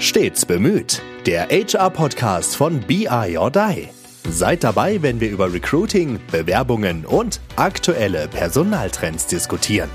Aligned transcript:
Stets 0.00 0.46
bemüht. 0.46 1.02
Der 1.26 1.48
HR-Podcast 1.50 2.56
von 2.56 2.80
BI 2.80 3.36
or 3.36 3.50
Die. 3.50 3.88
Seid 4.30 4.64
dabei, 4.64 5.02
wenn 5.02 5.20
wir 5.20 5.28
über 5.28 5.52
Recruiting, 5.52 6.18
Bewerbungen 6.32 7.04
und 7.04 7.38
aktuelle 7.56 8.26
Personaltrends 8.28 9.26
diskutieren. 9.26 9.90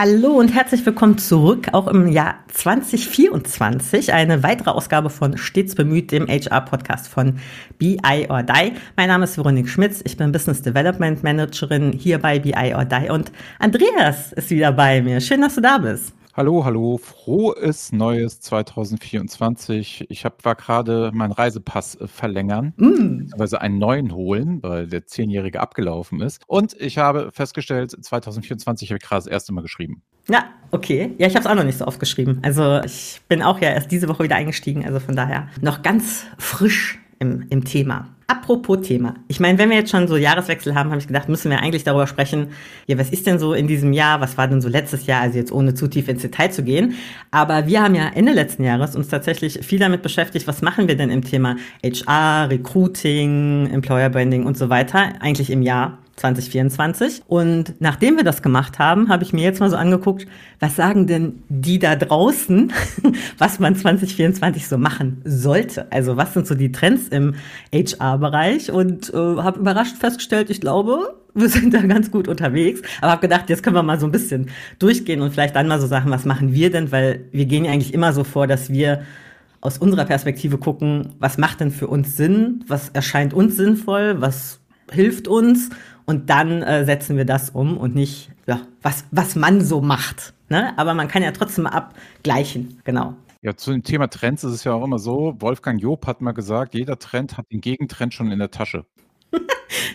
Hallo 0.00 0.28
und 0.28 0.54
herzlich 0.54 0.86
willkommen 0.86 1.18
zurück, 1.18 1.70
auch 1.72 1.88
im 1.88 2.06
Jahr 2.06 2.36
2024. 2.52 4.12
Eine 4.12 4.44
weitere 4.44 4.70
Ausgabe 4.70 5.10
von 5.10 5.36
Stets 5.36 5.74
bemüht, 5.74 6.12
dem 6.12 6.28
HR-Podcast 6.28 7.08
von 7.08 7.40
BI 7.78 8.28
or 8.28 8.44
Die. 8.44 8.74
Mein 8.94 9.08
Name 9.08 9.24
ist 9.24 9.36
Veronique 9.36 9.68
Schmitz, 9.68 10.00
ich 10.04 10.16
bin 10.16 10.30
Business 10.30 10.62
Development 10.62 11.24
Managerin 11.24 11.90
hier 11.90 12.20
bei 12.20 12.38
BI 12.38 12.74
or 12.76 12.84
Die 12.84 13.10
und 13.10 13.32
Andreas 13.58 14.32
ist 14.34 14.50
wieder 14.50 14.70
bei 14.70 15.02
mir. 15.02 15.20
Schön, 15.20 15.40
dass 15.40 15.56
du 15.56 15.62
da 15.62 15.78
bist. 15.78 16.14
Hallo, 16.38 16.64
hallo, 16.64 16.98
frohes 16.98 17.90
neues 17.90 18.40
2024. 18.42 20.06
Ich 20.08 20.24
hab, 20.24 20.44
war 20.44 20.54
gerade 20.54 21.10
meinen 21.12 21.32
Reisepass 21.32 21.96
äh, 21.96 22.06
verlängern, 22.06 22.74
mm. 22.76 23.18
beziehungsweise 23.18 23.60
einen 23.60 23.78
neuen 23.78 24.14
holen, 24.14 24.62
weil 24.62 24.86
der 24.86 25.04
zehnjährige 25.04 25.58
abgelaufen 25.58 26.20
ist. 26.20 26.40
Und 26.46 26.74
ich 26.78 26.96
habe 26.96 27.30
festgestellt, 27.32 27.90
2024 27.90 28.88
habe 28.88 28.98
ich 28.98 29.02
gerade 29.02 29.18
das 29.18 29.26
erste 29.26 29.52
Mal 29.52 29.62
geschrieben. 29.62 30.04
Ja, 30.28 30.44
okay. 30.70 31.12
Ja, 31.18 31.26
ich 31.26 31.34
habe 31.34 31.44
es 31.44 31.50
auch 31.50 31.56
noch 31.56 31.64
nicht 31.64 31.78
so 31.78 31.88
oft 31.88 31.98
geschrieben. 31.98 32.38
Also 32.42 32.82
ich 32.84 33.20
bin 33.26 33.42
auch 33.42 33.60
ja 33.60 33.70
erst 33.70 33.90
diese 33.90 34.08
Woche 34.08 34.22
wieder 34.22 34.36
eingestiegen, 34.36 34.84
also 34.84 35.00
von 35.00 35.16
daher 35.16 35.48
noch 35.60 35.82
ganz 35.82 36.24
frisch 36.38 37.00
im, 37.18 37.46
im 37.50 37.64
Thema. 37.64 38.14
Apropos 38.30 38.82
Thema. 38.82 39.14
Ich 39.26 39.40
meine, 39.40 39.56
wenn 39.56 39.70
wir 39.70 39.78
jetzt 39.78 39.90
schon 39.90 40.06
so 40.06 40.18
Jahreswechsel 40.18 40.74
haben, 40.74 40.90
habe 40.90 41.00
ich 41.00 41.06
gedacht, 41.06 41.30
müssen 41.30 41.50
wir 41.50 41.60
eigentlich 41.60 41.84
darüber 41.84 42.06
sprechen, 42.06 42.48
ja, 42.86 42.98
was 42.98 43.08
ist 43.08 43.26
denn 43.26 43.38
so 43.38 43.54
in 43.54 43.66
diesem 43.66 43.94
Jahr, 43.94 44.20
was 44.20 44.36
war 44.36 44.46
denn 44.46 44.60
so 44.60 44.68
letztes 44.68 45.06
Jahr, 45.06 45.22
also 45.22 45.38
jetzt 45.38 45.50
ohne 45.50 45.72
zu 45.72 45.88
tief 45.88 46.08
ins 46.08 46.20
Detail 46.20 46.50
zu 46.50 46.62
gehen. 46.62 46.96
Aber 47.30 47.66
wir 47.66 47.82
haben 47.82 47.94
ja 47.94 48.06
Ende 48.14 48.34
letzten 48.34 48.64
Jahres 48.64 48.94
uns 48.96 49.08
tatsächlich 49.08 49.64
viel 49.64 49.78
damit 49.78 50.02
beschäftigt, 50.02 50.46
was 50.46 50.60
machen 50.60 50.88
wir 50.88 50.96
denn 50.96 51.08
im 51.08 51.24
Thema 51.24 51.56
HR, 51.82 52.50
Recruiting, 52.50 53.70
Employer 53.72 54.10
Branding 54.10 54.44
und 54.44 54.58
so 54.58 54.68
weiter, 54.68 55.14
eigentlich 55.20 55.48
im 55.48 55.62
Jahr 55.62 55.96
2024. 56.18 57.22
Und 57.26 57.74
nachdem 57.80 58.16
wir 58.16 58.24
das 58.24 58.42
gemacht 58.42 58.78
haben, 58.78 59.08
habe 59.08 59.24
ich 59.24 59.32
mir 59.32 59.42
jetzt 59.42 59.60
mal 59.60 59.70
so 59.70 59.76
angeguckt, 59.76 60.26
was 60.60 60.76
sagen 60.76 61.06
denn 61.06 61.42
die 61.48 61.78
da 61.78 61.96
draußen, 61.96 62.72
was 63.38 63.58
man 63.58 63.76
2024 63.76 64.68
so 64.68 64.78
machen 64.78 65.22
sollte? 65.24 65.90
Also 65.92 66.16
was 66.16 66.34
sind 66.34 66.46
so 66.46 66.54
die 66.54 66.72
Trends 66.72 67.08
im 67.08 67.34
HR-Bereich? 67.72 68.70
Und 68.70 69.12
äh, 69.12 69.16
habe 69.16 69.60
überrascht 69.60 69.96
festgestellt, 69.96 70.50
ich 70.50 70.60
glaube, 70.60 71.14
wir 71.34 71.48
sind 71.48 71.74
da 71.74 71.80
ganz 71.82 72.10
gut 72.10 72.28
unterwegs. 72.28 72.82
Aber 73.00 73.12
habe 73.12 73.22
gedacht, 73.22 73.48
jetzt 73.48 73.62
können 73.62 73.76
wir 73.76 73.82
mal 73.82 74.00
so 74.00 74.06
ein 74.06 74.12
bisschen 74.12 74.50
durchgehen 74.78 75.22
und 75.22 75.30
vielleicht 75.30 75.56
dann 75.56 75.68
mal 75.68 75.80
so 75.80 75.86
sagen, 75.86 76.10
was 76.10 76.24
machen 76.24 76.52
wir 76.52 76.70
denn? 76.70 76.90
Weil 76.92 77.24
wir 77.32 77.46
gehen 77.46 77.64
ja 77.64 77.72
eigentlich 77.72 77.94
immer 77.94 78.12
so 78.12 78.24
vor, 78.24 78.46
dass 78.46 78.70
wir 78.70 79.02
aus 79.60 79.78
unserer 79.78 80.04
Perspektive 80.04 80.58
gucken, 80.58 81.14
was 81.18 81.38
macht 81.38 81.60
denn 81.60 81.70
für 81.70 81.88
uns 81.88 82.16
Sinn? 82.16 82.64
Was 82.68 82.90
erscheint 82.90 83.34
uns 83.34 83.56
sinnvoll? 83.56 84.20
Was 84.20 84.60
hilft 84.90 85.28
uns? 85.28 85.70
Und 86.08 86.30
dann 86.30 86.62
äh, 86.62 86.86
setzen 86.86 87.18
wir 87.18 87.26
das 87.26 87.50
um 87.50 87.76
und 87.76 87.94
nicht, 87.94 88.30
ja, 88.46 88.62
was, 88.80 89.04
was 89.10 89.36
man 89.36 89.60
so 89.60 89.82
macht. 89.82 90.32
Ne? 90.48 90.72
Aber 90.78 90.94
man 90.94 91.06
kann 91.06 91.22
ja 91.22 91.32
trotzdem 91.32 91.66
abgleichen, 91.66 92.80
genau. 92.84 93.12
Ja, 93.42 93.54
zu 93.54 93.72
dem 93.72 93.82
Thema 93.82 94.08
Trends 94.08 94.42
ist 94.42 94.52
es 94.52 94.64
ja 94.64 94.72
auch 94.72 94.82
immer 94.82 94.98
so, 94.98 95.36
Wolfgang 95.38 95.78
Job 95.78 96.06
hat 96.06 96.22
mal 96.22 96.32
gesagt, 96.32 96.72
jeder 96.72 96.98
Trend 96.98 97.36
hat 97.36 97.44
den 97.52 97.60
Gegentrend 97.60 98.14
schon 98.14 98.32
in 98.32 98.38
der 98.38 98.50
Tasche. 98.50 98.86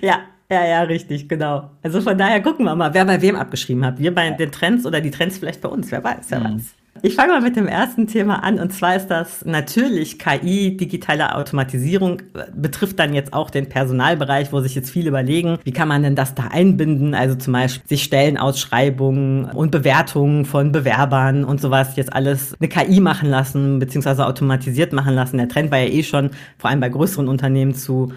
ja, 0.01 0.19
ja, 0.51 0.63
ja, 0.63 0.83
richtig, 0.83 1.27
genau. 1.27 1.71
Also 1.81 1.99
von 1.99 2.15
daher 2.15 2.43
gucken 2.43 2.65
wir 2.65 2.75
mal, 2.75 2.93
wer 2.93 3.05
bei 3.05 3.19
wem 3.19 3.35
abgeschrieben 3.35 3.83
hat. 3.83 3.97
Wir 3.97 4.13
bei 4.13 4.29
den 4.29 4.51
Trends 4.51 4.85
oder 4.85 5.01
die 5.01 5.09
Trends 5.09 5.39
vielleicht 5.39 5.61
bei 5.61 5.69
uns, 5.69 5.91
wer 5.91 6.03
weiß, 6.03 6.27
wer 6.29 6.41
mhm. 6.41 6.43
weiß. 6.43 6.75
Ich 7.01 7.15
fange 7.15 7.33
mal 7.33 7.41
mit 7.41 7.55
dem 7.55 7.67
ersten 7.67 8.07
Thema 8.07 8.43
an 8.43 8.59
und 8.59 8.71
zwar 8.71 8.95
ist 8.95 9.07
das 9.07 9.43
natürlich 9.43 10.19
KI, 10.19 10.77
digitale 10.77 11.35
Automatisierung, 11.35 12.21
betrifft 12.55 12.99
dann 12.99 13.13
jetzt 13.13 13.33
auch 13.33 13.49
den 13.49 13.67
Personalbereich, 13.67 14.53
wo 14.53 14.61
sich 14.61 14.75
jetzt 14.75 14.91
viele 14.91 15.09
überlegen, 15.09 15.57
wie 15.63 15.71
kann 15.71 15.87
man 15.87 16.03
denn 16.03 16.15
das 16.15 16.35
da 16.35 16.47
einbinden? 16.51 17.15
Also 17.15 17.35
zum 17.35 17.53
Beispiel 17.53 17.87
sich 17.87 18.03
Stellenausschreibungen 18.03 19.45
und 19.45 19.71
Bewertungen 19.71 20.45
von 20.45 20.71
Bewerbern 20.71 21.43
und 21.43 21.59
sowas 21.59 21.95
jetzt 21.95 22.13
alles 22.13 22.55
eine 22.59 22.69
KI 22.69 22.99
machen 22.99 23.29
lassen, 23.29 23.79
beziehungsweise 23.79 24.25
automatisiert 24.27 24.93
machen 24.93 25.15
lassen. 25.15 25.37
Der 25.37 25.49
Trend 25.49 25.71
war 25.71 25.79
ja 25.79 25.89
eh 25.89 26.03
schon, 26.03 26.29
vor 26.57 26.69
allem 26.69 26.79
bei 26.79 26.89
größeren 26.89 27.27
Unternehmen 27.27 27.73
zu 27.73 28.13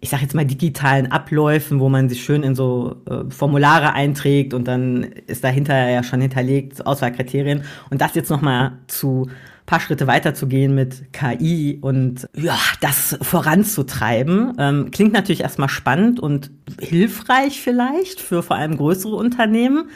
ich 0.00 0.10
sage 0.10 0.22
jetzt 0.22 0.34
mal, 0.34 0.44
digitalen 0.44 1.10
Abläufen, 1.10 1.80
wo 1.80 1.88
man 1.88 2.08
sich 2.08 2.22
schön 2.22 2.42
in 2.42 2.54
so 2.54 2.96
äh, 3.10 3.30
Formulare 3.30 3.94
einträgt 3.94 4.54
und 4.54 4.68
dann 4.68 5.02
ist 5.26 5.42
dahinter 5.42 5.90
ja 5.90 6.02
schon 6.02 6.20
hinterlegt 6.20 6.86
Auswahlkriterien. 6.86 7.64
Und 7.90 8.00
das 8.00 8.14
jetzt 8.14 8.30
nochmal 8.30 8.78
zu 8.86 9.28
paar 9.68 9.80
Schritte 9.80 10.06
weiterzugehen 10.06 10.74
mit 10.74 11.12
KI 11.12 11.78
und 11.82 12.26
ja, 12.34 12.56
das 12.80 13.18
voranzutreiben, 13.20 14.54
ähm, 14.58 14.90
klingt 14.90 15.12
natürlich 15.12 15.42
erstmal 15.42 15.68
spannend 15.68 16.18
und 16.18 16.50
hilfreich 16.80 17.60
vielleicht 17.60 18.20
für 18.20 18.42
vor 18.42 18.56
allem 18.56 18.78
größere 18.78 19.14
Unternehmen 19.14 19.90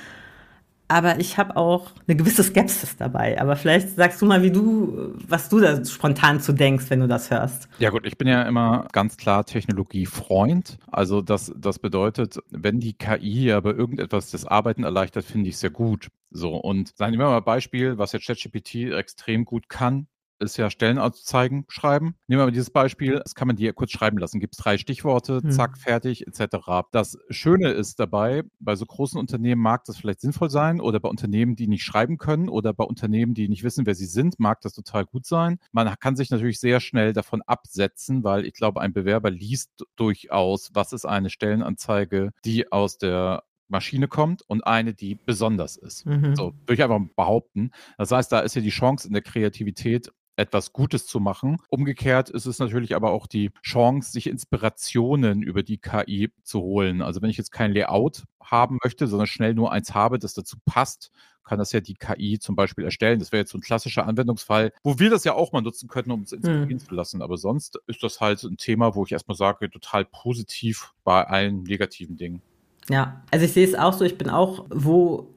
aber 0.92 1.18
ich 1.20 1.38
habe 1.38 1.56
auch 1.56 1.90
eine 2.06 2.16
gewisse 2.16 2.42
Skepsis 2.42 2.96
dabei. 2.96 3.40
Aber 3.40 3.56
vielleicht 3.56 3.96
sagst 3.96 4.20
du 4.20 4.26
mal, 4.26 4.42
wie 4.42 4.50
du, 4.50 5.14
was 5.26 5.48
du 5.48 5.60
da 5.60 5.84
spontan 5.84 6.40
zu 6.40 6.52
denkst, 6.52 6.86
wenn 6.88 7.00
du 7.00 7.08
das 7.08 7.30
hörst. 7.30 7.68
Ja 7.78 7.90
gut, 7.90 8.06
ich 8.06 8.18
bin 8.18 8.28
ja 8.28 8.42
immer 8.42 8.86
ganz 8.92 9.16
klar 9.16 9.44
Technologiefreund. 9.44 10.78
Also 10.90 11.22
das, 11.22 11.52
das 11.56 11.78
bedeutet, 11.78 12.38
wenn 12.50 12.78
die 12.78 12.92
KI 12.92 13.52
aber 13.52 13.74
irgendetwas 13.74 14.30
das 14.30 14.44
Arbeiten 14.44 14.84
erleichtert, 14.84 15.24
finde 15.24 15.48
ich 15.48 15.56
sehr 15.56 15.70
gut. 15.70 16.08
So, 16.30 16.56
und 16.56 16.96
sagen 16.96 17.18
wir 17.18 17.26
mal 17.26 17.38
ein 17.38 17.44
Beispiel, 17.44 17.98
was 17.98 18.12
jetzt 18.12 18.26
ChatGPT 18.26 18.92
extrem 18.92 19.44
gut 19.44 19.68
kann, 19.68 20.06
ist 20.42 20.56
ja 20.56 20.70
Stellenanzeigen 20.70 21.64
schreiben. 21.68 22.14
Nehmen 22.26 22.40
wir 22.40 22.46
mal 22.46 22.50
dieses 22.50 22.70
Beispiel, 22.70 23.20
das 23.22 23.34
kann 23.34 23.46
man 23.46 23.56
dir 23.56 23.72
kurz 23.72 23.92
schreiben 23.92 24.18
lassen. 24.18 24.40
Gibt 24.40 24.54
es 24.54 24.62
drei 24.62 24.78
Stichworte, 24.78 25.40
hm. 25.42 25.50
zack, 25.50 25.78
fertig, 25.78 26.26
etc. 26.26 26.58
Das 26.90 27.18
Schöne 27.30 27.70
ist 27.70 28.00
dabei, 28.00 28.42
bei 28.58 28.76
so 28.76 28.84
großen 28.84 29.18
Unternehmen 29.18 29.62
mag 29.62 29.84
das 29.84 29.96
vielleicht 29.96 30.20
sinnvoll 30.20 30.50
sein 30.50 30.80
oder 30.80 31.00
bei 31.00 31.08
Unternehmen, 31.08 31.56
die 31.56 31.68
nicht 31.68 31.84
schreiben 31.84 32.18
können 32.18 32.48
oder 32.48 32.74
bei 32.74 32.84
Unternehmen, 32.84 33.34
die 33.34 33.48
nicht 33.48 33.62
wissen, 33.62 33.86
wer 33.86 33.94
sie 33.94 34.06
sind, 34.06 34.38
mag 34.38 34.60
das 34.60 34.74
total 34.74 35.06
gut 35.06 35.26
sein. 35.26 35.58
Man 35.72 35.92
kann 36.00 36.16
sich 36.16 36.30
natürlich 36.30 36.60
sehr 36.60 36.80
schnell 36.80 37.12
davon 37.12 37.42
absetzen, 37.42 38.24
weil 38.24 38.44
ich 38.44 38.54
glaube, 38.54 38.80
ein 38.80 38.92
Bewerber 38.92 39.30
liest 39.30 39.84
durchaus, 39.96 40.70
was 40.74 40.92
ist 40.92 41.04
eine 41.04 41.30
Stellenanzeige, 41.30 42.32
die 42.44 42.70
aus 42.72 42.98
der 42.98 43.44
Maschine 43.72 44.06
kommt 44.06 44.42
und 44.42 44.64
eine, 44.64 44.94
die 44.94 45.16
besonders 45.16 45.76
ist. 45.76 46.06
Mhm. 46.06 46.36
So, 46.36 46.52
würde 46.66 46.74
ich 46.74 46.82
einfach 46.84 47.00
behaupten. 47.16 47.72
Das 47.98 48.12
heißt, 48.12 48.30
da 48.30 48.40
ist 48.40 48.54
ja 48.54 48.62
die 48.62 48.68
Chance 48.68 49.08
in 49.08 49.14
der 49.14 49.22
Kreativität 49.22 50.12
etwas 50.36 50.72
Gutes 50.72 51.06
zu 51.06 51.20
machen. 51.20 51.58
Umgekehrt 51.68 52.30
ist 52.30 52.46
es 52.46 52.58
natürlich 52.58 52.94
aber 52.96 53.10
auch 53.10 53.26
die 53.26 53.50
Chance, 53.62 54.12
sich 54.12 54.26
Inspirationen 54.26 55.42
über 55.42 55.62
die 55.62 55.78
KI 55.78 56.30
zu 56.42 56.60
holen. 56.60 57.02
Also 57.02 57.22
wenn 57.22 57.30
ich 57.30 57.36
jetzt 57.36 57.52
kein 57.52 57.72
Layout 57.72 58.24
haben 58.42 58.78
möchte, 58.82 59.06
sondern 59.06 59.26
schnell 59.26 59.54
nur 59.54 59.72
eins 59.72 59.94
habe, 59.94 60.18
das 60.18 60.34
dazu 60.34 60.56
passt, 60.64 61.10
kann 61.44 61.58
das 61.58 61.72
ja 61.72 61.80
die 61.80 61.94
KI 61.94 62.38
zum 62.38 62.56
Beispiel 62.56 62.84
erstellen. 62.84 63.18
Das 63.18 63.32
wäre 63.32 63.40
jetzt 63.40 63.50
so 63.50 63.58
ein 63.58 63.62
klassischer 63.62 64.06
Anwendungsfall, 64.06 64.72
wo 64.82 64.98
wir 64.98 65.10
das 65.10 65.24
ja 65.24 65.34
auch 65.34 65.52
mal 65.52 65.60
nutzen 65.60 65.88
könnten, 65.88 66.12
um 66.12 66.20
uns 66.20 66.32
inspirieren 66.32 66.70
hm. 66.70 66.78
zu 66.78 66.94
lassen. 66.94 67.22
Aber 67.22 67.36
sonst 67.36 67.78
ist 67.86 68.02
das 68.02 68.20
halt 68.20 68.42
ein 68.44 68.56
Thema, 68.56 68.94
wo 68.94 69.04
ich 69.04 69.12
erstmal 69.12 69.36
sage, 69.36 69.68
total 69.70 70.04
positiv 70.04 70.94
bei 71.04 71.24
allen 71.26 71.62
negativen 71.64 72.16
Dingen. 72.16 72.42
Ja, 72.88 73.22
also 73.30 73.44
ich 73.44 73.52
sehe 73.52 73.66
es 73.66 73.74
auch 73.74 73.92
so, 73.92 74.04
ich 74.04 74.18
bin 74.18 74.30
auch, 74.30 74.66
wo 74.70 75.34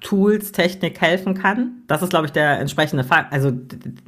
Tools, 0.00 0.52
Technik 0.52 1.00
helfen 1.00 1.34
kann. 1.34 1.82
Das 1.86 2.02
ist, 2.02 2.10
glaube 2.10 2.26
ich, 2.26 2.32
der 2.32 2.60
entsprechende 2.60 3.04
Fall, 3.04 3.26
also 3.30 3.52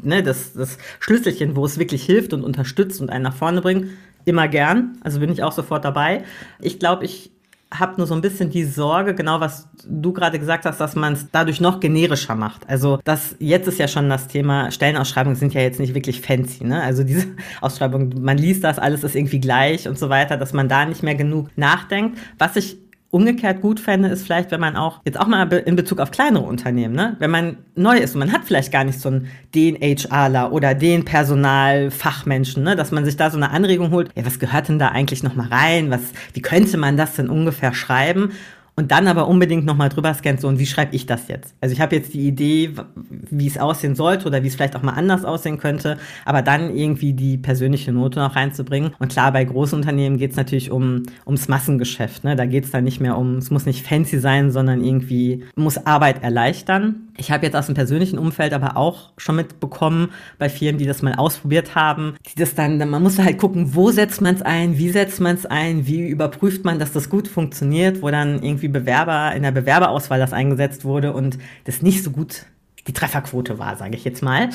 ne, 0.02 0.22
das, 0.22 0.52
das 0.52 0.78
Schlüsselchen, 1.00 1.56
wo 1.56 1.64
es 1.64 1.78
wirklich 1.78 2.04
hilft 2.04 2.32
und 2.32 2.44
unterstützt 2.44 3.00
und 3.00 3.10
einen 3.10 3.24
nach 3.24 3.34
vorne 3.34 3.60
bringt. 3.60 3.86
Immer 4.24 4.48
gern. 4.48 4.98
Also 5.02 5.20
bin 5.20 5.30
ich 5.30 5.42
auch 5.42 5.52
sofort 5.52 5.84
dabei. 5.84 6.24
Ich 6.60 6.80
glaube, 6.80 7.04
ich 7.04 7.30
habe 7.72 7.94
nur 7.96 8.06
so 8.06 8.14
ein 8.14 8.20
bisschen 8.20 8.50
die 8.50 8.64
Sorge, 8.64 9.14
genau 9.14 9.40
was 9.40 9.68
du 9.86 10.12
gerade 10.12 10.38
gesagt 10.38 10.64
hast, 10.64 10.80
dass 10.80 10.94
man 10.94 11.14
es 11.14 11.26
dadurch 11.30 11.60
noch 11.60 11.80
generischer 11.80 12.34
macht. 12.34 12.68
Also 12.68 13.00
das 13.04 13.34
jetzt 13.38 13.66
ist 13.66 13.78
ja 13.78 13.88
schon 13.88 14.08
das 14.08 14.28
Thema, 14.28 14.70
Stellenausschreibungen 14.70 15.36
sind 15.36 15.52
ja 15.52 15.60
jetzt 15.60 15.80
nicht 15.80 15.94
wirklich 15.94 16.20
fancy, 16.20 16.64
ne? 16.64 16.82
Also 16.82 17.02
diese 17.02 17.26
Ausschreibung, 17.60 18.12
man 18.20 18.38
liest 18.38 18.62
das, 18.62 18.78
alles 18.78 19.02
ist 19.04 19.16
irgendwie 19.16 19.40
gleich 19.40 19.88
und 19.88 19.98
so 19.98 20.08
weiter, 20.08 20.36
dass 20.36 20.52
man 20.52 20.68
da 20.68 20.84
nicht 20.84 21.02
mehr 21.02 21.16
genug 21.16 21.50
nachdenkt. 21.56 22.18
Was 22.38 22.56
ich 22.56 22.78
umgekehrt 23.10 23.60
gut 23.60 23.80
fände, 23.80 24.08
ist 24.08 24.24
vielleicht, 24.24 24.50
wenn 24.50 24.60
man 24.60 24.76
auch, 24.76 25.00
jetzt 25.04 25.18
auch 25.18 25.26
mal 25.26 25.50
in 25.52 25.76
Bezug 25.76 26.00
auf 26.00 26.10
kleinere 26.10 26.44
Unternehmen, 26.44 26.94
ne? 26.94 27.16
wenn 27.18 27.30
man 27.30 27.58
neu 27.74 27.96
ist 27.96 28.14
und 28.14 28.20
man 28.20 28.32
hat 28.32 28.44
vielleicht 28.44 28.72
gar 28.72 28.84
nicht 28.84 29.00
so 29.00 29.08
einen, 29.08 29.28
den 29.54 29.76
HRler 29.76 30.52
oder 30.52 30.74
den 30.74 31.04
Personalfachmenschen, 31.04 32.62
ne? 32.62 32.76
dass 32.76 32.90
man 32.90 33.04
sich 33.04 33.16
da 33.16 33.30
so 33.30 33.36
eine 33.36 33.50
Anregung 33.50 33.90
holt, 33.90 34.10
ja, 34.16 34.26
was 34.26 34.38
gehört 34.38 34.68
denn 34.68 34.78
da 34.78 34.88
eigentlich 34.88 35.22
nochmal 35.22 35.48
rein? 35.48 35.90
Was, 35.90 36.00
wie 36.32 36.42
könnte 36.42 36.76
man 36.76 36.96
das 36.96 37.14
denn 37.14 37.30
ungefähr 37.30 37.74
schreiben? 37.74 38.32
Und 38.78 38.90
dann 38.90 39.08
aber 39.08 39.26
unbedingt 39.26 39.64
nochmal 39.64 39.88
drüber 39.88 40.12
scannt, 40.12 40.40
so 40.40 40.48
und 40.48 40.58
wie 40.58 40.66
schreibe 40.66 40.94
ich 40.94 41.06
das 41.06 41.28
jetzt? 41.28 41.54
Also 41.62 41.72
ich 41.72 41.80
habe 41.80 41.96
jetzt 41.96 42.12
die 42.12 42.28
Idee, 42.28 42.74
wie 43.08 43.46
es 43.46 43.56
aussehen 43.56 43.94
sollte 43.94 44.26
oder 44.26 44.42
wie 44.42 44.48
es 44.48 44.54
vielleicht 44.54 44.76
auch 44.76 44.82
mal 44.82 44.92
anders 44.92 45.24
aussehen 45.24 45.56
könnte, 45.56 45.96
aber 46.26 46.42
dann 46.42 46.74
irgendwie 46.76 47.14
die 47.14 47.38
persönliche 47.38 47.90
Note 47.90 48.20
noch 48.20 48.36
reinzubringen. 48.36 48.94
Und 48.98 49.12
klar, 49.12 49.32
bei 49.32 49.44
großen 49.44 49.78
Unternehmen 49.78 50.18
geht 50.18 50.32
es 50.32 50.36
natürlich 50.36 50.70
um 50.70 51.04
ums 51.24 51.48
Massengeschäft. 51.48 52.24
Ne? 52.24 52.36
Da 52.36 52.44
geht 52.44 52.64
es 52.64 52.70
dann 52.70 52.84
nicht 52.84 53.00
mehr 53.00 53.16
um, 53.16 53.36
es 53.36 53.50
muss 53.50 53.64
nicht 53.64 53.86
fancy 53.86 54.18
sein, 54.18 54.50
sondern 54.50 54.84
irgendwie 54.84 55.44
muss 55.54 55.78
Arbeit 55.86 56.22
erleichtern. 56.22 57.08
Ich 57.16 57.30
habe 57.30 57.46
jetzt 57.46 57.56
aus 57.56 57.66
dem 57.66 57.74
persönlichen 57.74 58.18
Umfeld 58.18 58.52
aber 58.52 58.76
auch 58.76 59.12
schon 59.16 59.36
mitbekommen, 59.36 60.10
bei 60.38 60.50
Firmen, 60.50 60.78
die 60.78 60.84
das 60.84 61.00
mal 61.00 61.14
ausprobiert 61.14 61.74
haben, 61.74 62.14
die 62.26 62.38
das 62.38 62.54
dann, 62.54 62.76
man 62.90 63.02
muss 63.02 63.18
halt 63.18 63.38
gucken, 63.38 63.74
wo 63.74 63.90
setzt 63.90 64.20
man 64.20 64.34
es 64.34 64.42
ein, 64.42 64.76
wie 64.76 64.90
setzt 64.90 65.20
man 65.20 65.34
es 65.34 65.46
ein, 65.46 65.86
wie 65.86 66.06
überprüft 66.08 66.66
man, 66.66 66.78
dass 66.78 66.92
das 66.92 67.08
gut 67.08 67.26
funktioniert, 67.26 68.02
wo 68.02 68.10
dann 68.10 68.42
irgendwie 68.42 68.65
irgendwie 68.66 68.80
Bewerber 68.80 69.34
in 69.34 69.42
der 69.42 69.52
Bewerberauswahl 69.52 70.18
das 70.18 70.32
eingesetzt 70.32 70.84
wurde 70.84 71.12
und 71.12 71.38
das 71.64 71.82
nicht 71.82 72.02
so 72.02 72.10
gut 72.10 72.46
die 72.86 72.92
Trefferquote 72.92 73.58
war, 73.58 73.76
sage 73.76 73.96
ich 73.96 74.04
jetzt 74.04 74.22
mal. 74.22 74.50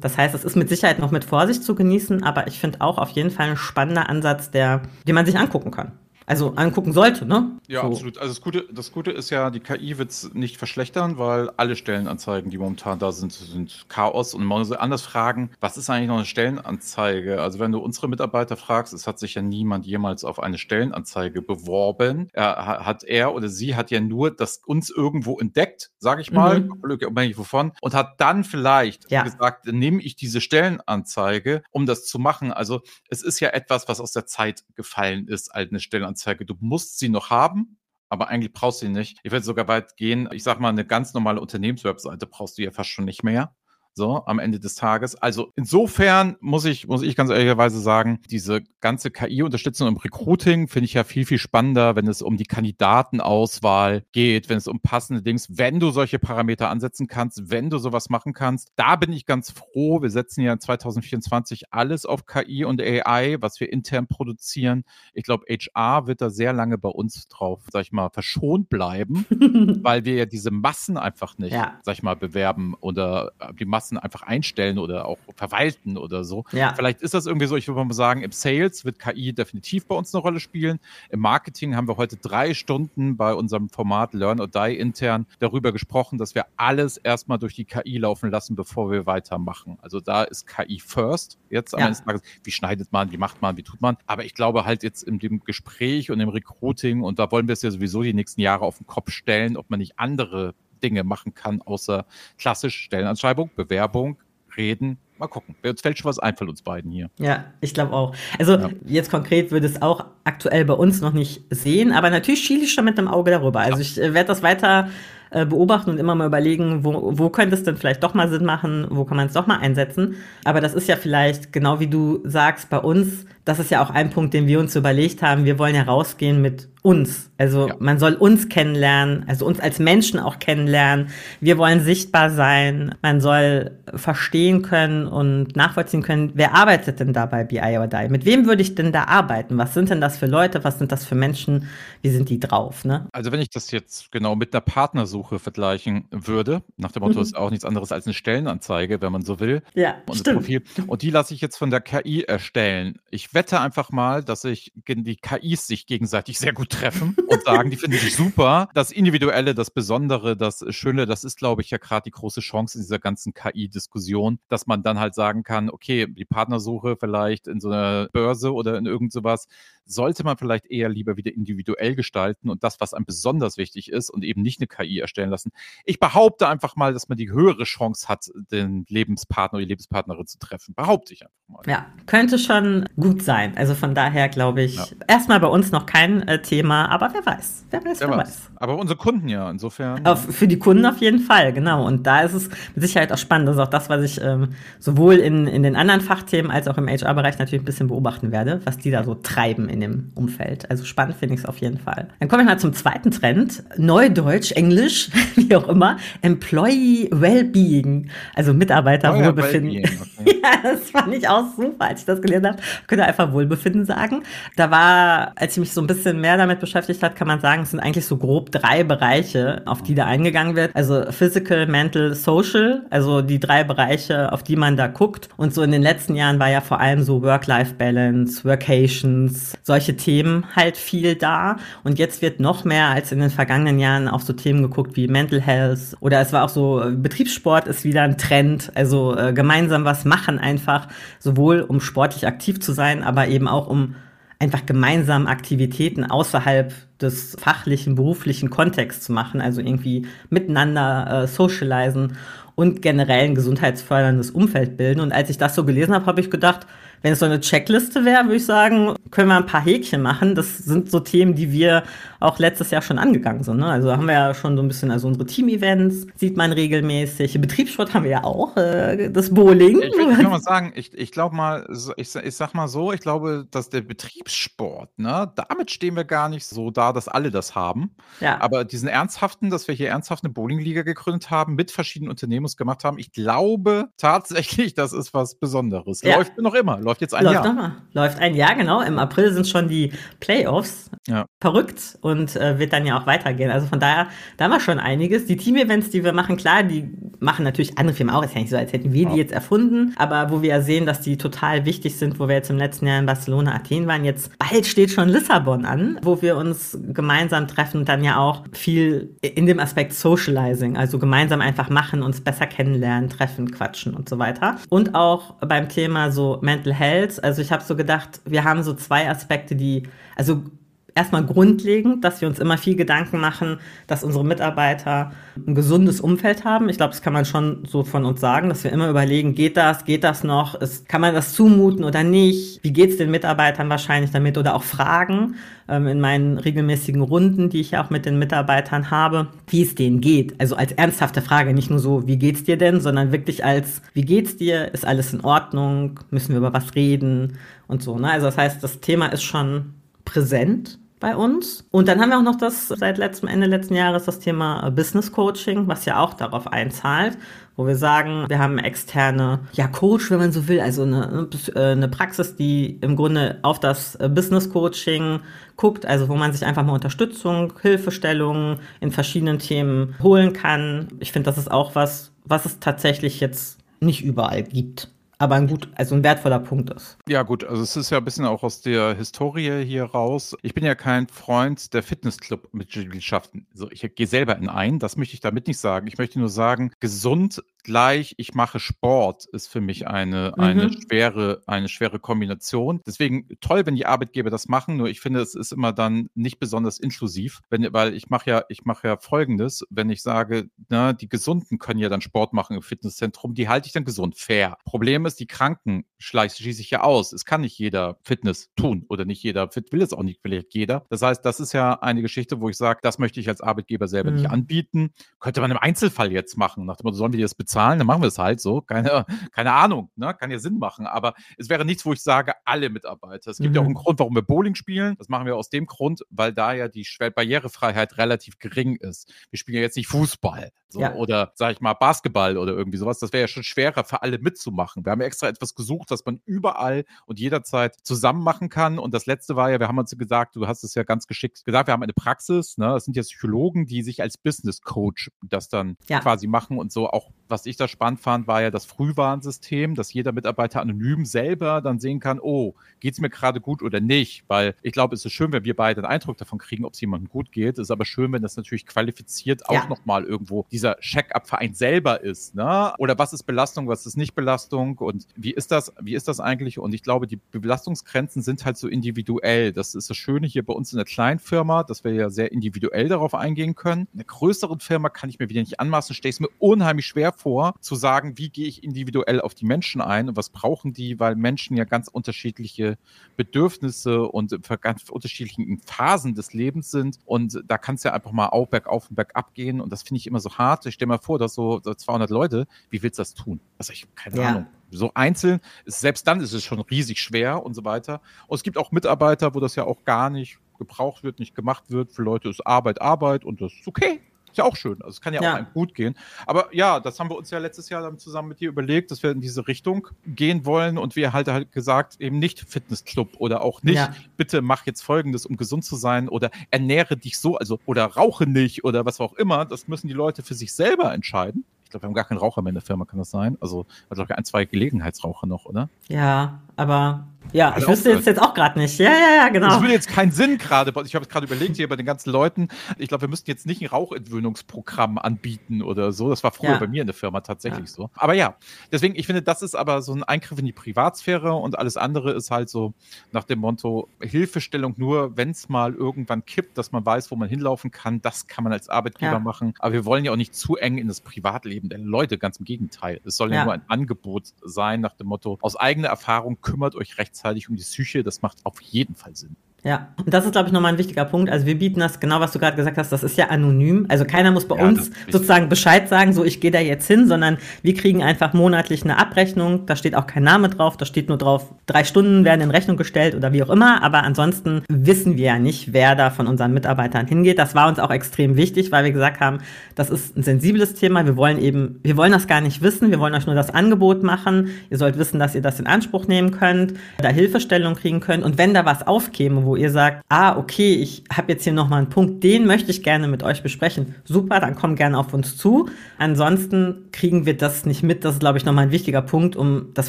Das 0.00 0.16
heißt, 0.16 0.34
es 0.34 0.44
ist 0.44 0.56
mit 0.56 0.70
Sicherheit 0.70 0.98
noch 0.98 1.10
mit 1.10 1.24
Vorsicht 1.24 1.62
zu 1.62 1.74
genießen, 1.74 2.22
aber 2.22 2.46
ich 2.46 2.58
finde 2.58 2.80
auch 2.80 2.96
auf 2.96 3.10
jeden 3.10 3.30
Fall 3.30 3.50
ein 3.50 3.56
spannender 3.56 4.08
Ansatz, 4.08 4.50
der, 4.50 4.82
den 5.06 5.14
man 5.14 5.26
sich 5.26 5.38
angucken 5.38 5.70
kann 5.70 5.92
also 6.26 6.54
angucken 6.54 6.92
sollte, 6.92 7.26
ne? 7.26 7.58
Ja, 7.66 7.82
so. 7.82 7.88
absolut. 7.88 8.18
Also 8.18 8.32
das 8.32 8.40
Gute, 8.40 8.66
das 8.72 8.92
Gute 8.92 9.10
ist 9.10 9.30
ja, 9.30 9.50
die 9.50 9.60
KI 9.60 9.98
wird 9.98 10.10
es 10.10 10.32
nicht 10.32 10.56
verschlechtern, 10.56 11.18
weil 11.18 11.50
alle 11.56 11.76
Stellenanzeigen, 11.76 12.50
die 12.50 12.58
momentan 12.58 12.98
da 12.98 13.12
sind, 13.12 13.32
sind 13.32 13.86
Chaos. 13.88 14.34
Und 14.34 14.44
man 14.44 14.58
muss 14.58 14.72
anders 14.72 15.02
fragen, 15.02 15.50
was 15.60 15.76
ist 15.76 15.90
eigentlich 15.90 16.08
noch 16.08 16.16
eine 16.16 16.24
Stellenanzeige? 16.24 17.42
Also 17.42 17.58
wenn 17.58 17.72
du 17.72 17.78
unsere 17.78 18.08
Mitarbeiter 18.08 18.56
fragst, 18.56 18.94
es 18.94 19.06
hat 19.06 19.18
sich 19.18 19.34
ja 19.34 19.42
niemand 19.42 19.86
jemals 19.86 20.24
auf 20.24 20.40
eine 20.40 20.56
Stellenanzeige 20.56 21.42
beworben. 21.42 22.28
Er 22.32 22.84
hat 22.84 23.04
er 23.04 23.34
oder 23.34 23.48
sie 23.48 23.76
hat 23.76 23.90
ja 23.90 24.00
nur 24.00 24.30
das 24.30 24.60
uns 24.64 24.90
irgendwo 24.90 25.38
entdeckt, 25.38 25.90
sage 25.98 26.22
ich 26.22 26.32
mal, 26.32 26.60
mhm. 26.60 26.72
unabhängig 26.82 27.36
wovon, 27.36 27.72
und 27.82 27.94
hat 27.94 28.20
dann 28.20 28.44
vielleicht 28.44 29.10
ja. 29.10 29.24
gesagt, 29.24 29.66
nehme 29.66 30.00
ich 30.00 30.16
diese 30.16 30.40
Stellenanzeige, 30.40 31.62
um 31.70 31.86
das 31.86 32.06
zu 32.06 32.18
machen. 32.18 32.52
Also 32.52 32.80
es 33.08 33.22
ist 33.22 33.40
ja 33.40 33.50
etwas, 33.50 33.88
was 33.88 34.00
aus 34.00 34.12
der 34.12 34.26
Zeit 34.26 34.64
gefallen 34.74 35.28
ist, 35.28 35.52
halt 35.52 35.70
eine 35.70 35.80
Stellenanzeige. 35.80 36.13
Stellenanzeige. 36.14 36.44
Du 36.44 36.54
musst 36.60 36.98
sie 36.98 37.08
noch 37.08 37.30
haben, 37.30 37.78
aber 38.08 38.28
eigentlich 38.28 38.52
brauchst 38.52 38.82
du 38.82 38.86
sie 38.86 38.92
nicht. 38.92 39.18
Ich 39.22 39.32
würde 39.32 39.44
sogar 39.44 39.68
weit 39.68 39.96
gehen. 39.96 40.28
Ich 40.32 40.42
sag 40.42 40.60
mal, 40.60 40.68
eine 40.68 40.86
ganz 40.86 41.14
normale 41.14 41.40
Unternehmenswebseite 41.40 42.26
brauchst 42.26 42.58
du 42.58 42.62
ja 42.62 42.70
fast 42.70 42.90
schon 42.90 43.04
nicht 43.04 43.24
mehr 43.24 43.54
so 43.94 44.24
am 44.26 44.38
Ende 44.38 44.60
des 44.60 44.74
Tages. 44.74 45.14
Also 45.16 45.52
insofern 45.56 46.36
muss 46.40 46.64
ich, 46.64 46.86
muss 46.86 47.02
ich 47.02 47.16
ganz 47.16 47.30
ehrlicherweise 47.30 47.80
sagen, 47.80 48.20
diese 48.30 48.62
ganze 48.80 49.10
KI-Unterstützung 49.10 49.88
im 49.88 49.96
Recruiting 49.96 50.68
finde 50.68 50.86
ich 50.86 50.94
ja 50.94 51.04
viel, 51.04 51.24
viel 51.24 51.38
spannender, 51.38 51.96
wenn 51.96 52.08
es 52.08 52.22
um 52.22 52.36
die 52.36 52.44
Kandidatenauswahl 52.44 54.04
geht, 54.12 54.48
wenn 54.48 54.58
es 54.58 54.66
um 54.66 54.80
passende 54.80 55.22
Dings, 55.22 55.58
wenn 55.58 55.80
du 55.80 55.90
solche 55.90 56.18
Parameter 56.18 56.70
ansetzen 56.70 57.06
kannst, 57.06 57.50
wenn 57.50 57.70
du 57.70 57.78
sowas 57.78 58.10
machen 58.10 58.32
kannst. 58.32 58.72
Da 58.76 58.96
bin 58.96 59.12
ich 59.12 59.26
ganz 59.26 59.50
froh. 59.50 60.02
Wir 60.02 60.10
setzen 60.10 60.42
ja 60.42 60.58
2024 60.58 61.72
alles 61.72 62.04
auf 62.04 62.26
KI 62.26 62.64
und 62.64 62.82
AI, 62.82 63.36
was 63.40 63.60
wir 63.60 63.72
intern 63.72 64.06
produzieren. 64.06 64.84
Ich 65.12 65.24
glaube, 65.24 65.44
HR 65.48 66.06
wird 66.06 66.20
da 66.20 66.30
sehr 66.30 66.52
lange 66.52 66.78
bei 66.78 66.88
uns 66.88 67.28
drauf, 67.28 67.62
sag 67.72 67.82
ich 67.82 67.92
mal, 67.92 68.10
verschont 68.10 68.68
bleiben, 68.68 69.24
weil 69.82 70.04
wir 70.04 70.16
ja 70.16 70.26
diese 70.26 70.50
Massen 70.50 70.96
einfach 70.96 71.38
nicht, 71.38 71.52
ja. 71.52 71.78
sag 71.82 71.94
ich 71.94 72.02
mal, 72.02 72.16
bewerben 72.16 72.74
oder 72.80 73.32
die 73.58 73.64
Massen 73.64 73.83
Massen 73.84 73.98
einfach 73.98 74.22
einstellen 74.22 74.78
oder 74.78 75.06
auch 75.06 75.18
verwalten 75.36 75.98
oder 75.98 76.24
so. 76.24 76.44
Ja. 76.52 76.72
Vielleicht 76.74 77.02
ist 77.02 77.12
das 77.12 77.26
irgendwie 77.26 77.46
so, 77.46 77.56
ich 77.56 77.68
würde 77.68 77.84
mal 77.84 77.92
sagen, 77.92 78.22
im 78.22 78.32
Sales 78.32 78.84
wird 78.84 78.98
KI 78.98 79.32
definitiv 79.32 79.86
bei 79.86 79.94
uns 79.94 80.14
eine 80.14 80.22
Rolle 80.22 80.40
spielen. 80.40 80.80
Im 81.10 81.20
Marketing 81.20 81.76
haben 81.76 81.86
wir 81.86 81.96
heute 81.96 82.16
drei 82.16 82.54
Stunden 82.54 83.16
bei 83.16 83.34
unserem 83.34 83.68
Format 83.68 84.14
Learn 84.14 84.40
or 84.40 84.48
Die 84.48 84.76
intern 84.78 85.26
darüber 85.38 85.72
gesprochen, 85.72 86.18
dass 86.18 86.34
wir 86.34 86.46
alles 86.56 86.96
erstmal 86.96 87.38
durch 87.38 87.54
die 87.54 87.64
KI 87.64 87.98
laufen 87.98 88.30
lassen, 88.30 88.56
bevor 88.56 88.90
wir 88.90 89.04
weitermachen. 89.04 89.78
Also 89.82 90.00
da 90.00 90.24
ist 90.24 90.46
KI 90.46 90.80
first. 90.80 91.38
Jetzt 91.50 91.74
am 91.74 91.80
ja. 91.80 91.86
Ende 91.86 91.98
des 91.98 92.04
Tages, 92.04 92.22
wie 92.42 92.50
schneidet 92.50 92.90
man, 92.92 93.12
wie 93.12 93.18
macht 93.18 93.42
man, 93.42 93.56
wie 93.56 93.62
tut 93.62 93.80
man. 93.82 93.96
Aber 94.06 94.24
ich 94.24 94.34
glaube 94.34 94.64
halt 94.64 94.82
jetzt 94.82 95.02
in 95.02 95.18
dem 95.18 95.40
Gespräch 95.44 96.10
und 96.10 96.20
im 96.20 96.30
Recruiting, 96.30 97.02
und 97.02 97.18
da 97.18 97.30
wollen 97.30 97.48
wir 97.48 97.52
es 97.52 97.62
ja 97.62 97.70
sowieso 97.70 98.02
die 98.02 98.14
nächsten 98.14 98.40
Jahre 98.40 98.64
auf 98.64 98.78
den 98.78 98.86
Kopf 98.86 99.10
stellen, 99.10 99.56
ob 99.56 99.68
man 99.68 99.78
nicht 99.78 99.98
andere 99.98 100.54
Dinge 100.82 101.04
machen 101.04 101.34
kann, 101.34 101.62
außer 101.62 102.06
klassisch 102.38 102.76
Stellenanschreibung, 102.76 103.50
Bewerbung, 103.54 104.16
Reden. 104.56 104.98
Mal 105.18 105.28
gucken. 105.28 105.54
Uns 105.64 105.80
fällt 105.80 105.98
schon 105.98 106.08
was 106.08 106.18
ein 106.18 106.36
von 106.36 106.48
uns 106.48 106.62
beiden 106.62 106.90
hier. 106.90 107.08
Ja, 107.18 107.44
ich 107.60 107.72
glaube 107.72 107.92
auch. 107.92 108.14
Also 108.38 108.56
ja. 108.58 108.70
jetzt 108.84 109.10
konkret 109.10 109.52
würde 109.52 109.66
es 109.66 109.80
auch 109.80 110.06
aktuell 110.24 110.64
bei 110.64 110.74
uns 110.74 111.00
noch 111.00 111.12
nicht 111.12 111.42
sehen, 111.50 111.92
aber 111.92 112.10
natürlich 112.10 112.44
schiele 112.44 112.64
ich 112.64 112.72
schon 112.72 112.84
mit 112.84 112.98
einem 112.98 113.08
Auge 113.08 113.30
darüber. 113.30 113.60
Also 113.60 113.80
ich 113.80 114.00
äh, 114.00 114.12
werde 114.12 114.26
das 114.26 114.42
weiter 114.42 114.88
äh, 115.30 115.46
beobachten 115.46 115.90
und 115.90 115.98
immer 115.98 116.14
mal 116.14 116.26
überlegen, 116.26 116.84
wo, 116.84 117.18
wo 117.18 117.30
könnte 117.30 117.54
es 117.54 117.62
denn 117.62 117.76
vielleicht 117.76 118.02
doch 118.02 118.14
mal 118.14 118.28
Sinn 118.28 118.44
machen, 118.44 118.86
wo 118.90 119.04
kann 119.04 119.16
man 119.16 119.28
es 119.28 119.34
doch 119.34 119.46
mal 119.46 119.58
einsetzen. 119.58 120.16
Aber 120.44 120.60
das 120.60 120.74
ist 120.74 120.88
ja 120.88 120.96
vielleicht, 120.96 121.52
genau 121.52 121.78
wie 121.78 121.88
du 121.88 122.20
sagst, 122.24 122.68
bei 122.68 122.78
uns, 122.78 123.26
das 123.44 123.58
ist 123.58 123.70
ja 123.70 123.84
auch 123.84 123.90
ein 123.90 124.10
Punkt, 124.10 124.34
den 124.34 124.46
wir 124.46 124.58
uns 124.58 124.74
überlegt 124.74 125.22
haben. 125.22 125.44
Wir 125.44 125.58
wollen 125.58 125.74
ja 125.74 125.82
rausgehen 125.82 126.42
mit 126.42 126.68
uns. 126.84 127.30
Also 127.38 127.68
ja. 127.68 127.76
man 127.78 127.98
soll 127.98 128.12
uns 128.12 128.50
kennenlernen, 128.50 129.24
also 129.26 129.46
uns 129.46 129.58
als 129.58 129.78
Menschen 129.78 130.20
auch 130.20 130.38
kennenlernen. 130.38 131.08
Wir 131.40 131.56
wollen 131.56 131.80
sichtbar 131.80 132.28
sein. 132.28 132.94
Man 133.00 133.22
soll 133.22 133.78
verstehen 133.94 134.60
können 134.60 135.06
und 135.06 135.56
nachvollziehen 135.56 136.02
können, 136.02 136.32
wer 136.34 136.54
arbeitet 136.54 137.00
denn 137.00 137.14
da 137.14 137.24
bei 137.24 137.42
BI 137.42 137.78
or 137.78 137.86
Die? 137.86 138.08
Mit 138.10 138.26
wem 138.26 138.44
würde 138.44 138.60
ich 138.60 138.74
denn 138.74 138.92
da 138.92 139.04
arbeiten? 139.04 139.56
Was 139.56 139.72
sind 139.72 139.88
denn 139.88 140.02
das 140.02 140.18
für 140.18 140.26
Leute? 140.26 140.62
Was 140.62 140.78
sind 140.78 140.92
das 140.92 141.06
für 141.06 141.14
Menschen? 141.14 141.68
Wie 142.02 142.10
sind 142.10 142.28
die 142.28 142.38
drauf? 142.38 142.84
Ne? 142.84 143.08
Also 143.12 143.32
wenn 143.32 143.40
ich 143.40 143.48
das 143.48 143.70
jetzt 143.70 144.12
genau 144.12 144.36
mit 144.36 144.52
einer 144.52 144.60
Partnersuche 144.60 145.38
vergleichen 145.38 146.04
würde, 146.10 146.62
nach 146.76 146.92
dem 146.92 147.02
Motto 147.02 147.16
mhm. 147.16 147.22
ist 147.22 147.34
auch 147.34 147.48
nichts 147.48 147.64
anderes 147.64 147.92
als 147.92 148.06
eine 148.06 148.12
Stellenanzeige, 148.12 149.00
wenn 149.00 149.10
man 149.10 149.22
so 149.22 149.40
will. 149.40 149.62
Ja, 149.72 149.94
und 150.06 150.18
stimmt. 150.18 150.40
Profil. 150.40 150.62
Und 150.86 151.00
die 151.00 151.10
lasse 151.10 151.32
ich 151.32 151.40
jetzt 151.40 151.56
von 151.56 151.70
der 151.70 151.80
KI 151.80 152.24
erstellen. 152.24 152.98
Ich 153.10 153.32
wette 153.32 153.58
einfach 153.58 153.90
mal, 153.90 154.22
dass 154.22 154.42
sich 154.42 154.74
die 154.86 155.16
KIs 155.16 155.66
sich 155.66 155.86
gegenseitig 155.86 156.38
sehr 156.38 156.52
gut 156.52 156.73
treffen 156.78 157.16
und 157.28 157.44
sagen, 157.44 157.70
die 157.70 157.76
finden 157.76 157.98
sich 157.98 158.14
super. 158.14 158.68
Das 158.74 158.90
Individuelle, 158.90 159.54
das 159.54 159.70
Besondere, 159.70 160.36
das 160.36 160.64
Schöne, 160.70 161.06
das 161.06 161.24
ist, 161.24 161.36
glaube 161.36 161.62
ich, 161.62 161.70
ja 161.70 161.78
gerade 161.78 162.04
die 162.04 162.10
große 162.10 162.40
Chance 162.40 162.78
in 162.78 162.82
dieser 162.82 162.98
ganzen 162.98 163.34
KI-Diskussion, 163.34 164.38
dass 164.48 164.66
man 164.66 164.82
dann 164.82 164.98
halt 164.98 165.14
sagen 165.14 165.42
kann, 165.42 165.70
okay, 165.70 166.06
die 166.08 166.24
Partnersuche 166.24 166.96
vielleicht 166.98 167.46
in 167.46 167.60
so 167.60 167.68
einer 167.68 168.08
Börse 168.12 168.52
oder 168.52 168.78
in 168.78 168.86
irgend 168.86 169.12
sowas, 169.12 169.46
sollte 169.86 170.24
man 170.24 170.36
vielleicht 170.36 170.66
eher 170.66 170.88
lieber 170.88 171.16
wieder 171.16 171.32
individuell 171.32 171.94
gestalten 171.94 172.48
und 172.48 172.64
das, 172.64 172.80
was 172.80 172.94
einem 172.94 173.04
besonders 173.04 173.56
wichtig 173.56 173.90
ist 173.90 174.10
und 174.10 174.24
eben 174.24 174.42
nicht 174.42 174.60
eine 174.60 174.66
KI 174.66 175.00
erstellen 175.00 175.30
lassen. 175.30 175.52
Ich 175.84 175.98
behaupte 175.98 176.48
einfach 176.48 176.76
mal, 176.76 176.92
dass 176.92 177.08
man 177.08 177.18
die 177.18 177.30
höhere 177.30 177.64
Chance 177.64 178.08
hat, 178.08 178.30
den 178.50 178.86
Lebenspartner 178.88 179.58
oder 179.58 179.64
die 179.64 179.68
Lebenspartnerin 179.68 180.26
zu 180.26 180.38
treffen. 180.38 180.74
Behaupte 180.74 181.12
ich 181.12 181.22
einfach 181.22 181.34
mal. 181.48 181.62
Ja, 181.66 181.86
könnte 182.06 182.38
schon 182.38 182.88
gut 182.96 183.22
sein. 183.22 183.56
Also 183.56 183.74
von 183.74 183.94
daher 183.94 184.28
glaube 184.28 184.62
ich, 184.62 184.76
ja. 184.76 184.86
erstmal 185.06 185.40
bei 185.40 185.48
uns 185.48 185.70
noch 185.70 185.86
kein 185.86 186.26
äh, 186.28 186.40
Thema, 186.40 186.63
aber 186.72 187.10
wer 187.12 187.24
weiß. 187.24 187.66
Wer 187.70 187.84
weiß, 187.84 188.00
wer, 188.00 188.08
wer 188.08 188.16
weiß. 188.18 188.28
weiß. 188.28 188.50
Aber 188.56 188.78
unsere 188.78 188.98
Kunden 188.98 189.28
ja, 189.28 189.50
insofern. 189.50 190.04
Auf, 190.06 190.24
für 190.34 190.48
die 190.48 190.58
Kunden 190.58 190.86
auf 190.86 190.98
jeden 190.98 191.20
Fall, 191.20 191.52
genau. 191.52 191.86
Und 191.86 192.06
da 192.06 192.20
ist 192.20 192.34
es 192.34 192.48
mit 192.74 192.84
Sicherheit 192.84 193.12
auch 193.12 193.18
spannend. 193.18 193.48
Das 193.48 193.56
ist 193.56 193.62
auch 193.62 193.68
das, 193.68 193.88
was 193.88 194.02
ich 194.02 194.20
ähm, 194.22 194.50
sowohl 194.78 195.16
in, 195.16 195.46
in 195.46 195.62
den 195.62 195.76
anderen 195.76 196.00
Fachthemen 196.00 196.50
als 196.50 196.68
auch 196.68 196.78
im 196.78 196.88
HR-Bereich 196.88 197.38
natürlich 197.38 197.62
ein 197.62 197.66
bisschen 197.66 197.88
beobachten 197.88 198.32
werde, 198.32 198.60
was 198.64 198.78
die 198.78 198.90
da 198.90 199.04
so 199.04 199.14
treiben 199.14 199.68
in 199.68 199.80
dem 199.80 200.12
Umfeld. 200.14 200.70
Also 200.70 200.84
spannend 200.84 201.16
finde 201.16 201.34
ich 201.34 201.40
es 201.40 201.46
auf 201.46 201.58
jeden 201.58 201.78
Fall. 201.78 202.08
Dann 202.20 202.28
kommen 202.28 202.46
wir 202.46 202.52
mal 202.52 202.58
zum 202.58 202.72
zweiten 202.72 203.10
Trend. 203.10 203.64
Neudeutsch, 203.76 204.52
Englisch, 204.52 205.10
wie 205.36 205.54
auch 205.56 205.68
immer. 205.68 205.96
Employee 206.22 207.08
Wellbeing. 207.10 208.10
Also 208.34 208.54
Mitarbeiterwohlbefinden. 208.54 209.84
Okay. 210.18 210.33
Ja, 210.44 210.60
das 210.62 210.90
fand 210.90 211.14
ich 211.14 211.28
auch 211.28 211.44
super, 211.56 211.88
als 211.88 212.00
ich 212.00 212.06
das 212.06 212.20
gelesen 212.20 212.46
habe. 212.46 212.58
Könnte 212.86 213.04
einfach 213.04 213.32
Wohlbefinden 213.32 213.84
sagen. 213.84 214.22
Da 214.56 214.70
war, 214.70 215.32
als 215.36 215.52
ich 215.52 215.58
mich 215.58 215.72
so 215.72 215.80
ein 215.80 215.86
bisschen 215.86 216.20
mehr 216.20 216.36
damit 216.36 216.60
beschäftigt 216.60 217.02
hat, 217.02 217.16
kann 217.16 217.26
man 217.26 217.40
sagen, 217.40 217.62
es 217.62 217.70
sind 217.70 217.80
eigentlich 217.80 218.06
so 218.06 218.16
grob 218.16 218.50
drei 218.50 218.84
Bereiche, 218.84 219.62
auf 219.66 219.82
die 219.82 219.94
da 219.94 220.06
eingegangen 220.06 220.56
wird. 220.56 220.74
Also 220.74 221.10
Physical, 221.10 221.66
Mental, 221.66 222.14
Social. 222.14 222.86
Also 222.90 223.22
die 223.22 223.40
drei 223.40 223.64
Bereiche, 223.64 224.32
auf 224.32 224.42
die 224.42 224.56
man 224.56 224.76
da 224.76 224.86
guckt. 224.86 225.28
Und 225.36 225.54
so 225.54 225.62
in 225.62 225.72
den 225.72 225.82
letzten 225.82 226.14
Jahren 226.14 226.38
war 226.38 226.50
ja 226.50 226.60
vor 226.60 226.80
allem 226.80 227.02
so 227.02 227.22
Work-Life-Balance, 227.22 228.44
Workations, 228.44 229.56
solche 229.62 229.96
Themen 229.96 230.44
halt 230.54 230.76
viel 230.76 231.14
da. 231.14 231.56
Und 231.82 231.98
jetzt 231.98 232.22
wird 232.22 232.40
noch 232.40 232.64
mehr 232.64 232.88
als 232.88 233.12
in 233.12 233.20
den 233.20 233.30
vergangenen 233.30 233.78
Jahren 233.78 234.08
auf 234.08 234.22
so 234.22 234.32
Themen 234.32 234.62
geguckt 234.62 234.96
wie 234.96 235.08
Mental 235.08 235.40
Health 235.40 235.96
oder 236.00 236.20
es 236.20 236.32
war 236.32 236.44
auch 236.44 236.48
so, 236.48 236.82
Betriebssport 236.94 237.66
ist 237.66 237.84
wieder 237.84 238.02
ein 238.02 238.18
Trend. 238.18 238.70
Also 238.74 239.16
äh, 239.16 239.32
gemeinsam 239.32 239.84
was 239.84 240.04
machen 240.04 240.33
einfach, 240.38 240.88
sowohl 241.18 241.60
um 241.60 241.80
sportlich 241.80 242.26
aktiv 242.26 242.60
zu 242.60 242.72
sein, 242.72 243.02
aber 243.02 243.28
eben 243.28 243.48
auch 243.48 243.66
um 243.66 243.94
einfach 244.38 244.66
gemeinsam 244.66 245.26
Aktivitäten 245.26 246.04
außerhalb 246.04 246.72
des 247.00 247.36
fachlichen, 247.38 247.94
beruflichen 247.94 248.50
Kontexts 248.50 249.06
zu 249.06 249.12
machen, 249.12 249.40
also 249.40 249.60
irgendwie 249.60 250.06
miteinander 250.30 251.22
äh, 251.22 251.26
socialisen 251.26 252.16
und 252.54 252.82
generell 252.82 253.24
ein 253.24 253.34
gesundheitsförderndes 253.34 254.30
Umfeld 254.30 254.76
bilden. 254.76 255.00
Und 255.00 255.12
als 255.12 255.30
ich 255.30 255.38
das 255.38 255.54
so 255.54 255.64
gelesen 255.64 255.94
habe, 255.94 256.06
habe 256.06 256.20
ich 256.20 256.30
gedacht, 256.30 256.66
wenn 257.04 257.12
es 257.12 257.18
so 257.18 257.26
eine 257.26 257.38
Checkliste 257.38 258.06
wäre, 258.06 258.24
würde 258.24 258.36
ich 258.36 258.46
sagen, 258.46 258.94
können 259.10 259.28
wir 259.28 259.36
ein 259.36 259.44
paar 259.44 259.62
Häkchen 259.62 260.00
machen. 260.00 260.34
Das 260.34 260.56
sind 260.56 260.90
so 260.90 261.00
Themen, 261.00 261.34
die 261.34 261.52
wir 261.52 261.82
auch 262.18 262.38
letztes 262.38 262.70
Jahr 262.70 262.80
schon 262.80 262.98
angegangen 262.98 263.44
sind. 263.44 263.58
Ne? 263.58 263.66
Also 263.66 263.92
haben 263.92 264.06
wir 264.06 264.14
ja 264.14 264.32
schon 264.32 264.56
so 264.56 264.62
ein 264.62 264.68
bisschen, 264.68 264.90
also 264.90 265.06
unsere 265.06 265.26
Team-Events 265.26 266.06
sieht 266.16 266.38
man 266.38 266.52
regelmäßig. 266.52 267.38
Betriebssport 267.38 267.92
haben 267.92 268.04
wir 268.04 268.10
ja 268.10 268.24
auch, 268.24 268.56
äh, 268.56 269.10
das 269.10 269.34
Bowling. 269.34 269.82
Ich 269.82 269.92
will 269.92 270.06
mal 270.28 270.40
sagen, 270.40 270.72
ich, 270.74 270.94
ich 270.94 271.12
glaube 271.12 271.36
mal, 271.36 271.66
ich, 271.98 272.14
ich 272.14 272.36
sag 272.36 272.54
mal 272.54 272.68
so, 272.68 272.90
ich 272.90 273.00
glaube, 273.00 273.46
dass 273.50 273.68
der 273.68 273.82
Betriebssport, 273.82 274.98
ne, 274.98 275.30
damit 275.36 275.70
stehen 275.70 275.96
wir 275.96 276.04
gar 276.04 276.30
nicht 276.30 276.46
so 276.46 276.70
da, 276.70 276.94
dass 276.94 277.06
alle 277.06 277.30
das 277.30 277.54
haben. 277.54 277.94
Ja. 278.20 278.40
Aber 278.40 278.64
diesen 278.64 278.88
ernsthaften, 278.88 279.50
dass 279.50 279.68
wir 279.68 279.74
hier 279.74 279.90
ernsthaft 279.90 280.24
eine 280.24 280.32
Bowlingliga 280.32 280.80
gegründet 280.80 281.30
haben, 281.30 281.54
mit 281.54 281.70
verschiedenen 281.70 282.08
Unternehmen 282.08 282.48
gemacht 282.56 282.82
haben, 282.84 282.98
ich 282.98 283.12
glaube 283.12 283.90
tatsächlich, 283.98 284.72
das 284.72 284.94
ist 284.94 285.12
was 285.12 285.34
Besonderes. 285.34 286.00
Ja. 286.00 286.16
Läuft 286.16 286.38
noch 286.38 286.54
immer, 286.54 286.80
läuft 286.80 286.93
jetzt 287.00 287.14
ein 287.14 287.24
läuft 287.24 287.34
Jahr. 287.34 287.46
Noch 287.46 287.54
mal. 287.54 287.72
Läuft 287.92 288.18
ein 288.20 288.34
Jahr, 288.34 288.54
genau. 288.54 288.80
Im 288.80 288.98
April 288.98 289.32
sind 289.32 289.46
schon 289.46 289.68
die 289.68 289.92
Playoffs. 290.20 290.90
Ja. 291.06 291.26
Verrückt 291.40 291.98
und 292.00 292.34
äh, 292.36 292.58
wird 292.58 292.72
dann 292.72 292.86
ja 292.86 292.98
auch 292.98 293.06
weitergehen. 293.06 293.50
Also 293.50 293.66
von 293.66 293.78
daher, 293.78 294.06
da 294.38 294.48
war 294.48 294.60
schon 294.60 294.78
einiges. 294.78 295.26
Die 295.26 295.36
Team-Events, 295.36 295.90
die 295.90 296.02
wir 296.02 296.14
machen, 296.14 296.36
klar, 296.36 296.62
die 296.62 296.90
machen 297.20 297.44
natürlich 297.44 297.76
andere 297.78 297.94
Firmen 297.94 298.14
auch. 298.14 298.22
Ist 298.24 298.34
ja 298.34 298.40
nicht 298.40 298.50
so, 298.50 298.56
als 298.56 298.72
hätten 298.72 298.92
wir 298.92 299.08
die 299.08 299.16
jetzt 299.16 299.32
erfunden, 299.32 299.94
aber 299.96 300.30
wo 300.30 300.40
wir 300.40 300.50
ja 300.50 300.60
sehen, 300.60 300.86
dass 300.86 301.00
die 301.00 301.18
total 301.18 301.64
wichtig 301.64 301.96
sind, 301.96 302.18
wo 302.18 302.28
wir 302.28 302.36
jetzt 302.36 302.50
im 302.50 302.56
letzten 302.56 302.86
Jahr 302.86 302.98
in 302.98 303.06
Barcelona, 303.06 303.54
Athen 303.54 303.86
waren. 303.86 304.04
Jetzt 304.04 304.30
bald 304.38 304.66
steht 304.66 304.90
schon 304.90 305.08
Lissabon 305.08 305.64
an, 305.64 305.98
wo 306.02 306.22
wir 306.22 306.36
uns 306.36 306.78
gemeinsam 306.92 307.48
treffen 307.48 307.80
und 307.80 307.88
dann 307.88 308.02
ja 308.02 308.18
auch 308.18 308.44
viel 308.52 309.16
in 309.20 309.46
dem 309.46 309.58
Aspekt 309.58 309.92
Socializing, 309.92 310.76
also 310.76 310.98
gemeinsam 310.98 311.40
einfach 311.40 311.68
machen, 311.68 312.02
uns 312.02 312.20
besser 312.20 312.46
kennenlernen, 312.46 313.10
treffen, 313.10 313.50
quatschen 313.50 313.94
und 313.94 314.08
so 314.08 314.18
weiter. 314.18 314.56
Und 314.70 314.94
auch 314.94 315.34
beim 315.40 315.68
Thema 315.68 316.10
so 316.10 316.38
Mental 316.40 316.72
Health. 316.72 316.83
Also 317.22 317.42
ich 317.42 317.52
habe 317.52 317.62
so 317.62 317.76
gedacht, 317.76 318.20
wir 318.24 318.44
haben 318.44 318.62
so 318.62 318.74
zwei 318.74 319.08
Aspekte, 319.08 319.56
die, 319.56 319.84
also 320.16 320.44
erstmal 320.94 321.24
grundlegend, 321.24 322.04
dass 322.04 322.20
wir 322.20 322.28
uns 322.28 322.38
immer 322.38 322.56
viel 322.56 322.76
Gedanken 322.76 323.18
machen, 323.18 323.58
dass 323.86 324.04
unsere 324.04 324.24
Mitarbeiter 324.24 325.12
ein 325.46 325.54
gesundes 325.54 326.00
Umfeld 326.00 326.44
haben. 326.44 326.68
Ich 326.68 326.76
glaube, 326.76 326.92
das 326.92 327.02
kann 327.02 327.12
man 327.12 327.24
schon 327.24 327.64
so 327.66 327.82
von 327.82 328.04
uns 328.04 328.20
sagen, 328.20 328.48
dass 328.48 328.62
wir 328.62 328.72
immer 328.72 328.88
überlegen, 328.88 329.34
geht 329.34 329.56
das, 329.56 329.84
geht 329.84 330.04
das 330.04 330.22
noch, 330.22 330.54
ist, 330.54 330.88
kann 330.88 331.00
man 331.00 331.14
das 331.14 331.32
zumuten 331.32 331.84
oder 331.84 332.04
nicht? 332.04 332.62
Wie 332.62 332.72
geht 332.72 332.90
es 332.90 332.96
den 332.96 333.10
Mitarbeitern 333.10 333.68
wahrscheinlich 333.68 334.12
damit 334.12 334.38
oder 334.38 334.54
auch 334.54 334.62
Fragen 334.62 335.34
ähm, 335.68 335.88
in 335.88 336.00
meinen 336.00 336.38
regelmäßigen 336.38 337.02
Runden, 337.02 337.50
die 337.50 337.60
ich 337.60 337.72
ja 337.72 337.84
auch 337.84 337.90
mit 337.90 338.06
den 338.06 338.18
Mitarbeitern 338.18 338.90
habe, 338.90 339.28
wie 339.48 339.62
es 339.62 339.74
denen 339.74 340.00
geht. 340.00 340.40
Also 340.40 340.54
als 340.56 340.72
ernsthafte 340.72 341.22
Frage, 341.22 341.54
nicht 341.54 341.70
nur 341.70 341.80
so, 341.80 342.06
wie 342.06 342.18
geht's 342.18 342.44
dir 342.44 342.56
denn, 342.56 342.80
sondern 342.80 343.12
wirklich 343.12 343.44
als, 343.44 343.82
wie 343.94 344.04
geht's 344.04 344.36
dir? 344.36 344.72
Ist 344.72 344.86
alles 344.86 345.12
in 345.12 345.22
Ordnung? 345.22 346.00
Müssen 346.10 346.30
wir 346.30 346.38
über 346.38 346.52
was 346.52 346.74
reden? 346.74 347.38
Und 347.66 347.82
so, 347.82 347.98
ne? 347.98 348.10
Also 348.10 348.26
das 348.26 348.38
heißt, 348.38 348.62
das 348.62 348.80
Thema 348.80 349.06
ist 349.06 349.22
schon 349.22 349.74
präsent 350.04 350.78
bei 351.04 351.16
uns. 351.16 351.66
Und 351.70 351.86
dann 351.86 352.00
haben 352.00 352.08
wir 352.08 352.18
auch 352.18 352.22
noch 352.22 352.38
das 352.38 352.68
seit 352.68 352.96
letztem 352.96 353.28
Ende 353.28 353.46
letzten 353.46 353.74
Jahres 353.74 354.06
das 354.06 354.20
Thema 354.20 354.70
Business 354.70 355.12
Coaching, 355.12 355.68
was 355.68 355.84
ja 355.84 356.00
auch 356.00 356.14
darauf 356.14 356.46
einzahlt, 356.46 357.18
wo 357.56 357.66
wir 357.66 357.76
sagen, 357.76 358.24
wir 358.28 358.38
haben 358.38 358.56
externe 358.56 359.40
ja 359.52 359.68
Coach, 359.68 360.10
wenn 360.10 360.16
man 360.16 360.32
so 360.32 360.48
will, 360.48 360.60
also 360.60 360.84
eine, 360.84 361.28
äh, 361.54 361.72
eine 361.72 361.88
Praxis, 361.88 362.36
die 362.36 362.78
im 362.80 362.96
Grunde 362.96 363.38
auf 363.42 363.60
das 363.60 363.98
Business 364.14 364.48
Coaching 364.48 365.20
guckt, 365.56 365.84
also 365.84 366.08
wo 366.08 366.14
man 366.14 366.32
sich 366.32 366.46
einfach 366.46 366.64
mal 366.64 366.72
Unterstützung, 366.72 367.52
Hilfestellungen 367.60 368.60
in 368.80 368.90
verschiedenen 368.90 369.38
Themen 369.38 369.96
holen 370.02 370.32
kann. 370.32 370.88
Ich 371.00 371.12
finde, 371.12 371.26
das 371.26 371.36
ist 371.36 371.50
auch 371.50 371.74
was, 371.74 372.12
was 372.24 372.46
es 372.46 372.60
tatsächlich 372.60 373.20
jetzt 373.20 373.58
nicht 373.78 374.02
überall 374.02 374.42
gibt 374.42 374.88
aber 375.18 375.36
ein 375.36 375.46
gut, 375.46 375.68
also 375.74 375.94
ein 375.94 376.04
wertvoller 376.04 376.40
Punkt 376.40 376.70
ist. 376.70 376.98
Ja, 377.08 377.22
gut, 377.22 377.44
also 377.44 377.62
es 377.62 377.76
ist 377.76 377.90
ja 377.90 377.98
ein 377.98 378.04
bisschen 378.04 378.24
auch 378.24 378.42
aus 378.42 378.60
der 378.60 378.94
Historie 378.94 379.64
hier 379.64 379.84
raus. 379.84 380.36
Ich 380.42 380.54
bin 380.54 380.64
ja 380.64 380.74
kein 380.74 381.08
Freund 381.08 381.72
der 381.74 381.82
Fitnessclub-Mitgliedschaften. 381.82 383.46
Also 383.52 383.70
ich 383.70 383.94
gehe 383.94 384.06
selber 384.06 384.36
in 384.36 384.48
einen, 384.48 384.78
das 384.78 384.96
möchte 384.96 385.14
ich 385.14 385.20
damit 385.20 385.46
nicht 385.46 385.58
sagen. 385.58 385.86
Ich 385.86 385.98
möchte 385.98 386.18
nur 386.18 386.28
sagen, 386.28 386.72
gesund 386.80 387.42
gleich, 387.64 388.14
ich 388.18 388.34
mache 388.34 388.60
Sport, 388.60 389.26
ist 389.32 389.48
für 389.48 389.60
mich 389.60 389.88
eine, 389.88 390.32
mhm. 390.36 390.42
eine 390.42 390.72
schwere, 390.72 391.42
eine 391.46 391.68
schwere 391.68 391.98
Kombination. 391.98 392.80
Deswegen 392.86 393.26
toll, 393.40 393.66
wenn 393.66 393.74
die 393.74 393.86
Arbeitgeber 393.86 394.30
das 394.30 394.46
machen, 394.46 394.76
nur 394.76 394.88
ich 394.88 395.00
finde, 395.00 395.20
es 395.20 395.34
ist 395.34 395.52
immer 395.52 395.72
dann 395.72 396.10
nicht 396.14 396.38
besonders 396.38 396.78
inklusiv, 396.78 397.40
wenn, 397.50 397.72
weil 397.72 397.94
ich 397.94 398.10
mache 398.10 398.30
ja, 398.30 398.44
ich 398.48 398.64
mache 398.64 398.86
ja 398.86 398.96
folgendes, 398.98 399.66
wenn 399.70 399.90
ich 399.90 400.02
sage, 400.02 400.50
na, 400.68 400.92
die 400.92 401.08
Gesunden 401.08 401.58
können 401.58 401.80
ja 401.80 401.88
dann 401.88 402.02
Sport 402.02 402.32
machen 402.32 402.56
im 402.56 402.62
Fitnesszentrum, 402.62 403.34
die 403.34 403.48
halte 403.48 403.66
ich 403.66 403.72
dann 403.72 403.84
gesund, 403.84 404.16
fair. 404.16 404.58
Problem 404.64 405.06
ist, 405.06 405.18
die 405.18 405.26
Kranken 405.26 405.84
schließe 405.98 406.60
ich 406.60 406.70
ja 406.70 406.82
aus. 406.82 407.12
Es 407.12 407.24
kann 407.24 407.40
nicht 407.40 407.58
jeder 407.58 407.98
Fitness 408.02 408.50
tun 408.54 408.84
oder 408.88 409.04
nicht 409.04 409.22
jeder 409.22 409.50
fit 409.50 409.72
will 409.72 409.82
es 409.82 409.92
auch 409.92 410.02
nicht 410.02 410.20
vielleicht 410.20 410.54
jeder. 410.54 410.84
Das 410.90 411.02
heißt, 411.02 411.24
das 411.24 411.40
ist 411.40 411.52
ja 411.52 411.80
eine 411.80 412.02
Geschichte, 412.02 412.40
wo 412.40 412.48
ich 412.48 412.56
sage, 412.56 412.80
das 412.82 412.98
möchte 412.98 413.20
ich 413.20 413.28
als 413.28 413.40
Arbeitgeber 413.40 413.88
selber 413.88 414.10
mhm. 414.10 414.16
nicht 414.16 414.30
anbieten. 414.30 414.92
Könnte 415.18 415.40
man 415.40 415.50
im 415.50 415.56
Einzelfall 415.56 416.12
jetzt 416.12 416.36
machen, 416.36 416.66
nach 416.66 416.76
dem 416.76 416.84
Motto, 416.84 416.96
sollen 416.96 417.12
wir 417.12 417.20
das 417.20 417.34
bezahlen? 417.34 417.53
Bezahlen, 417.54 417.78
dann 417.78 417.86
machen 417.86 418.02
wir 418.02 418.08
es 418.08 418.18
halt 418.18 418.40
so. 418.40 418.60
Keine, 418.60 419.06
keine 419.32 419.52
Ahnung, 419.52 419.90
ne? 419.96 420.14
kann 420.14 420.30
ja 420.30 420.38
Sinn 420.38 420.58
machen. 420.58 420.86
Aber 420.86 421.14
es 421.38 421.48
wäre 421.48 421.64
nichts, 421.64 421.84
wo 421.86 421.92
ich 421.92 422.02
sage, 422.02 422.34
alle 422.44 422.68
Mitarbeiter. 422.68 423.30
Es 423.30 423.38
gibt 423.38 423.50
mhm. 423.50 423.56
ja 423.56 423.60
auch 423.62 423.66
einen 423.66 423.74
Grund, 423.74 423.98
warum 423.98 424.14
wir 424.14 424.22
Bowling 424.22 424.54
spielen. 424.54 424.96
Das 424.98 425.08
machen 425.08 425.26
wir 425.26 425.36
aus 425.36 425.50
dem 425.50 425.66
Grund, 425.66 426.02
weil 426.10 426.32
da 426.32 426.52
ja 426.52 426.68
die 426.68 426.86
Barrierefreiheit 427.14 427.98
relativ 427.98 428.38
gering 428.38 428.76
ist. 428.76 429.12
Wir 429.30 429.38
spielen 429.38 429.56
ja 429.56 429.62
jetzt 429.62 429.76
nicht 429.76 429.88
Fußball 429.88 430.50
so, 430.74 430.80
ja. 430.80 430.94
oder, 430.94 431.32
sag 431.36 431.52
ich 431.52 431.60
mal, 431.60 431.74
Basketball 431.74 432.36
oder 432.36 432.52
irgendwie 432.52 432.78
sowas. 432.78 432.98
Das 432.98 433.12
wäre 433.12 433.22
ja 433.22 433.28
schon 433.28 433.44
schwerer 433.44 433.84
für 433.84 434.02
alle 434.02 434.18
mitzumachen. 434.18 434.84
Wir 434.84 434.90
haben 434.90 435.00
ja 435.00 435.06
extra 435.06 435.28
etwas 435.28 435.54
gesucht, 435.54 435.92
was 435.92 436.04
man 436.04 436.20
überall 436.26 436.84
und 437.06 437.20
jederzeit 437.20 437.76
zusammen 437.84 438.24
machen 438.24 438.48
kann. 438.48 438.80
Und 438.80 438.92
das 438.92 439.06
letzte 439.06 439.36
war 439.36 439.52
ja, 439.52 439.60
wir 439.60 439.68
haben 439.68 439.78
uns 439.78 439.96
gesagt, 439.96 440.34
du 440.34 440.48
hast 440.48 440.64
es 440.64 440.74
ja 440.74 440.82
ganz 440.82 441.06
geschickt 441.06 441.44
gesagt, 441.44 441.68
wir 441.68 441.72
haben 441.72 441.82
eine 441.84 441.92
Praxis. 441.92 442.58
Ne? 442.58 442.66
Das 442.66 442.86
sind 442.86 442.96
jetzt 442.96 443.10
Psychologen, 443.10 443.66
die 443.66 443.82
sich 443.82 444.02
als 444.02 444.18
Business 444.18 444.62
Coach 444.62 445.12
das 445.22 445.48
dann 445.48 445.76
ja. 445.88 446.00
quasi 446.00 446.26
machen 446.26 446.58
und 446.58 446.72
so 446.72 446.88
auch 446.88 447.10
was 447.28 447.43
ich 447.46 447.56
da 447.56 447.68
spannend 447.68 448.00
fand, 448.00 448.26
war 448.26 448.42
ja 448.42 448.50
das 448.50 448.64
Frühwarnsystem, 448.64 449.74
dass 449.74 449.92
jeder 449.92 450.12
Mitarbeiter 450.12 450.60
anonym 450.60 451.04
selber 451.04 451.60
dann 451.60 451.78
sehen 451.78 452.00
kann, 452.00 452.18
oh, 452.20 452.54
geht 452.80 452.94
es 452.94 453.00
mir 453.00 453.10
gerade 453.10 453.40
gut 453.40 453.62
oder 453.62 453.80
nicht? 453.80 454.24
Weil 454.28 454.54
ich 454.62 454.72
glaube, 454.72 454.94
es 454.94 455.04
ist 455.04 455.12
schön, 455.12 455.32
wenn 455.32 455.44
wir 455.44 455.56
beide 455.56 455.82
einen 455.82 455.92
Eindruck 455.92 456.16
davon 456.18 456.38
kriegen, 456.38 456.64
ob 456.64 456.74
es 456.74 456.80
jemandem 456.80 457.08
gut 457.08 457.32
geht. 457.32 457.58
Es 457.58 457.64
ist 457.64 457.70
aber 457.70 457.84
schön, 457.84 458.12
wenn 458.12 458.22
das 458.22 458.36
natürlich 458.36 458.66
qualifiziert 458.66 459.48
auch 459.48 459.54
ja. 459.54 459.68
nochmal 459.68 460.04
irgendwo 460.04 460.46
dieser 460.50 460.76
Check-up-Verein 460.78 461.54
selber 461.54 462.02
ist. 462.02 462.34
Ne? 462.34 462.74
Oder 462.78 462.98
was 462.98 463.12
ist 463.12 463.24
Belastung, 463.24 463.68
was 463.68 463.86
ist 463.86 463.96
nicht 463.96 464.14
Belastung 464.14 464.78
und 464.78 465.06
wie 465.16 465.32
ist 465.32 465.50
das, 465.50 465.72
wie 465.80 465.94
ist 465.94 466.08
das 466.08 466.20
eigentlich? 466.20 466.58
Und 466.58 466.74
ich 466.74 466.82
glaube, 466.82 467.06
die 467.06 467.18
Belastungsgrenzen 467.32 468.22
sind 468.22 468.44
halt 468.44 468.56
so 468.56 468.68
individuell. 468.68 469.52
Das 469.52 469.74
ist 469.74 469.90
das 469.90 469.96
Schöne 469.96 470.26
hier 470.26 470.44
bei 470.44 470.52
uns 470.52 470.72
in 470.72 470.76
der 470.76 470.86
kleinen 470.86 471.18
Firma, 471.18 471.62
dass 471.62 471.84
wir 471.84 471.92
ja 471.92 472.10
sehr 472.10 472.32
individuell 472.32 472.88
darauf 472.88 473.14
eingehen 473.14 473.54
können. 473.54 473.88
In 473.92 474.00
einer 474.00 474.04
größeren 474.04 474.60
Firma 474.60 474.88
kann 474.88 475.10
ich 475.10 475.18
mir 475.18 475.28
wieder 475.28 475.40
nicht 475.40 475.60
anmaßen, 475.60 475.94
stelle 475.94 476.10
es 476.10 476.20
mir 476.20 476.28
unheimlich 476.38 476.86
schwer 476.86 477.12
vor, 477.12 477.33
zu 477.60 477.74
sagen, 477.74 478.18
wie 478.18 478.30
gehe 478.30 478.46
ich 478.46 478.62
individuell 478.62 479.20
auf 479.20 479.34
die 479.34 479.44
Menschen 479.44 479.80
ein 479.80 480.08
und 480.08 480.16
was 480.16 480.30
brauchen 480.30 480.72
die, 480.72 481.00
weil 481.00 481.16
Menschen 481.16 481.56
ja 481.56 481.64
ganz 481.64 481.88
unterschiedliche 481.88 482.78
Bedürfnisse 483.16 484.02
und 484.02 484.34
ganz 484.60 484.88
unterschiedlichen 484.90 485.60
Phasen 485.66 486.14
des 486.14 486.32
Lebens 486.32 486.70
sind. 486.70 486.98
Und 487.04 487.42
da 487.46 487.58
kann 487.58 487.76
es 487.76 487.82
ja 487.82 487.92
einfach 487.92 488.12
mal 488.12 488.28
auf, 488.28 488.50
bergauf 488.50 488.88
und 488.88 488.96
bergab 488.96 489.34
gehen. 489.34 489.60
Und 489.60 489.72
das 489.72 489.82
finde 489.82 489.98
ich 489.98 490.06
immer 490.06 490.20
so 490.20 490.30
hart. 490.36 490.66
Ich 490.66 490.74
stelle 490.74 490.88
mir 490.88 490.98
vor, 490.98 491.18
dass 491.18 491.34
so 491.34 491.60
200 491.60 492.10
Leute, 492.10 492.46
wie 492.70 492.82
willst 492.82 492.98
du 492.98 493.02
das 493.02 493.14
tun? 493.14 493.40
Also 493.58 493.72
ich 493.72 493.82
habe 493.82 493.92
keine 493.94 494.16
ja. 494.16 494.28
Ahnung 494.28 494.46
so 494.70 494.90
einzeln, 494.94 495.40
selbst 495.66 496.06
dann 496.06 496.20
ist 496.20 496.32
es 496.32 496.42
schon 496.42 496.60
riesig 496.60 497.00
schwer 497.00 497.44
und 497.44 497.54
so 497.54 497.64
weiter. 497.64 498.00
Und 498.26 498.36
es 498.36 498.42
gibt 498.42 498.58
auch 498.58 498.72
Mitarbeiter, 498.72 499.34
wo 499.34 499.38
das 499.38 499.54
ja 499.54 499.64
auch 499.64 499.84
gar 499.84 500.10
nicht 500.10 500.38
gebraucht 500.58 501.02
wird, 501.02 501.18
nicht 501.18 501.34
gemacht 501.34 501.70
wird. 501.70 501.92
Für 501.92 502.02
Leute 502.02 502.28
ist 502.28 502.46
Arbeit 502.46 502.80
Arbeit 502.80 503.24
und 503.24 503.40
das 503.40 503.52
ist 503.52 503.66
okay. 503.66 504.00
Ist 504.34 504.38
ja 504.38 504.44
auch 504.46 504.56
schön. 504.56 504.82
Also 504.82 504.88
es 504.88 505.00
kann 505.00 505.14
ja, 505.14 505.22
ja, 505.22 505.30
auch 505.30 505.36
einem 505.36 505.46
gut 505.54 505.76
gehen. 505.76 505.94
Aber 506.26 506.52
ja, 506.52 506.80
das 506.80 506.98
haben 506.98 507.08
wir 507.08 507.16
uns 507.16 507.30
ja 507.30 507.38
letztes 507.38 507.68
Jahr 507.68 507.82
dann 507.82 508.00
zusammen 508.00 508.30
mit 508.30 508.40
dir 508.40 508.48
überlegt, 508.48 508.90
dass 508.90 509.00
wir 509.00 509.12
in 509.12 509.20
diese 509.20 509.46
Richtung 509.46 509.86
gehen 510.08 510.44
wollen 510.44 510.76
und 510.76 510.96
wir 510.96 511.12
halt 511.12 511.28
halt 511.28 511.52
gesagt, 511.52 512.00
eben 512.00 512.18
nicht 512.18 512.40
Fitnessclub 512.40 513.10
oder 513.18 513.42
auch 513.42 513.62
nicht, 513.62 513.76
ja. 513.76 513.94
bitte 514.16 514.42
mach 514.42 514.66
jetzt 514.66 514.82
folgendes, 514.82 515.24
um 515.24 515.36
gesund 515.36 515.64
zu 515.64 515.76
sein 515.76 516.08
oder 516.08 516.32
ernähre 516.50 516.96
dich 516.96 517.16
so, 517.16 517.36
also 517.36 517.60
oder 517.64 517.84
rauche 517.84 518.26
nicht 518.26 518.64
oder 518.64 518.84
was 518.84 518.98
auch 518.98 519.12
immer. 519.12 519.44
Das 519.44 519.68
müssen 519.68 519.86
die 519.86 519.94
Leute 519.94 520.24
für 520.24 520.34
sich 520.34 520.52
selber 520.52 520.92
entscheiden. 520.92 521.44
Ich 521.62 521.70
glaube, 521.70 521.84
wir 521.84 521.86
haben 521.86 521.94
gar 521.94 522.04
keinen 522.04 522.18
Raucher 522.18 522.42
mehr 522.42 522.50
in 522.50 522.56
der 522.56 522.62
Firma, 522.62 522.86
kann 522.86 522.98
das 522.98 523.10
sein? 523.10 523.38
Also, 523.40 523.66
also 523.88 524.04
ein, 524.08 524.24
zwei 524.24 524.46
Gelegenheitsraucher 524.46 525.28
noch, 525.28 525.44
oder? 525.44 525.68
Ja, 525.86 526.42
aber 526.56 527.06
Ja, 527.32 527.56
ich 527.58 527.66
wüsste 527.66 527.90
jetzt, 527.90 528.06
jetzt 528.06 528.22
auch 528.22 528.32
gerade 528.32 528.58
nicht. 528.58 528.78
Ja, 528.78 528.92
ja, 528.92 529.16
ja, 529.16 529.28
genau. 529.28 529.48
Das 529.48 529.60
würde 529.60 529.72
jetzt 529.72 529.88
keinen 529.88 530.12
Sinn 530.12 530.38
gerade. 530.38 530.72
Ich 530.84 530.94
habe 530.94 531.06
gerade 531.06 531.26
überlegt 531.26 531.56
hier 531.56 531.68
bei 531.68 531.74
den 531.74 531.84
ganzen 531.84 532.10
Leuten. 532.10 532.48
Ich 532.78 532.88
glaube, 532.88 533.02
wir 533.02 533.08
müssten 533.08 533.28
jetzt 533.28 533.44
nicht 533.44 533.60
ein 533.60 533.66
Rauchentwöhnungsprogramm 533.66 534.98
anbieten 534.98 535.60
oder 535.62 535.92
so. 535.92 536.10
Das 536.10 536.22
war 536.22 536.30
früher 536.30 536.50
ja. 536.50 536.58
bei 536.58 536.68
mir 536.68 536.82
in 536.82 536.86
der 536.86 536.94
Firma 536.94 537.22
tatsächlich 537.22 537.70
ja. 537.70 537.74
so. 537.74 537.90
Aber 537.96 538.14
ja, 538.14 538.36
deswegen, 538.70 538.94
ich 538.94 539.06
finde, 539.06 539.22
das 539.22 539.42
ist 539.42 539.56
aber 539.56 539.82
so 539.82 539.92
ein 539.92 540.04
Eingriff 540.04 540.38
in 540.38 540.44
die 540.44 540.52
Privatsphäre 540.52 541.32
und 541.32 541.58
alles 541.58 541.76
andere 541.76 542.12
ist 542.12 542.30
halt 542.30 542.48
so 542.48 542.72
nach 543.10 543.24
dem 543.24 543.40
Motto 543.40 543.88
Hilfestellung 544.00 544.74
nur, 544.76 545.16
wenn 545.16 545.30
es 545.30 545.48
mal 545.48 545.74
irgendwann 545.74 546.24
kippt, 546.24 546.56
dass 546.56 546.70
man 546.70 546.86
weiß, 546.86 547.10
wo 547.10 547.16
man 547.16 547.28
hinlaufen 547.28 547.72
kann. 547.72 548.00
Das 548.00 548.28
kann 548.28 548.44
man 548.44 548.52
als 548.52 548.68
Arbeitgeber 548.68 549.12
ja. 549.12 549.18
machen. 549.18 549.54
Aber 549.58 549.72
wir 549.72 549.84
wollen 549.84 550.04
ja 550.04 550.12
auch 550.12 550.16
nicht 550.16 550.36
zu 550.36 550.56
eng 550.56 550.78
in 550.78 550.86
das 550.86 551.00
Privatleben 551.00 551.68
der 551.68 551.80
Leute. 551.80 552.16
Ganz 552.16 552.36
im 552.36 552.44
Gegenteil. 552.44 553.00
Es 553.04 553.16
soll 553.16 553.32
ja, 553.32 553.44
nur 553.44 553.54
ein 553.54 553.62
Angebot 553.66 554.28
sein 554.44 554.80
nach 554.80 554.94
dem 554.94 555.08
Motto, 555.08 555.38
aus 555.40 555.56
eigener 555.56 555.88
Erfahrung 555.88 556.38
kümmert 556.44 556.76
euch 556.76 556.98
rechtzeitig 556.98 557.48
um 557.48 557.56
die 557.56 557.62
Psyche. 557.62 558.04
Das 558.04 558.22
macht 558.22 558.46
auf 558.46 558.60
jeden 558.60 558.94
Fall 558.94 559.16
Sinn. 559.16 559.34
Ja, 559.66 559.88
und 559.96 560.12
das 560.12 560.26
ist, 560.26 560.32
glaube 560.32 560.48
ich, 560.48 560.52
nochmal 560.52 560.74
ein 560.74 560.78
wichtiger 560.78 561.06
Punkt. 561.06 561.32
Also 561.32 561.46
wir 561.46 561.58
bieten 561.58 561.80
das, 561.80 561.98
genau 561.98 562.20
was 562.20 562.32
du 562.32 562.38
gerade 562.38 562.54
gesagt 562.54 562.76
hast, 562.76 562.92
das 562.92 563.02
ist 563.02 563.16
ja 563.16 563.28
anonym. 563.30 563.86
Also 563.88 564.04
keiner 564.04 564.30
muss 564.30 564.46
bei 564.46 564.58
ja, 564.58 564.68
uns 564.68 564.90
sozusagen 565.10 565.48
Bescheid 565.48 565.88
sagen, 565.88 566.12
so 566.12 566.22
ich 566.22 566.42
gehe 566.42 566.50
da 566.50 566.60
jetzt 566.60 566.86
hin, 566.86 567.08
sondern 567.08 567.38
wir 567.62 567.72
kriegen 567.72 568.02
einfach 568.02 568.34
monatlich 568.34 568.84
eine 568.84 568.98
Abrechnung. 568.98 569.64
Da 569.64 569.74
steht 569.74 569.94
auch 569.94 570.06
kein 570.06 570.22
Name 570.22 570.50
drauf, 570.50 570.76
da 570.76 570.84
steht 570.84 571.08
nur 571.08 571.16
drauf, 571.16 571.54
drei 571.64 571.84
Stunden 571.84 572.26
werden 572.26 572.42
in 572.42 572.50
Rechnung 572.50 572.76
gestellt 572.76 573.14
oder 573.14 573.32
wie 573.32 573.42
auch 573.42 573.48
immer. 573.48 573.82
Aber 573.82 574.02
ansonsten 574.02 574.64
wissen 574.68 575.16
wir 575.16 575.24
ja 575.24 575.38
nicht, 575.38 575.72
wer 575.72 575.94
da 575.94 576.10
von 576.10 576.26
unseren 576.26 576.52
Mitarbeitern 576.52 577.06
hingeht. 577.06 577.38
Das 577.38 577.54
war 577.54 577.66
uns 577.66 577.78
auch 577.78 577.90
extrem 577.90 578.36
wichtig, 578.36 578.70
weil 578.70 578.84
wir 578.84 578.92
gesagt 578.92 579.20
haben, 579.20 579.38
das 579.76 579.88
ist 579.88 580.14
ein 580.14 580.22
sensibles 580.22 580.74
Thema. 580.74 581.06
Wir 581.06 581.16
wollen 581.16 581.38
eben, 581.38 581.80
wir 581.82 581.96
wollen 581.96 582.12
das 582.12 582.26
gar 582.26 582.42
nicht 582.42 582.60
wissen. 582.60 582.90
Wir 582.90 583.00
wollen 583.00 583.14
euch 583.14 583.24
nur 583.24 583.34
das 583.34 583.48
Angebot 583.48 584.02
machen. 584.02 584.50
Ihr 584.68 584.76
sollt 584.76 584.98
wissen, 584.98 585.18
dass 585.18 585.34
ihr 585.34 585.40
das 585.40 585.58
in 585.58 585.66
Anspruch 585.66 586.06
nehmen 586.06 586.32
könnt, 586.32 586.74
da 586.98 587.08
Hilfestellung 587.08 587.76
kriegen 587.76 588.00
könnt. 588.00 588.24
Und 588.24 588.36
wenn 588.36 588.52
da 588.52 588.66
was 588.66 588.86
aufkäme, 588.86 589.46
wo 589.46 589.53
ihr 589.56 589.70
sagt, 589.70 590.04
ah, 590.08 590.36
okay, 590.36 590.74
ich 590.74 591.04
habe 591.12 591.32
jetzt 591.32 591.44
hier 591.44 591.52
nochmal 591.52 591.78
einen 591.78 591.88
Punkt, 591.88 592.22
den 592.22 592.46
möchte 592.46 592.70
ich 592.70 592.82
gerne 592.82 593.08
mit 593.08 593.22
euch 593.22 593.42
besprechen. 593.42 593.94
Super, 594.04 594.40
dann 594.40 594.54
komm 594.54 594.76
gerne 594.76 594.98
auf 594.98 595.12
uns 595.14 595.36
zu. 595.36 595.68
Ansonsten 595.98 596.88
kriegen 596.92 597.26
wir 597.26 597.36
das 597.36 597.66
nicht 597.66 597.82
mit. 597.82 598.04
Das 598.04 598.14
ist, 598.14 598.20
glaube 598.20 598.38
ich, 598.38 598.44
nochmal 598.44 598.66
ein 598.66 598.72
wichtiger 598.72 599.02
Punkt, 599.02 599.36
um 599.36 599.68
das 599.74 599.88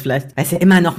vielleicht, 0.00 0.36
weil 0.36 0.44
es 0.44 0.50
ja 0.50 0.58
immer 0.58 0.80
noch 0.80 0.98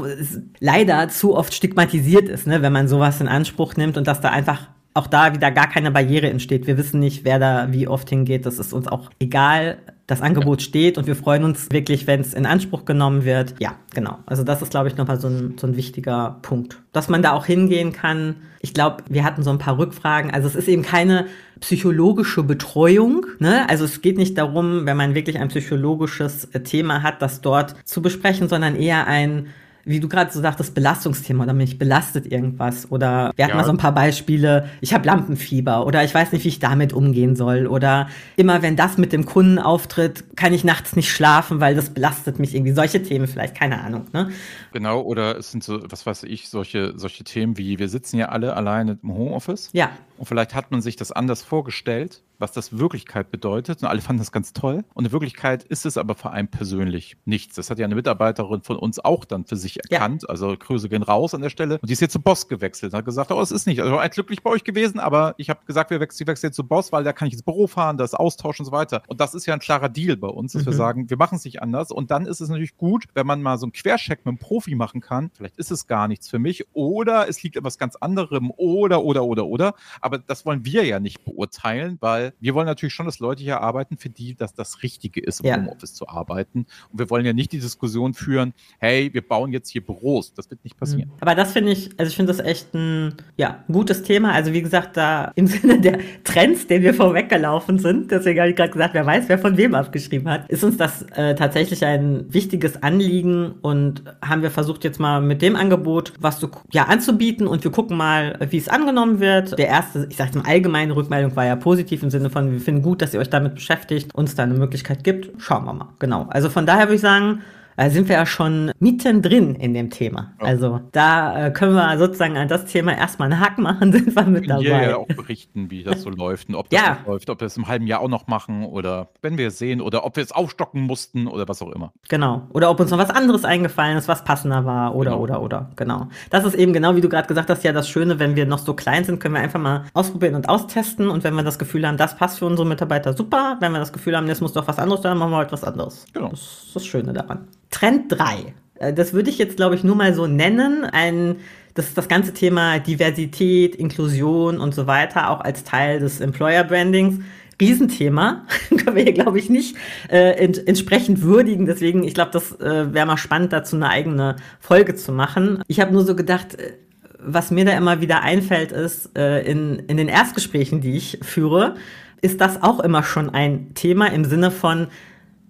leider 0.59 1.09
zu 1.09 1.35
oft 1.35 1.53
stigmatisiert 1.53 2.29
ist, 2.29 2.47
ne, 2.47 2.61
wenn 2.61 2.73
man 2.73 2.87
sowas 2.87 3.21
in 3.21 3.27
Anspruch 3.27 3.75
nimmt 3.75 3.97
und 3.97 4.07
dass 4.07 4.21
da 4.21 4.29
einfach 4.29 4.67
auch 4.97 5.07
da 5.07 5.33
wieder 5.33 5.51
gar 5.51 5.69
keine 5.69 5.91
Barriere 5.91 6.29
entsteht. 6.29 6.67
Wir 6.67 6.77
wissen 6.77 6.99
nicht, 6.99 7.23
wer 7.23 7.39
da 7.39 7.67
wie 7.71 7.87
oft 7.87 8.09
hingeht. 8.09 8.45
Das 8.45 8.59
ist 8.59 8.73
uns 8.73 8.87
auch 8.87 9.09
egal. 9.19 9.77
Das 10.07 10.21
Angebot 10.21 10.61
steht 10.61 10.97
und 10.97 11.05
wir 11.05 11.17
freuen 11.17 11.43
uns 11.43 11.69
wirklich, 11.69 12.07
wenn 12.07 12.21
es 12.21 12.33
in 12.33 12.45
Anspruch 12.45 12.85
genommen 12.85 13.25
wird. 13.25 13.55
Ja, 13.59 13.75
genau. 13.93 14.19
Also 14.25 14.43
das 14.43 14.61
ist, 14.61 14.71
glaube 14.71 14.87
ich, 14.87 14.95
nochmal 14.95 15.19
so 15.19 15.27
ein, 15.27 15.57
so 15.57 15.67
ein 15.67 15.75
wichtiger 15.75 16.37
Punkt. 16.41 16.81
Dass 16.93 17.09
man 17.09 17.21
da 17.21 17.33
auch 17.33 17.45
hingehen 17.45 17.91
kann. 17.91 18.37
Ich 18.61 18.73
glaube, 18.73 19.03
wir 19.09 19.25
hatten 19.25 19.43
so 19.43 19.49
ein 19.49 19.57
paar 19.57 19.77
Rückfragen. 19.77 20.31
Also 20.31 20.47
es 20.47 20.55
ist 20.55 20.69
eben 20.69 20.81
keine 20.81 21.27
psychologische 21.59 22.43
Betreuung. 22.43 23.25
Ne? 23.39 23.69
Also 23.69 23.83
es 23.83 24.01
geht 24.01 24.17
nicht 24.17 24.37
darum, 24.37 24.85
wenn 24.85 24.97
man 24.97 25.13
wirklich 25.13 25.37
ein 25.39 25.49
psychologisches 25.49 26.47
Thema 26.63 27.03
hat, 27.03 27.21
das 27.21 27.41
dort 27.41 27.75
zu 27.83 28.01
besprechen, 28.01 28.47
sondern 28.47 28.75
eher 28.75 29.07
ein 29.07 29.47
wie 29.87 29.99
du 29.99 30.09
gerade 30.09 30.31
so 30.31 30.41
sagtest, 30.41 30.75
Belastungsthema 30.75 31.43
oder 31.43 31.53
mich 31.53 31.79
belastet 31.79 32.31
irgendwas. 32.31 32.91
Oder 32.91 33.31
wir 33.35 33.45
hatten 33.45 33.55
ja. 33.55 33.61
mal 33.61 33.65
so 33.65 33.71
ein 33.71 33.77
paar 33.77 33.93
Beispiele, 33.93 34.69
ich 34.81 34.93
habe 34.93 35.05
Lampenfieber 35.05 35.85
oder 35.85 36.03
ich 36.03 36.13
weiß 36.13 36.31
nicht, 36.33 36.43
wie 36.43 36.49
ich 36.49 36.59
damit 36.59 36.93
umgehen 36.93 37.35
soll. 37.35 37.67
Oder 37.67 38.09
immer 38.35 38.61
wenn 38.61 38.75
das 38.75 38.97
mit 38.97 39.13
dem 39.13 39.25
Kunden 39.25 39.59
auftritt, 39.59 40.35
kann 40.35 40.53
ich 40.53 40.63
nachts 40.63 40.95
nicht 40.95 41.09
schlafen, 41.09 41.59
weil 41.59 41.75
das 41.75 41.89
belastet 41.89 42.39
mich 42.39 42.53
irgendwie. 42.53 42.73
Solche 42.73 43.01
Themen 43.01 43.27
vielleicht, 43.27 43.55
keine 43.55 43.81
Ahnung. 43.81 44.05
Ne? 44.13 44.29
Genau, 44.73 45.01
oder 45.01 45.37
es 45.37 45.51
sind 45.51 45.63
so, 45.63 45.79
was 45.89 46.05
weiß 46.05 46.23
ich, 46.23 46.49
solche, 46.49 46.93
solche 46.97 47.23
Themen 47.23 47.57
wie, 47.57 47.79
wir 47.79 47.89
sitzen 47.89 48.17
ja 48.17 48.29
alle 48.29 48.55
alleine 48.55 48.97
im 49.01 49.13
Homeoffice. 49.13 49.69
Ja. 49.73 49.91
Und 50.17 50.25
vielleicht 50.25 50.53
hat 50.53 50.71
man 50.71 50.81
sich 50.81 50.95
das 50.95 51.11
anders 51.11 51.43
vorgestellt, 51.43 52.23
was 52.39 52.51
das 52.51 52.77
Wirklichkeit 52.77 53.31
bedeutet. 53.31 53.81
Und 53.81 53.87
alle 53.87 54.01
fanden 54.01 54.19
das 54.19 54.31
ganz 54.31 54.53
toll. 54.53 54.83
Und 54.93 55.05
in 55.05 55.11
Wirklichkeit 55.11 55.63
ist 55.63 55.85
es 55.85 55.97
aber 55.97 56.15
für 56.15 56.31
einen 56.31 56.47
persönlich 56.47 57.17
nichts. 57.25 57.55
Das 57.55 57.69
hat 57.69 57.79
ja 57.79 57.85
eine 57.85 57.95
Mitarbeiterin 57.95 58.61
von 58.61 58.77
uns 58.77 58.99
auch 58.99 59.25
dann 59.25 59.45
für 59.45 59.55
sich 59.55 59.79
erkannt. 59.89 60.23
Ja. 60.23 60.29
Also 60.29 60.55
Grüße 60.57 60.89
gehen 60.89 61.03
raus 61.03 61.33
an 61.33 61.41
der 61.41 61.49
Stelle. 61.49 61.79
Und 61.79 61.89
die 61.89 61.93
ist 61.93 62.01
jetzt 62.01 62.13
zu 62.13 62.21
Boss 62.21 62.47
gewechselt. 62.47 62.93
Hat 62.93 63.05
gesagt, 63.05 63.31
oh, 63.31 63.41
es 63.41 63.51
ist 63.51 63.67
nicht. 63.67 63.81
Also 63.81 63.97
glücklich 64.09 64.43
bei 64.43 64.49
euch 64.49 64.63
gewesen, 64.63 64.99
aber 64.99 65.35
ich 65.37 65.49
habe 65.49 65.59
gesagt, 65.65 65.89
wir 65.89 65.99
wechseln, 65.99 66.27
wechseln 66.27 66.49
jetzt 66.49 66.55
zu 66.55 66.63
Boss, 66.63 66.91
weil 66.91 67.03
da 67.03 67.13
kann 67.13 67.27
ich 67.27 67.33
ins 67.33 67.43
Büro 67.43 67.67
fahren, 67.67 67.97
das 67.97 68.13
austauschen 68.13 68.65
und 68.65 68.71
so 68.71 68.71
weiter. 68.71 69.03
Und 69.07 69.19
das 69.19 69.33
ist 69.33 69.45
ja 69.45 69.53
ein 69.53 69.59
klarer 69.59 69.89
Deal 69.89 70.17
bei 70.17 70.27
uns, 70.27 70.53
dass 70.53 70.63
mhm. 70.63 70.67
wir 70.67 70.73
sagen, 70.73 71.09
wir 71.09 71.17
machen 71.17 71.35
es 71.35 71.45
nicht 71.45 71.61
anders. 71.61 71.91
Und 71.91 72.11
dann 72.11 72.25
ist 72.25 72.41
es 72.41 72.49
natürlich 72.49 72.77
gut, 72.77 73.05
wenn 73.13 73.27
man 73.27 73.41
mal 73.41 73.57
so 73.57 73.65
einen 73.65 73.73
Quercheck 73.73 74.19
mit 74.19 74.27
einem 74.27 74.37
Profi 74.37 74.75
machen 74.75 75.01
kann. 75.01 75.31
Vielleicht 75.35 75.57
ist 75.57 75.71
es 75.71 75.87
gar 75.87 76.07
nichts 76.07 76.29
für 76.29 76.39
mich. 76.39 76.65
Oder 76.73 77.27
es 77.27 77.41
liegt 77.43 77.55
etwas 77.55 77.77
ganz 77.77 77.95
anderem. 77.95 78.51
Oder, 78.57 79.03
oder, 79.03 79.23
oder, 79.23 79.45
oder. 79.45 79.73
Aber 80.01 80.17
das 80.17 80.45
wollen 80.45 80.65
wir 80.65 80.85
ja 80.85 80.99
nicht 80.99 81.23
beurteilen, 81.25 81.97
weil 82.01 82.26
wir 82.39 82.53
wollen 82.53 82.65
natürlich 82.65 82.93
schon, 82.93 83.05
dass 83.05 83.19
Leute 83.19 83.43
hier 83.43 83.61
arbeiten, 83.61 83.97
für 83.97 84.09
die 84.09 84.35
das 84.35 84.53
das 84.53 84.83
Richtige 84.83 85.21
ist, 85.21 85.41
im 85.41 85.47
ja. 85.47 85.57
Homeoffice 85.57 85.93
zu 85.93 86.07
arbeiten. 86.07 86.65
Und 86.91 86.99
wir 86.99 87.09
wollen 87.09 87.25
ja 87.25 87.33
nicht 87.33 87.51
die 87.51 87.59
Diskussion 87.59 88.13
führen, 88.13 88.53
hey, 88.79 89.13
wir 89.13 89.27
bauen 89.27 89.51
jetzt 89.51 89.69
hier 89.69 89.85
Büros. 89.85 90.33
Das 90.33 90.49
wird 90.49 90.63
nicht 90.63 90.77
passieren. 90.77 91.11
Aber 91.19 91.35
das 91.35 91.51
finde 91.53 91.71
ich, 91.71 91.91
also 91.97 92.09
ich 92.09 92.15
finde 92.15 92.33
das 92.33 92.45
echt 92.45 92.73
ein 92.73 93.15
ja, 93.37 93.63
gutes 93.71 94.03
Thema. 94.03 94.31
Also 94.33 94.53
wie 94.53 94.61
gesagt, 94.61 94.97
da 94.97 95.31
im 95.35 95.47
Sinne 95.47 95.79
der 95.79 95.99
Trends, 96.23 96.67
denen 96.67 96.83
wir 96.83 96.93
vorweggelaufen 96.93 97.79
sind, 97.79 98.11
deswegen 98.11 98.39
habe 98.39 98.49
ich 98.49 98.55
gerade 98.55 98.71
gesagt, 98.71 98.93
wer 98.93 99.05
weiß, 99.05 99.29
wer 99.29 99.39
von 99.39 99.57
wem 99.57 99.75
abgeschrieben 99.75 100.29
hat, 100.29 100.49
ist 100.49 100.63
uns 100.63 100.77
das 100.77 101.03
äh, 101.15 101.35
tatsächlich 101.35 101.85
ein 101.85 102.25
wichtiges 102.33 102.81
Anliegen 102.83 103.53
und 103.61 104.03
haben 104.21 104.41
wir 104.41 104.51
versucht 104.51 104.83
jetzt 104.83 104.99
mal 104.99 105.21
mit 105.21 105.41
dem 105.41 105.55
Angebot 105.55 106.13
was 106.19 106.39
zu, 106.39 106.49
ja, 106.71 106.85
anzubieten 106.85 107.47
und 107.47 107.63
wir 107.63 107.71
gucken 107.71 107.97
mal, 107.97 108.37
wie 108.49 108.57
es 108.57 108.69
angenommen 108.69 109.19
wird. 109.19 109.57
Der 109.57 109.67
erste, 109.67 110.07
ich 110.09 110.17
sage 110.17 110.37
mal, 110.37 110.45
allgemeine 110.45 110.95
Rückmeldung 110.95 111.35
war 111.35 111.45
ja 111.45 111.55
positiv 111.55 112.03
im 112.03 112.09
Sinne 112.09 112.16
von, 112.29 112.51
wir 112.51 112.59
finden 112.59 112.81
gut, 112.81 113.01
dass 113.01 113.13
ihr 113.13 113.19
euch 113.19 113.29
damit 113.29 113.55
beschäftigt, 113.55 114.13
uns 114.15 114.35
da 114.35 114.43
eine 114.43 114.53
Möglichkeit 114.53 115.03
gibt. 115.03 115.41
Schauen 115.41 115.65
wir 115.65 115.73
mal. 115.73 115.89
Genau. 115.99 116.27
Also 116.29 116.49
von 116.49 116.65
daher 116.65 116.85
würde 116.85 116.95
ich 116.95 117.01
sagen, 117.01 117.41
da 117.77 117.91
sind 117.91 118.09
wir 118.09 118.15
ja 118.15 118.25
schon 118.25 118.71
mittendrin 118.79 119.53
in 119.55 119.75
dem 119.75 119.91
Thema. 119.91 120.33
Ja. 120.41 120.47
Also 120.47 120.81
da 120.91 121.47
äh, 121.47 121.51
können 121.51 121.75
wir 121.75 121.97
sozusagen 121.99 122.35
an 122.35 122.47
das 122.47 122.65
Thema 122.65 122.97
erstmal 122.97 123.31
einen 123.31 123.39
Hack 123.39 123.59
machen, 123.59 123.91
sind 123.93 124.15
wir 124.15 124.23
mit 124.23 124.49
dabei. 124.49 124.63
Wir 124.63 124.89
ja 124.89 124.97
auch 124.97 125.07
berichten, 125.07 125.69
wie 125.69 125.83
das 125.83 126.01
so 126.01 126.09
läuft 126.09 126.49
und 126.49 126.55
ob 126.55 126.69
das 126.69 126.81
ja. 126.81 126.97
läuft, 127.05 127.29
ob 127.29 127.39
wir 127.39 127.45
es 127.45 127.55
im 127.55 127.67
halben 127.67 127.85
Jahr 127.85 128.01
auch 128.01 128.09
noch 128.09 128.25
machen 128.25 128.65
oder 128.65 129.09
wenn 129.21 129.37
wir 129.37 129.49
es 129.49 129.59
sehen 129.59 129.79
oder 129.79 130.05
ob 130.05 130.15
wir 130.15 130.23
es 130.23 130.31
aufstocken 130.31 130.81
mussten 130.81 131.27
oder 131.27 131.47
was 131.47 131.61
auch 131.61 131.71
immer. 131.71 131.93
Genau. 132.09 132.47
Oder 132.49 132.71
ob 132.71 132.79
uns 132.79 132.89
noch 132.89 132.97
was 132.97 133.11
anderes 133.11 133.45
eingefallen 133.45 133.95
ist, 133.95 134.07
was 134.07 134.23
passender 134.23 134.65
war 134.65 134.95
oder 134.95 135.11
genau. 135.11 135.21
oder 135.21 135.41
oder. 135.43 135.69
Genau. 135.75 136.07
Das 136.31 136.45
ist 136.45 136.55
eben 136.55 136.73
genau 136.73 136.95
wie 136.95 137.01
du 137.01 137.09
gerade 137.09 137.27
gesagt 137.27 137.49
hast, 137.49 137.63
ja 137.63 137.73
das 137.73 137.87
Schöne, 137.87 138.17
wenn 138.17 138.35
wir 138.35 138.47
noch 138.47 138.59
so 138.59 138.73
klein 138.73 139.03
sind, 139.03 139.19
können 139.19 139.35
wir 139.35 139.41
einfach 139.41 139.59
mal 139.59 139.85
ausprobieren 139.93 140.33
und 140.33 140.49
austesten 140.49 141.09
und 141.09 141.23
wenn 141.23 141.35
wir 141.35 141.43
das 141.43 141.59
Gefühl 141.59 141.87
haben, 141.87 141.97
das 141.97 142.15
passt 142.15 142.39
für 142.39 142.47
unsere 142.47 142.67
Mitarbeiter 142.67 143.13
super, 143.13 143.57
wenn 143.59 143.71
wir 143.71 143.79
das 143.79 143.93
Gefühl 143.93 144.17
haben, 144.17 144.27
jetzt 144.27 144.41
muss 144.41 144.53
doch 144.53 144.67
was 144.67 144.79
anderes, 144.79 145.01
dann 145.01 145.19
machen 145.19 145.29
wir 145.31 145.37
halt 145.37 145.51
was 145.51 145.63
anderes. 145.63 146.07
Genau. 146.11 146.29
Das 146.29 146.39
ist 146.39 146.75
das 146.75 146.83
Schöne 146.83 147.13
daran. 147.13 147.47
Trend 147.77 148.11
3. 148.11 148.53
Äh, 148.79 148.93
das 148.93 149.13
würde 149.13 149.29
ich 149.29 149.37
jetzt, 149.37 149.57
glaube 149.57 149.75
ich, 149.75 149.83
nur 149.83 149.95
mal 149.95 150.13
so 150.13 150.25
nennen. 150.25 150.83
Ein, 150.83 151.37
das 151.75 151.87
ist 151.87 151.97
das 151.97 152.07
ganze 152.07 152.33
Thema 152.33 152.79
Diversität, 152.79 153.75
Inklusion 153.75 154.59
und 154.59 154.73
so 154.73 154.87
weiter, 154.87 155.29
auch 155.29 155.41
als 155.41 155.63
Teil 155.63 155.99
des 155.99 156.19
Employer 156.19 156.63
Brandings. 156.63 157.19
Riesenthema. 157.59 158.45
Können 158.69 158.95
wir 158.95 159.03
hier, 159.03 159.13
glaube 159.13 159.39
ich, 159.39 159.49
nicht 159.49 159.75
äh, 160.09 160.43
ent 160.43 160.67
entsprechend 160.67 161.21
würdigen. 161.21 161.65
Deswegen, 161.65 162.03
ich 162.03 162.13
glaube, 162.13 162.31
das 162.31 162.59
äh, 162.59 162.93
wäre 162.93 163.05
mal 163.05 163.17
spannend, 163.17 163.53
dazu 163.53 163.75
eine 163.75 163.89
eigene 163.89 164.37
Folge 164.59 164.95
zu 164.95 165.11
machen. 165.11 165.63
Ich 165.67 165.79
habe 165.79 165.91
nur 165.91 166.03
so 166.03 166.15
gedacht, 166.15 166.55
äh, 166.55 166.73
was 167.19 167.51
mir 167.51 167.65
da 167.65 167.75
immer 167.75 167.99
wieder 168.01 168.21
einfällt, 168.21 168.71
ist, 168.71 169.17
äh, 169.17 169.41
in, 169.41 169.79
in 169.87 169.97
den 169.97 170.07
Erstgesprächen, 170.07 170.81
die 170.81 170.97
ich 170.97 171.19
führe, 171.23 171.75
ist 172.21 172.41
das 172.41 172.61
auch 172.61 172.79
immer 172.79 173.03
schon 173.03 173.29
ein 173.31 173.73
Thema 173.73 174.07
im 174.11 174.23
Sinne 174.23 174.51
von, 174.51 174.87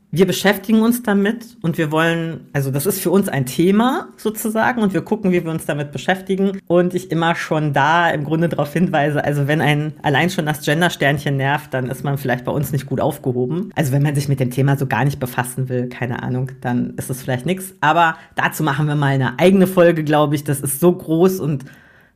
wir 0.09 0.25
beschäftigen 0.25 0.81
uns 0.81 1.03
damit 1.03 1.57
und 1.61 1.77
wir 1.77 1.91
wollen, 1.91 2.47
also 2.53 2.71
das 2.71 2.85
ist 2.85 3.01
für 3.01 3.11
uns 3.11 3.27
ein 3.27 3.45
Thema 3.45 4.07
sozusagen 4.15 4.81
und 4.81 4.93
wir 4.93 5.01
gucken, 5.01 5.33
wie 5.33 5.43
wir 5.43 5.51
uns 5.51 5.65
damit 5.65 5.91
beschäftigen 5.91 6.61
und 6.65 6.93
ich 6.93 7.11
immer 7.11 7.35
schon 7.35 7.73
da 7.73 8.09
im 8.09 8.23
Grunde 8.23 8.47
darauf 8.47 8.71
hinweise, 8.71 9.23
also 9.23 9.47
wenn 9.47 9.59
ein 9.59 9.93
allein 10.03 10.29
schon 10.29 10.45
das 10.45 10.61
Gender-Sternchen 10.61 11.35
nervt, 11.35 11.73
dann 11.73 11.89
ist 11.89 12.05
man 12.05 12.17
vielleicht 12.17 12.45
bei 12.45 12.53
uns 12.53 12.71
nicht 12.71 12.85
gut 12.85 13.01
aufgehoben. 13.01 13.71
Also 13.75 13.91
wenn 13.91 14.01
man 14.01 14.15
sich 14.15 14.29
mit 14.29 14.39
dem 14.39 14.49
Thema 14.49 14.77
so 14.77 14.87
gar 14.87 15.03
nicht 15.03 15.19
befassen 15.19 15.67
will, 15.67 15.89
keine 15.89 16.23
Ahnung, 16.23 16.51
dann 16.61 16.93
ist 16.95 17.09
es 17.09 17.21
vielleicht 17.21 17.45
nichts. 17.45 17.73
Aber 17.81 18.15
dazu 18.35 18.63
machen 18.63 18.87
wir 18.87 18.95
mal 18.95 19.07
eine 19.07 19.37
eigene 19.39 19.67
Folge, 19.67 20.05
glaube 20.05 20.35
ich. 20.35 20.45
Das 20.45 20.61
ist 20.61 20.79
so 20.79 20.93
groß 20.93 21.41
und 21.41 21.65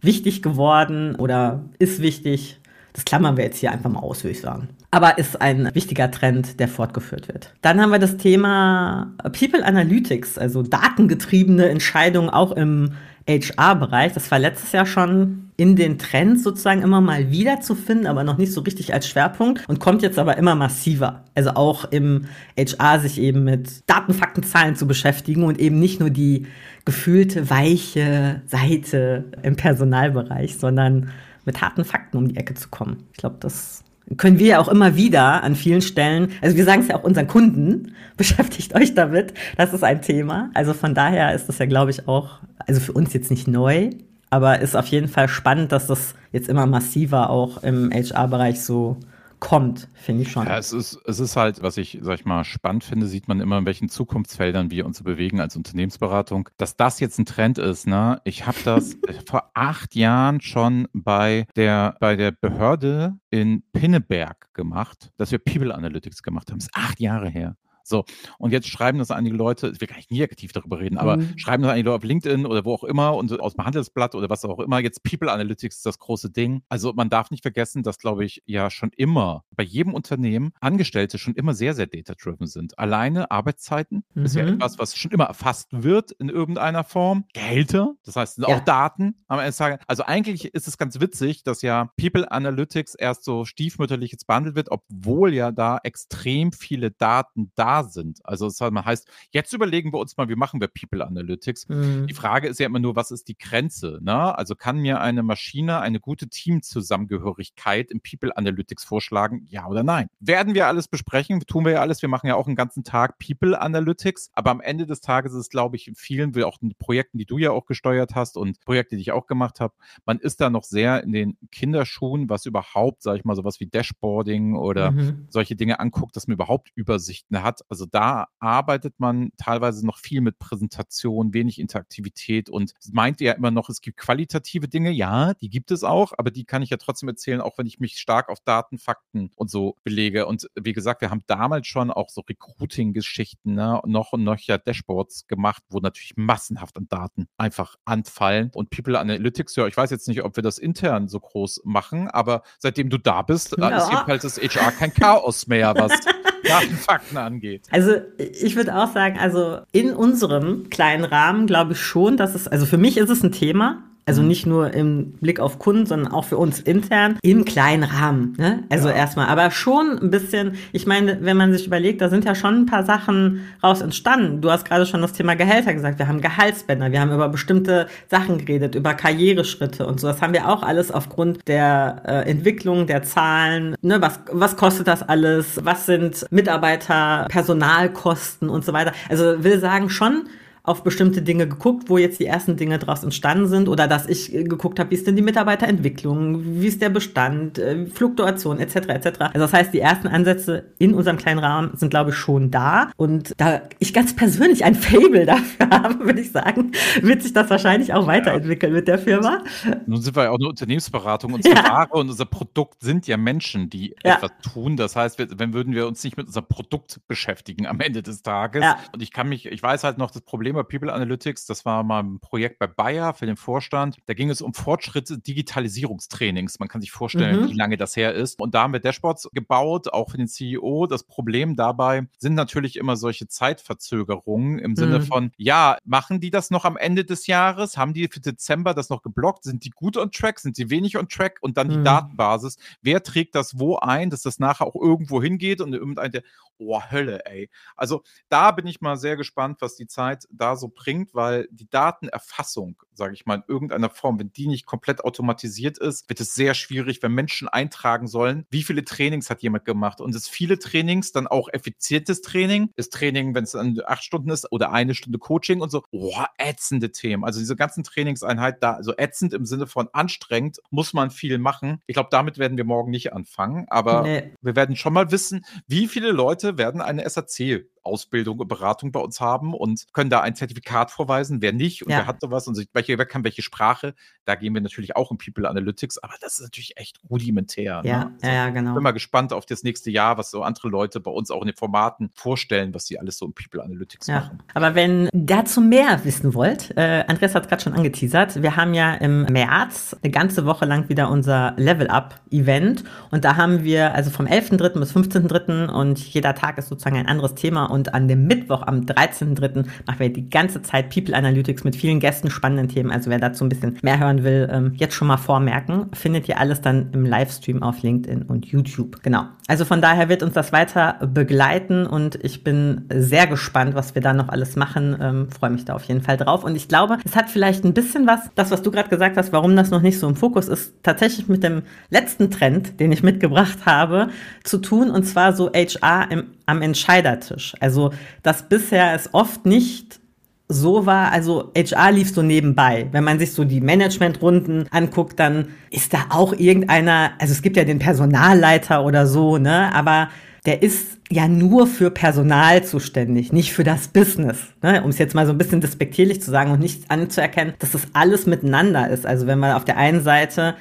wichtig 0.01 0.41
geworden 0.41 1.15
oder 1.15 1.65
ist 1.77 2.01
wichtig 2.01 2.61
Das 2.93 3.06
klammern 3.06 3.38
wir 3.38 3.45
jetzt 3.45 3.60
hier 3.60 3.71
einfach 3.71 3.89
mal 3.89 3.99
aus, 3.99 4.23
würde 4.23 4.32
ich 4.32 4.41
sagen. 4.41 4.69
Aber 4.91 5.17
ist 5.17 5.41
ein 5.41 5.73
wichtiger 5.73 6.12
Trend, 6.12 6.60
der 6.60 6.67
fortgeführt 6.67 7.27
wird. 7.30 7.54
Dann 7.62 7.80
haben 7.82 7.91
wir 7.91 7.99
das 7.99 8.17
Thema 8.17 9.13
People 9.38 9.65
Analytics, 9.65 10.38
also 10.38 10.63
datengetriebene 10.63 11.69
Entscheidungen 11.69 12.30
auch 12.30 12.51
im 12.51 12.91
HR-Bereich. 13.27 14.13
Das 14.13 14.30
war 14.32 14.39
letztes 14.39 14.71
Jahr 14.71 14.86
schon 14.86 15.51
in 15.58 15.75
den 15.75 15.99
Trends 15.99 16.43
sozusagen 16.43 16.82
immer 16.82 17.01
mal 17.01 17.30
wieder 17.32 17.62
zu 17.62 17.75
finden, 17.75 18.08
aber 18.08 18.23
noch 18.23 18.38
nicht 18.38 18.51
so 18.51 18.62
richtig 18.62 18.93
als 18.93 19.08
Schwerpunkt 19.08 19.63
und 19.69 19.80
kommt 19.80 20.01
jetzt 20.01 20.17
aber 20.17 20.38
immer 20.38 20.56
massiver. 20.56 21.23
Also 21.36 21.51
auch 21.51 21.86
im 21.91 22.25
HR 22.58 22.99
sich 22.99 23.21
eben 23.21 23.43
mit 23.43 23.88
Daten, 23.88 24.13
Fakten, 24.13 24.43
Zahlen 24.43 24.75
zu 24.75 24.88
beschäftigen 24.88 25.43
und 25.43 25.60
eben 25.60 25.80
nicht 25.80 25.99
nur 25.99 26.10
die 26.10 26.47
gefühlte 26.84 27.49
weiche 27.49 28.41
Seite 28.47 29.25
im 29.43 29.56
Personalbereich, 29.56 30.58
sondern 30.58 31.12
mit 31.45 31.62
harten 31.62 31.86
Fakten 31.86 32.17
um 32.17 32.27
die 32.27 32.38
Ecke 32.38 32.54
zu 32.54 32.69
kommen. 32.69 33.04
Ich 33.12 33.17
glaube, 33.17 33.38
das 33.39 33.84
können 34.17 34.39
wir 34.39 34.47
ja 34.47 34.60
auch 34.60 34.67
immer 34.67 34.95
wieder 34.95 35.43
an 35.43 35.56
vielen 35.56 35.82
Stellen, 35.82 36.32
also 36.41 36.58
wir 36.58 36.65
sagen 36.65 36.82
es 36.82 36.88
ja 36.88 36.95
auch 36.97 37.04
unseren 37.04 37.27
Kunden, 37.27 37.93
beschäftigt 38.17 38.75
euch 38.75 38.93
damit, 38.93 39.34
das 39.58 39.73
ist 39.73 39.84
ein 39.84 40.01
Thema. 40.01 40.51
Also 40.54 40.73
von 40.73 40.93
daher 40.93 41.34
ist 41.34 41.47
das 41.47 41.60
ja, 41.60 41.65
glaube 41.65 41.91
ich, 41.91 42.08
auch, 42.08 42.39
also 42.67 42.82
für 42.82 42.93
uns 42.93 43.13
jetzt 43.13 43.32
nicht 43.32 43.47
neu, 43.47 43.89
aber 44.30 44.60
ist 44.60 44.75
auf 44.75 44.88
jeden 44.88 45.08
Fall 45.08 45.27
spannend, 45.27 45.71
dass 45.71 45.88
das 45.88 46.15
jetzt 46.32 46.49
immer 46.49 46.65
massiver 46.65 47.30
auch 47.30 47.63
im 47.63 47.91
HR-Bereich 47.91 48.62
so 48.62 48.97
kommt, 49.41 49.89
finde 49.93 50.21
ich 50.21 50.32
schon. 50.32 50.45
Ja, 50.45 50.58
es 50.58 50.71
ist, 50.71 50.97
es 51.06 51.19
ist 51.19 51.36
halt, 51.36 51.62
was 51.62 51.75
ich, 51.75 51.99
sag 52.01 52.19
ich 52.19 52.25
mal, 52.25 52.45
spannend 52.45 52.86
finde, 52.86 53.08
sieht 53.08 53.27
man 53.27 53.41
immer, 53.41 53.58
in 53.58 53.65
welchen 53.65 53.89
Zukunftsfeldern 53.89 54.71
wir 54.71 54.86
uns 54.86 55.04
bewegen 55.04 55.41
als 55.41 55.58
Unternehmensberatung. 55.58 56.47
Dass 56.58 56.77
das 56.77 57.01
jetzt 57.01 57.19
ein 57.19 57.25
Trend 57.25 57.58
ist, 57.58 57.88
ne? 57.88 58.21
Ich 58.23 58.45
habe 58.47 58.58
das 58.63 58.95
vor 59.27 59.49
acht 59.54 59.95
Jahren 59.95 60.39
schon 60.39 60.88
bei 60.93 61.47
der, 61.58 61.97
bei 61.99 62.15
der 62.15 62.32
Behörde 62.32 63.17
in 63.32 63.63
Pinneberg 63.73 64.54
gemacht, 64.54 65.12
dass 65.17 65.32
wir 65.32 65.39
People 65.39 65.73
Analytics 65.75 66.21
gemacht 66.23 66.49
haben. 66.51 66.60
Das 66.60 66.67
ist 66.67 66.75
acht 66.75 66.99
Jahre 66.99 67.27
her. 67.27 67.58
So, 67.84 68.06
und 68.38 68.52
jetzt 68.52 68.67
schreiben 68.67 69.00
das 69.00 69.12
einige 69.12 69.36
Leute, 69.36 69.72
ich 69.74 69.82
will 69.82 69.88
gar 69.88 69.98
nicht 69.98 70.12
negativ 70.12 70.52
darüber 70.52 70.80
reden, 70.80 70.98
aber 70.98 71.17
mhm. 71.17 71.38
schreiben 71.38 71.63
das 71.63 71.72
einige 71.72 71.89
Leute 71.89 71.98
auf 71.98 72.04
LinkedIn 72.04 72.46
oder 72.46 72.65
wo 72.65 72.74
auch 72.74 72.84
immer 72.84 73.15
und 73.15 73.39
aus 73.39 73.56
dem 73.56 73.65
Handelsblatt 73.65 74.15
oder 74.15 74.30
was 74.30 74.46
auch 74.46 74.60
immer. 74.60 74.80
Jetzt 74.80 75.04
People 75.04 75.32
Analytics 75.32 75.78
ist 75.78 75.86
das 75.86 76.00
große 76.00 76.30
Ding. 76.30 76.63
Also 76.70 76.94
man 76.94 77.10
darf 77.10 77.32
nicht 77.32 77.44
vergessen, 77.44 77.84
dass, 77.84 77.98
glaube 77.98 78.26
ich, 78.26 78.44
ja 78.46 78.70
schon 78.70 78.91
immer 78.96 79.44
bei 79.52 79.63
jedem 79.63 79.94
Unternehmen 79.94 80.52
Angestellte 80.60 81.17
schon 81.17 81.36
immer 81.36 81.54
sehr, 81.54 81.74
sehr 81.74 81.88
data-driven 81.88 82.48
sind. 82.48 82.78
Alleine 82.78 83.32
Arbeitszeiten 83.32 84.04
mhm. 84.13 84.26
ist 84.26 84.36
ja 84.36 84.44
mhm. 84.44 84.56
etwas, 84.56 84.80
was 84.80 84.96
schon 84.96 85.12
immer 85.12 85.26
erfasst 85.26 85.70
wird 85.72 86.12
in 86.12 86.30
irgendeiner 86.30 86.84
Form. 86.84 87.26
Gehälter, 87.34 87.96
das 88.04 88.15
heißt, 88.15 88.36
sind 88.36 88.48
ja. 88.48 88.56
auch 88.56 88.60
Daten 88.62 89.15
am 89.28 89.39
Ende 89.39 89.50
des 89.50 89.58
Tages. 89.58 89.80
Also 89.88 90.04
eigentlich 90.04 90.54
ist 90.54 90.67
es 90.67 90.78
ganz 90.78 91.00
witzig, 91.00 91.44
dass 91.44 91.62
ja 91.62 91.91
People 92.00 92.32
Analytics 92.32 92.96
erst 92.96 93.24
so 93.24 93.46
stiefmütterlich 93.46 94.12
jetzt 94.12 94.28
behandelt 94.28 94.56
wird, 94.56 94.70
obwohl 94.72 95.34
ja 95.34 95.52
da 95.52 95.80
extrem 95.84 96.52
viele 96.52 96.91
Daten 96.91 97.52
da 97.56 97.70
sind. 97.84 98.19
Also 98.25 98.47
das 98.47 98.60
heißt, 98.60 99.07
jetzt 99.31 99.53
überlegen 99.53 99.93
wir 99.93 99.99
uns 99.99 100.17
mal, 100.17 100.29
wie 100.29 100.36
machen 100.36 100.62
wir 100.62 100.67
People 100.67 101.05
Analytics. 101.05 101.67
Mhm. 101.69 102.07
Die 102.07 102.13
Frage 102.13 102.47
ist 102.47 102.60
ja 102.60 102.65
immer 102.65 102.79
nur, 102.79 102.95
was 102.95 103.12
ist 103.12 103.27
die 103.27 103.38
Grenze? 103.38 103.99
Ne? 104.01 104.38
Also 104.38 104.55
kann 104.55 104.77
mir 104.77 105.01
eine 105.01 105.23
Maschine 105.23 105.79
eine 105.79 105.99
gute 105.99 106.27
Teamzusammengehörigkeit 106.27 107.91
im 107.91 108.01
People 108.01 108.36
Analytics 108.36 108.84
vorschlagen? 108.84 109.45
Ja 109.47 109.67
oder 109.67 109.84
nein? 109.84 110.07
Werden 110.19 110.53
wir 110.53 110.67
alles 110.67 110.88
besprechen? 110.88 111.39
Tun 111.41 111.65
wir 111.65 111.73
ja 111.73 111.81
alles. 111.81 112.01
Wir 112.01 112.10
machen 112.10 112.27
ja 112.27 112.36
auch 112.36 112.47
einen 112.47 112.55
ganzen 112.55 112.84
Tag 112.84 113.17
People 113.19 113.60
Analytics. 113.60 114.31
Aber 114.34 114.51
am 114.51 114.62
Ende 114.62 114.86
des 114.86 115.01
Tages 115.01 115.34
ist 115.34 115.39
es, 115.39 115.49
glaube 115.49 115.75
ich, 115.75 115.88
in 115.88 115.95
vielen, 115.95 116.31
auch 116.43 116.62
in 116.62 116.73
Projekten, 116.77 117.17
die 117.17 117.25
du 117.25 117.38
ja 117.38 117.51
auch 117.51 117.65
gesteuert 117.65 118.15
hast 118.15 118.38
und 118.38 118.60
Projekte, 118.62 118.95
die 118.95 119.01
ich 119.01 119.12
auch 119.12 119.27
gemacht 119.27 119.60
habe, 119.60 119.73
man 120.05 120.19
ist 120.19 120.41
da 120.41 120.49
noch 120.49 120.63
sehr 120.63 121.03
in 121.03 121.12
den 121.12 121.38
Kinderschuhen, 121.51 122.29
was 122.29 122.45
überhaupt, 122.45 123.03
sage 123.03 123.19
ich 123.19 123.25
mal, 123.25 123.36
sowas 123.36 123.60
wie 123.60 123.67
Dashboarding 123.67 124.55
oder 124.55 124.91
mhm. 124.91 125.27
solche 125.29 125.55
Dinge 125.55 125.79
anguckt, 125.79 126.15
dass 126.15 126.27
man 126.27 126.36
überhaupt 126.36 126.71
Übersichten 126.75 127.43
hat. 127.43 127.61
Also 127.69 127.86
da 127.86 128.28
arbeitet 128.39 129.00
man 129.00 129.32
teilweise 129.38 129.86
noch 129.86 129.97
viel 129.97 130.21
mit 130.21 130.39
Präsentation, 130.39 131.34
wenig 131.34 131.60
Interaktivität 131.60 132.50
und 132.50 132.74
meint 132.91 133.21
ja 133.21 133.34
immer 133.34 133.52
noch, 133.52 133.69
es 133.69 133.82
gibt 133.82 133.97
qualitative 133.97 134.67
Dinge. 134.67 134.91
Ja, 134.91 135.34
die 135.36 135.50
gibt 135.50 135.71
es 135.71 135.84
auch, 135.84 136.13
aber 136.17 136.32
die 136.32 136.45
kann 136.45 136.62
ich 136.62 136.69
ja 136.69 136.78
trotzdem 136.78 137.10
erzählen, 137.10 137.41
auch 137.41 137.58
wenn 137.58 137.65
ich 137.65 137.80
mich 137.80 137.97
stark 137.97 138.30
auf 138.30 138.39
Daten, 138.41 138.78
Fakten 138.78 139.32
und 139.36 139.50
so 139.50 139.76
belege. 139.84 140.26
Und 140.26 140.47
wie 140.60 140.74
gesagt, 140.74 141.02
wir 141.02 141.10
haben 141.10 141.24
damals 141.28 141.67
schon 141.67 141.91
auch 141.91 142.10
so 142.10 142.21
Recruiting-Geschichten, 142.21 143.54
ne, 143.56 143.82
noch 143.86 144.13
und 144.13 144.24
noch 144.24 144.39
ja 144.39 144.58
Dashboards 144.58 145.28
gemacht, 145.28 145.63
wo 145.69 145.80
natürlich 145.80 146.13
massenhaft 146.15 146.78
an 146.78 146.88
Daten 146.88 147.28
einfach 147.38 147.76
anfallen. 147.86 148.52
Und 148.54 148.69
People 148.69 149.00
Analytics, 149.00 149.56
ja, 149.56 149.67
ich 149.67 149.78
weiß 149.78 149.89
jetzt 149.91 150.08
nicht, 150.08 150.24
ob 150.24 150.36
wir 150.36 150.43
das 150.43 150.58
intern 150.58 151.08
so 151.08 151.19
groß 151.19 151.62
machen, 151.63 152.08
aber 152.10 152.43
seitdem 152.60 152.89
du 152.89 152.97
da 152.97 153.21
bist, 153.21 153.56
ja. 153.58 153.78
ist 153.78 153.89
jedenfalls 153.89 154.24
das 154.24 154.38
HR 154.38 154.71
kein 154.71 154.93
Chaos 154.93 155.47
mehr, 155.47 155.74
was 155.76 155.91
Datenfakten 156.47 157.17
angeht. 157.17 157.63
Also 157.71 157.95
ich 158.17 158.56
würde 158.56 158.75
auch 158.75 158.91
sagen, 158.93 159.17
also 159.19 159.60
in 159.71 159.93
unserem 159.93 160.69
kleinen 160.69 161.04
Rahmen 161.04 161.47
glaube 161.47 161.73
ich 161.73 161.80
schon, 161.80 162.17
dass 162.17 162.36
es, 162.36 162.47
also 162.47 162.65
für 162.65 162.77
mich 162.77 162.97
ist 162.97 163.10
es 163.10 163.23
ein 163.23 163.32
Thema, 163.32 163.84
also 164.06 164.22
mhm. 164.22 164.28
nicht 164.28 164.46
nur 164.46 164.74
im 164.74 165.14
Blick 165.14 165.40
auf 165.40 165.60
Kunden, 165.60 165.86
sondern 165.86 166.12
auch 166.12 166.26
für 166.26 166.38
uns 166.38 166.60
intern 166.60 167.18
im 167.22 167.46
kleinen 167.46 167.84
Rahmen. 167.84 168.36
Ne? 168.38 168.64
Also 168.70 168.90
ja. 168.90 168.96
erstmal, 168.96 169.28
aber 169.28 169.52
schon 169.52 170.00
ein 170.02 170.10
bisschen, 170.10 170.56
ich 170.72 170.88
meine, 170.88 171.20
wenn 171.22 171.38
man 171.38 171.54
sich 171.54 171.68
überlegt, 171.68 172.02
da 172.02 172.10
sind 172.10 172.26
ja 172.26 172.36
schon 172.36 172.62
ein 172.62 172.66
paar 172.66 172.84
Sachen 172.84 173.42
raus 173.64 173.82
entstanden. 173.82 174.42
Du 174.42 174.50
hast 174.50 174.66
gerade 174.66 174.86
schon 174.86 175.02
das 175.02 175.14
Thema 175.14 175.36
Gehälter 175.36 175.74
gesagt. 175.74 176.00
Wir 176.00 176.08
haben 176.08 176.22
Gehaltsbänder, 176.22 176.92
wir 176.92 177.00
haben 177.00 177.14
über 177.14 177.30
bestimmte 177.30 177.88
Sachen 178.10 178.40
geredet, 178.40 178.76
über 178.76 178.94
Karriereschritte 178.94 179.86
und 179.86 180.00
so. 180.00 180.08
Das 180.08 180.22
haben 180.22 180.34
wir 180.34 180.50
auch 180.50 180.64
alles 180.64 180.92
aufgrund 180.92 181.48
der 181.48 182.02
äh, 182.06 182.30
Entwicklung 182.30 182.88
der 182.88 183.04
Zahlen. 183.04 183.76
Ne? 183.82 184.02
Was, 184.02 184.20
was 184.32 184.58
kostet 184.58 184.88
das 184.88 185.04
alles? 185.04 185.60
Was 185.64 185.86
sind 185.86 186.26
Mitarbeiter, 186.32 187.28
Personalkosten 187.30 188.50
und 188.50 188.66
so 188.66 188.74
weiter? 188.74 188.94
Also 189.10 189.44
will 189.44 189.60
sagen 189.60 189.90
schon, 189.90 190.24
auf 190.63 190.84
bestimmte 190.84 191.21
Dinge 191.21 191.47
geguckt, 191.47 191.89
wo 191.89 191.97
jetzt 191.97 192.19
die 192.19 192.26
ersten 192.26 192.56
Dinge 192.58 192.78
daraus 192.80 193.04
entstanden 193.04 193.47
sind 193.47 193.67
oder 193.67 193.88
dass 193.88 194.08
ich 194.08 194.34
äh, 194.34 194.43
geguckt 194.43 194.80
habe, 194.80 194.91
wie 194.91 194.95
ist 194.95 195.08
denn 195.08 195.15
die 195.15 195.21
Mitarbeiterentwicklung, 195.21 196.62
wie 196.62 196.67
ist 196.67 196.82
der 196.82 196.89
Bestand, 196.89 197.58
äh, 197.58 197.86
Fluktuation 197.88 198.60
etc. 198.60 198.76
etc. 198.89 199.08
Also 199.19 199.39
das 199.39 199.54
heißt, 199.54 199.74
die 199.74 199.80
ersten 199.80 200.08
Ansätze 200.08 200.65
in 200.78 200.93
unserem 200.93 201.17
kleinen 201.17 201.39
Rahmen 201.39 201.71
sind, 201.76 201.89
glaube 201.89 202.12
ich, 202.12 202.15
schon 202.15 202.52
da 202.52 202.91
und 202.97 203.34
da 203.38 203.62
ich 203.80 203.93
ganz 203.93 204.15
persönlich 204.15 204.63
ein 204.63 204.76
Fable 204.76 205.26
dafür 205.26 205.69
habe, 205.69 206.06
würde 206.06 206.21
ich 206.21 206.32
sagen, 206.32 206.71
wird 207.02 207.24
sich 207.24 207.34
das 207.34 207.50
wahrscheinlich 207.50 207.93
auch 207.93 208.08
weiterentwickeln 208.08 208.74
mit 208.74 208.88
der 208.88 209.00
Firma. 209.00 209.43
Nun 209.86 210.02
sind 210.02 210.15
wir 210.15 210.24
ja 210.24 210.30
auch 210.32 210.39
eine 210.39 210.47
Unternehmensberatung. 210.47 211.34
Unsere 211.34 211.56
ja. 211.56 211.63
Ware 211.63 211.93
und 211.93 212.10
unser 212.10 212.26
Produkt 212.26 212.82
sind 212.82 213.08
ja 213.08 213.17
Menschen, 213.17 213.69
die 213.69 213.95
ja. 214.04 214.15
etwas 214.15 214.32
tun. 214.54 214.78
Das 214.78 214.95
heißt, 214.95 215.17
wenn 215.39 215.54
würden 215.54 215.74
wir 215.74 215.88
uns 215.88 216.04
nicht 216.04 216.17
mit 216.17 216.28
unserem 216.28 216.47
Produkt 216.47 217.02
beschäftigen 217.08 217.67
am 217.67 217.80
Ende 217.80 218.02
des 218.02 218.24
Tages. 218.24 218.63
Ja. 218.63 218.78
Und 218.93 219.02
ich 219.02 219.12
kann 219.12 219.30
mich, 219.30 219.45
ich 219.45 219.62
weiß 219.62 219.84
halt 219.84 219.97
noch 219.97 220.12
das 220.12 220.21
Problem 220.21 220.51
Bei 220.54 220.64
People 220.64 220.94
Analytics, 220.94 221.46
das 221.46 221.66
war 221.66 221.84
mal 221.84 222.04
ein 222.04 222.20
Projekt 222.20 222.60
bei 222.60 222.68
Bayer 222.68 223.14
für 223.14 223.26
den 223.26 223.38
Vorstand. 223.38 223.98
Da 224.06 224.14
ging 224.14 224.30
es 224.30 224.42
um 224.42 224.54
Fortschritte 224.54 225.18
Digitalisierungstrainings. 225.20 226.60
Man 226.60 226.68
kann 226.68 226.82
sich 226.82 226.92
vorstellen, 226.92 227.42
mhm. 227.42 227.50
wie 227.50 227.54
lange 227.54 227.78
das 227.78 227.96
her 227.96 228.14
ist. 228.14 228.40
Und 228.40 228.56
da 228.56 228.64
haben 228.64 228.74
wir 228.74 228.80
Dashboards 228.80 229.30
gebaut, 229.34 229.92
auch 229.94 230.12
für 230.12 230.18
den 230.18 230.28
CEO. 230.28 230.88
Das 230.88 231.04
Problem 231.04 231.56
dabei 231.56 232.08
sind 232.18 232.36
natürlich 232.36 232.78
immer 232.78 232.96
solche 232.96 233.28
Zeitverzögerungen 233.28 234.60
im 234.60 234.76
Sinne 234.76 235.00
mhm. 235.00 235.04
von, 235.04 235.32
ja, 235.38 235.78
machen 235.86 236.20
die 236.20 236.32
das 236.32 236.52
noch 236.52 236.66
am 236.66 236.78
Ende 236.78 237.06
des 237.06 237.28
Jahres? 237.28 237.78
Haben 237.78 237.94
die 237.94 238.08
für 238.08 238.20
Dezember 238.20 238.74
das 238.74 238.90
noch 238.90 239.02
geblockt? 239.02 239.44
Sind 239.44 239.66
die 239.66 239.72
gut 239.72 239.98
on 239.98 240.12
track? 240.12 240.40
Sind 240.40 240.56
sie 240.56 240.70
wenig 240.70 240.98
on 240.98 241.08
track? 241.08 241.38
Und 241.42 241.58
dann 241.58 241.70
die 241.70 241.78
mhm. 241.78 241.86
Datenbasis. 241.86 242.58
Wer 242.82 243.04
trägt 243.04 243.36
das 243.36 243.60
wo 243.60 243.78
ein, 243.78 244.10
dass 244.10 244.22
das 244.22 244.40
nachher 244.40 244.68
auch 244.68 244.76
irgendwo 244.76 245.22
hingeht 245.22 245.62
und 245.62 245.74
irgendein, 245.74 246.12
der, 246.12 246.24
oh, 246.58 246.82
Hölle, 246.92 247.26
ey. 247.26 247.50
Also 247.76 248.04
da 248.30 248.52
bin 248.52 248.68
ich 248.68 248.82
mal 248.82 248.98
sehr 248.98 249.18
gespannt, 249.18 249.62
was 249.62 249.76
die 249.76 249.88
Zeit 249.88 250.28
da 250.41 250.56
so 250.56 250.69
bringt, 250.73 251.13
weil 251.13 251.47
die 251.51 251.69
Datenerfassung, 251.69 252.82
sage 252.93 253.13
ich 253.13 253.25
mal, 253.25 253.36
in 253.36 253.43
irgendeiner 253.47 253.89
Form, 253.89 254.19
wenn 254.19 254.34
die 254.34 254.47
nicht 254.47 254.65
komplett 254.65 255.04
automatisiert 255.04 255.77
ist, 255.77 256.10
wird 256.10 256.19
es 256.19 256.34
sehr 256.34 256.54
schwierig, 256.56 257.04
wenn 257.04 257.13
Menschen 257.13 257.47
eintragen 257.47 258.08
sollen, 258.08 258.45
wie 258.49 258.63
viele 258.63 258.84
Trainings 258.84 259.30
hat 259.30 259.41
jemand 259.43 259.65
gemacht. 259.65 260.01
Und 260.01 260.15
es 260.15 260.27
viele 260.27 260.58
Trainings, 260.58 261.12
dann 261.12 261.27
auch 261.27 261.47
effizientes 261.51 262.21
Training, 262.21 262.71
ist 262.75 262.93
Training, 262.93 263.36
wenn 263.36 263.43
es 263.43 263.51
dann 263.51 263.80
acht 263.86 264.04
Stunden 264.04 264.30
ist 264.30 264.51
oder 264.51 264.71
eine 264.71 264.95
Stunde 264.95 265.19
Coaching 265.19 265.62
und 265.62 265.69
so, 265.69 265.84
oh, 265.91 266.12
ätzende 266.38 266.91
Themen. 266.91 267.23
Also 267.23 267.39
diese 267.39 267.56
ganzen 267.56 267.84
Trainingseinheit 267.84 268.63
da, 268.63 268.73
also 268.73 268.93
ätzend 268.97 269.34
im 269.34 269.45
Sinne 269.45 269.67
von 269.67 269.89
anstrengend, 269.93 270.60
muss 270.71 270.93
man 270.93 271.12
viel 271.12 271.38
machen. 271.38 271.82
Ich 271.86 271.93
glaube, 271.93 272.10
damit 272.12 272.38
werden 272.39 272.58
wir 272.58 272.65
morgen 272.65 272.89
nicht 272.89 273.13
anfangen, 273.13 273.67
aber 273.69 274.01
nee. 274.01 274.34
wir 274.41 274.56
werden 274.56 274.75
schon 274.75 274.93
mal 274.93 275.12
wissen, 275.12 275.45
wie 275.67 275.88
viele 275.88 276.12
Leute 276.12 276.58
werden 276.58 276.82
eine 276.82 277.08
SAC 277.08 277.65
Ausbildung 277.84 278.39
und 278.39 278.48
Beratung 278.48 278.91
bei 278.91 279.00
uns 279.00 279.20
haben 279.20 279.54
und 279.54 279.86
können 279.94 280.10
da 280.10 280.22
ein 280.22 280.36
Zertifikat 280.36 280.91
vorweisen, 280.91 281.41
wer 281.41 281.54
nicht 281.54 281.84
und 281.84 281.91
ja. 281.91 282.00
wer 282.00 282.08
hat 282.08 282.22
sowas 282.22 282.48
und 282.48 282.63
welche, 282.74 282.98
wer 282.98 283.06
kann 283.06 283.24
welche 283.24 283.41
Sprache. 283.41 283.96
Da 284.26 284.36
gehen 284.36 284.54
wir 284.54 284.62
natürlich 284.62 284.96
auch 284.96 285.12
in 285.12 285.17
People 285.17 285.50
Analytics, 285.50 285.98
aber 285.98 286.13
das 286.22 286.34
ist 286.34 286.41
natürlich 286.41 286.78
echt 286.78 287.00
rudimentär. 287.10 287.82
Ja, 287.84 288.06
ne? 288.06 288.17
also, 288.22 288.36
ja, 288.36 288.50
genau. 288.50 288.72
Ich 288.72 288.76
bin 288.76 288.84
mal 288.84 288.91
gespannt 288.91 289.34
auf 289.34 289.46
das 289.46 289.63
nächste 289.63 289.89
Jahr, 289.89 290.17
was 290.17 290.32
so 290.32 290.44
andere 290.44 290.70
Leute 290.70 291.00
bei 291.00 291.12
uns 291.12 291.32
auch 291.32 291.41
in 291.41 291.48
den 291.48 291.56
Formaten 291.56 292.12
vorstellen, 292.13 292.74
was 292.74 292.86
sie 292.86 293.00
alles 293.00 293.17
so 293.17 293.26
in 293.26 293.34
People 293.34 293.63
Analytics 293.63 294.08
ja. 294.08 294.22
machen. 294.22 294.44
Aber 294.54 294.76
wenn 294.76 295.10
dazu 295.13 295.62
mehr 295.62 296.04
wissen 296.06 296.34
wollt, 296.34 296.72
äh, 296.78 297.04
Andreas 297.08 297.36
hat 297.36 297.44
es 297.44 297.50
gerade 297.50 297.63
schon 297.63 297.74
angeteasert, 297.74 298.41
wir 298.41 298.56
haben 298.56 298.74
ja 298.74 298.94
im 298.96 299.24
März 299.24 299.96
eine 300.02 300.12
ganze 300.12 300.46
Woche 300.46 300.65
lang 300.65 300.89
wieder 300.89 301.10
unser 301.10 301.54
Level 301.58 301.88
Up 301.88 302.20
Event 302.30 302.84
und 303.10 303.26
da 303.26 303.36
haben 303.38 303.63
wir 303.63 303.94
also 303.96 304.12
vom 304.12 304.28
11.3. 304.28 304.80
bis 304.80 304.96
15.3. 304.96 305.70
und 305.70 306.00
jeder 306.00 306.36
Tag 306.36 306.58
ist 306.58 306.70
sozusagen 306.70 306.98
ein 306.98 307.08
anderes 307.08 307.36
Thema 307.36 307.70
und 307.71 307.93
an 307.93 308.07
dem 308.07 308.27
Mittwoch 308.27 308.63
am 308.67 308.81
13.3. 308.81 309.65
machen 309.88 309.99
wir 309.99 310.12
die 310.12 310.29
ganze 310.29 310.62
Zeit 310.62 310.93
People 310.93 311.15
Analytics 311.15 311.63
mit 311.63 311.75
vielen 311.75 311.99
Gästen, 311.99 312.29
spannenden 312.29 312.67
Themen. 312.67 312.91
Also 312.91 313.10
wer 313.10 313.19
dazu 313.19 313.45
ein 313.45 313.49
bisschen 313.49 313.77
mehr 313.81 313.99
hören 313.99 314.23
will, 314.23 314.49
ähm, 314.51 314.73
jetzt 314.75 314.93
schon 314.93 315.07
mal 315.07 315.17
vormerken, 315.17 315.88
findet 315.93 316.27
ihr 316.29 316.39
alles 316.39 316.62
dann 316.62 316.89
im 316.91 317.05
Livestream 317.05 317.63
auf 317.63 317.81
LinkedIn 317.81 318.23
und 318.23 318.45
YouTube. 318.45 319.01
Genau. 319.03 319.25
Also 319.47 319.65
von 319.65 319.81
daher 319.81 320.07
wird 320.10 320.23
uns 320.23 320.34
das 320.34 320.53
weiter 320.53 320.95
begleiten 321.13 321.86
und 321.86 322.15
ich 322.23 322.43
bin 322.43 322.86
sehr 322.93 323.27
gespannt, 323.27 323.75
was 323.75 323.95
wir 323.95 324.01
da 324.01 324.13
noch 324.13 324.29
alles 324.29 324.55
machen. 324.55 324.95
Ähm, 325.01 325.27
Freue 325.29 325.49
mich 325.49 325.65
da 325.65 325.73
auf 325.73 325.84
jeden 325.84 326.01
Fall 326.01 326.17
drauf. 326.17 326.43
Und 326.43 326.55
ich 326.55 326.67
glaube, 326.67 326.97
es 327.03 327.15
hat 327.15 327.29
vielleicht 327.29 327.65
ein 327.65 327.73
bisschen 327.73 328.07
was, 328.07 328.29
das, 328.36 328.51
was 328.51 328.62
du 328.62 328.71
gerade 328.71 328.89
gesagt 328.89 329.17
hast, 329.17 329.34
warum 329.34 329.55
das 329.55 329.69
noch 329.69 329.81
nicht 329.81 329.99
so 329.99 330.07
im 330.07 330.15
Fokus 330.15 330.47
ist, 330.47 330.73
tatsächlich 330.84 331.27
mit 331.27 331.43
dem 331.43 331.63
letzten 331.89 332.31
Trend, 332.31 332.79
den 332.79 332.91
ich 332.91 333.03
mitgebracht 333.03 333.65
habe, 333.65 334.10
zu 334.43 334.57
tun. 334.57 334.89
Und 334.89 335.03
zwar 335.03 335.34
so 335.34 335.51
HR 335.51 336.10
im, 336.12 336.25
am 336.52 336.62
Entscheidertisch. 336.62 337.54
Also, 337.60 337.92
dass 338.24 338.48
bisher 338.48 338.94
es 338.94 339.14
oft 339.14 339.46
nicht 339.46 340.00
so 340.48 340.86
war, 340.86 341.12
also 341.12 341.52
HR 341.56 341.92
lief 341.92 342.14
so 342.14 342.22
nebenbei. 342.22 342.88
Wenn 342.92 343.04
man 343.04 343.20
sich 343.20 343.32
so 343.34 343.46
die 343.46 343.62
Managementrunden 343.62 344.68
anguckt, 344.72 345.20
dann 345.20 345.48
ist 345.70 345.94
da 345.94 346.06
auch 346.10 346.34
irgendeiner, 346.34 347.12
also 347.20 347.32
es 347.32 347.42
gibt 347.42 347.58
ja 347.58 347.64
den 347.64 347.80
Personalleiter 347.80 348.86
oder 348.86 349.08
so, 349.08 349.38
ne, 349.38 349.74
aber 349.74 350.10
der 350.46 350.62
ist 350.64 351.00
ja 351.10 351.28
nur 351.28 351.68
für 351.68 351.92
Personal 351.92 352.64
zuständig, 352.64 353.32
nicht 353.32 353.54
für 353.54 353.64
das 353.64 353.90
Business. 353.90 354.40
Ne? 354.64 354.82
Um 354.84 354.90
es 354.90 354.98
jetzt 354.98 355.14
mal 355.14 355.28
so 355.28 355.34
ein 355.34 355.38
bisschen 355.38 355.62
despektierlich 355.62 356.22
zu 356.22 356.32
sagen 356.32 356.52
und 356.52 356.60
nicht 356.60 356.90
anzuerkennen, 356.90 357.54
dass 357.60 357.72
das 357.72 357.88
alles 357.94 358.26
miteinander 358.26 358.90
ist. 358.90 359.06
Also 359.06 359.28
wenn 359.28 359.38
man 359.38 359.52
auf 359.52 359.66
der 359.66 359.78
einen 359.78 360.02
Seite 360.02 360.56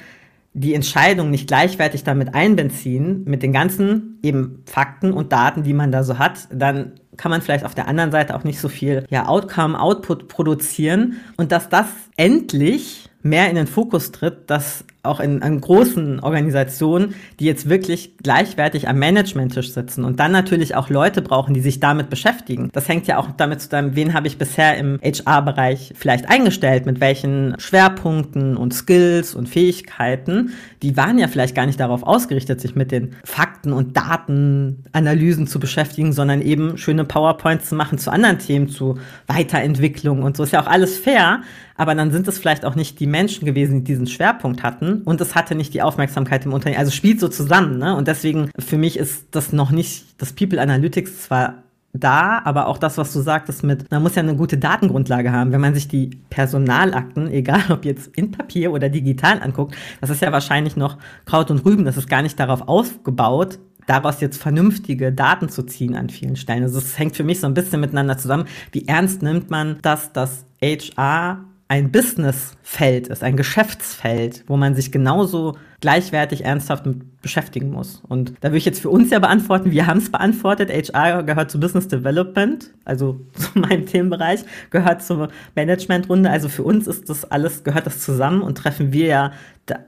die 0.53 0.73
Entscheidung 0.73 1.29
nicht 1.29 1.47
gleichwertig 1.47 2.03
damit 2.03 2.35
einbeziehen, 2.35 3.23
mit 3.25 3.41
den 3.41 3.53
ganzen 3.53 4.19
eben 4.21 4.63
Fakten 4.65 5.13
und 5.13 5.31
Daten, 5.31 5.63
die 5.63 5.73
man 5.73 5.91
da 5.91 6.03
so 6.03 6.19
hat, 6.19 6.47
dann 6.51 6.93
kann 7.17 7.31
man 7.31 7.41
vielleicht 7.41 7.65
auf 7.65 7.75
der 7.75 7.87
anderen 7.87 8.11
Seite 8.11 8.35
auch 8.35 8.43
nicht 8.43 8.59
so 8.59 8.67
viel 8.67 9.05
ja, 9.09 9.27
Outcome, 9.27 9.79
Output 9.79 10.27
produzieren. 10.27 11.21
Und 11.37 11.51
dass 11.51 11.69
das 11.69 11.87
endlich 12.17 13.09
mehr 13.21 13.49
in 13.49 13.55
den 13.55 13.67
Fokus 13.67 14.11
tritt, 14.11 14.49
dass 14.49 14.83
auch 15.03 15.19
in, 15.19 15.41
in 15.41 15.59
großen 15.59 16.19
Organisationen, 16.19 17.15
die 17.39 17.45
jetzt 17.45 17.67
wirklich 17.67 18.17
gleichwertig 18.21 18.87
am 18.87 18.99
Managementtisch 18.99 19.71
sitzen 19.71 20.03
und 20.03 20.19
dann 20.19 20.31
natürlich 20.31 20.75
auch 20.75 20.89
Leute 20.89 21.23
brauchen, 21.23 21.53
die 21.55 21.61
sich 21.61 21.79
damit 21.79 22.09
beschäftigen. 22.09 22.69
Das 22.71 22.87
hängt 22.87 23.07
ja 23.07 23.17
auch 23.17 23.31
damit 23.31 23.61
zusammen, 23.61 23.95
wen 23.95 24.13
habe 24.13 24.27
ich 24.27 24.37
bisher 24.37 24.77
im 24.77 24.99
HR-Bereich 25.01 25.93
vielleicht 25.95 26.29
eingestellt, 26.29 26.85
mit 26.85 26.99
welchen 26.99 27.55
Schwerpunkten 27.57 28.55
und 28.55 28.73
Skills 28.73 29.33
und 29.33 29.49
Fähigkeiten. 29.49 30.51
Die 30.83 30.95
waren 30.97 31.17
ja 31.17 31.27
vielleicht 31.27 31.55
gar 31.55 31.65
nicht 31.65 31.79
darauf 31.79 32.03
ausgerichtet, 32.03 32.61
sich 32.61 32.75
mit 32.75 32.91
den 32.91 33.15
Fakten 33.23 33.73
und 33.73 33.97
Datenanalysen 33.97 35.47
zu 35.47 35.59
beschäftigen, 35.59 36.13
sondern 36.13 36.41
eben 36.41 36.77
schöne 36.77 37.05
PowerPoints 37.05 37.69
zu 37.69 37.75
machen 37.75 37.97
zu 37.97 38.11
anderen 38.11 38.37
Themen, 38.37 38.69
zu 38.69 38.99
Weiterentwicklung 39.25 40.21
und 40.21 40.37
so. 40.37 40.43
Ist 40.43 40.53
ja 40.53 40.61
auch 40.61 40.67
alles 40.67 40.99
fair, 40.99 41.41
aber 41.75 41.95
dann 41.95 42.11
sind 42.11 42.27
es 42.27 42.37
vielleicht 42.37 42.65
auch 42.65 42.75
nicht 42.75 42.99
die 42.99 43.07
Menschen 43.07 43.45
gewesen, 43.45 43.79
die 43.79 43.91
diesen 43.91 44.05
Schwerpunkt 44.05 44.61
hatten 44.61 44.90
und 44.99 45.21
es 45.21 45.35
hatte 45.35 45.55
nicht 45.55 45.73
die 45.73 45.81
Aufmerksamkeit 45.81 46.45
im 46.45 46.53
Unternehmen. 46.53 46.79
Also 46.79 46.91
spielt 46.91 47.19
so 47.19 47.27
zusammen, 47.27 47.77
ne? 47.77 47.95
Und 47.95 48.07
deswegen 48.07 48.49
für 48.59 48.77
mich 48.77 48.97
ist 48.97 49.27
das 49.31 49.53
noch 49.53 49.71
nicht, 49.71 50.21
das 50.21 50.33
People 50.33 50.61
Analytics 50.61 51.23
zwar 51.23 51.63
da, 51.93 52.41
aber 52.45 52.67
auch 52.67 52.77
das, 52.77 52.97
was 52.97 53.11
du 53.11 53.19
sagtest 53.19 53.63
mit, 53.63 53.91
man 53.91 54.01
muss 54.01 54.15
ja 54.15 54.23
eine 54.23 54.35
gute 54.35 54.57
Datengrundlage 54.57 55.31
haben. 55.31 55.51
Wenn 55.51 55.61
man 55.61 55.73
sich 55.73 55.87
die 55.87 56.21
Personalakten, 56.29 57.29
egal 57.31 57.63
ob 57.69 57.85
jetzt 57.85 58.15
in 58.15 58.31
Papier 58.31 58.71
oder 58.71 58.89
digital 58.89 59.41
anguckt, 59.41 59.75
das 59.99 60.09
ist 60.09 60.21
ja 60.21 60.31
wahrscheinlich 60.31 60.75
noch 60.75 60.97
Kraut 61.25 61.51
und 61.51 61.65
Rüben. 61.65 61.85
Das 61.85 61.97
ist 61.97 62.09
gar 62.09 62.21
nicht 62.21 62.39
darauf 62.39 62.67
aufgebaut, 62.67 63.59
daraus 63.87 64.21
jetzt 64.21 64.41
vernünftige 64.41 65.11
Daten 65.11 65.49
zu 65.49 65.63
ziehen 65.63 65.95
an 65.95 66.09
vielen 66.09 66.35
Stellen. 66.35 66.63
Also 66.63 66.77
es 66.77 66.97
hängt 66.97 67.15
für 67.15 67.23
mich 67.23 67.39
so 67.39 67.47
ein 67.47 67.53
bisschen 67.53 67.81
miteinander 67.81 68.17
zusammen. 68.17 68.45
Wie 68.71 68.87
ernst 68.87 69.21
nimmt 69.21 69.49
man 69.49 69.77
das, 69.81 70.13
dass 70.13 70.45
HR 70.61 71.43
ein 71.71 71.89
Businessfeld 71.89 73.07
ist, 73.07 73.23
ein 73.23 73.37
Geschäftsfeld, 73.37 74.43
wo 74.47 74.57
man 74.57 74.75
sich 74.75 74.91
genauso 74.91 75.55
gleichwertig 75.79 76.43
ernsthaft 76.43 76.85
mit 76.85 77.21
beschäftigen 77.21 77.71
muss. 77.71 78.01
Und 78.09 78.33
da 78.41 78.49
würde 78.49 78.57
ich 78.57 78.65
jetzt 78.65 78.81
für 78.81 78.89
uns 78.89 79.09
ja 79.09 79.19
beantworten, 79.19 79.71
wir 79.71 79.87
haben 79.87 79.99
es 79.99 80.11
beantwortet, 80.11 80.69
HR 80.69 81.23
gehört 81.23 81.49
zu 81.49 81.61
Business 81.61 81.87
Development, 81.87 82.71
also 82.83 83.21
zu 83.35 83.57
meinem 83.57 83.85
Themenbereich, 83.85 84.41
gehört 84.69 85.01
zur 85.01 85.29
Managementrunde. 85.55 86.29
Also 86.29 86.49
für 86.49 86.63
uns 86.63 86.87
ist 86.87 87.09
das 87.09 87.23
alles, 87.31 87.63
gehört 87.63 87.85
das 87.85 88.01
zusammen 88.01 88.41
und 88.41 88.57
treffen 88.57 88.91
wir 88.91 89.05
ja 89.05 89.31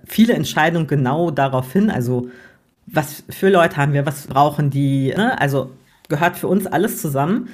viele 0.06 0.36
Entscheidungen 0.36 0.88
genau 0.88 1.32
darauf 1.32 1.74
hin. 1.74 1.89
Also 1.89 2.30
was 2.86 3.26
für 3.30 3.50
Leute 3.50 3.76
haben 3.76 3.91
wir, 3.91 4.06
was 4.06 4.28
brauchen 4.28 4.69
die, 4.69 5.13
ne? 5.17 5.38
also 5.38 5.72
gehört 6.08 6.38
für 6.38 6.48
uns 6.48 6.65
alles 6.65 7.02
zusammen 7.02 7.50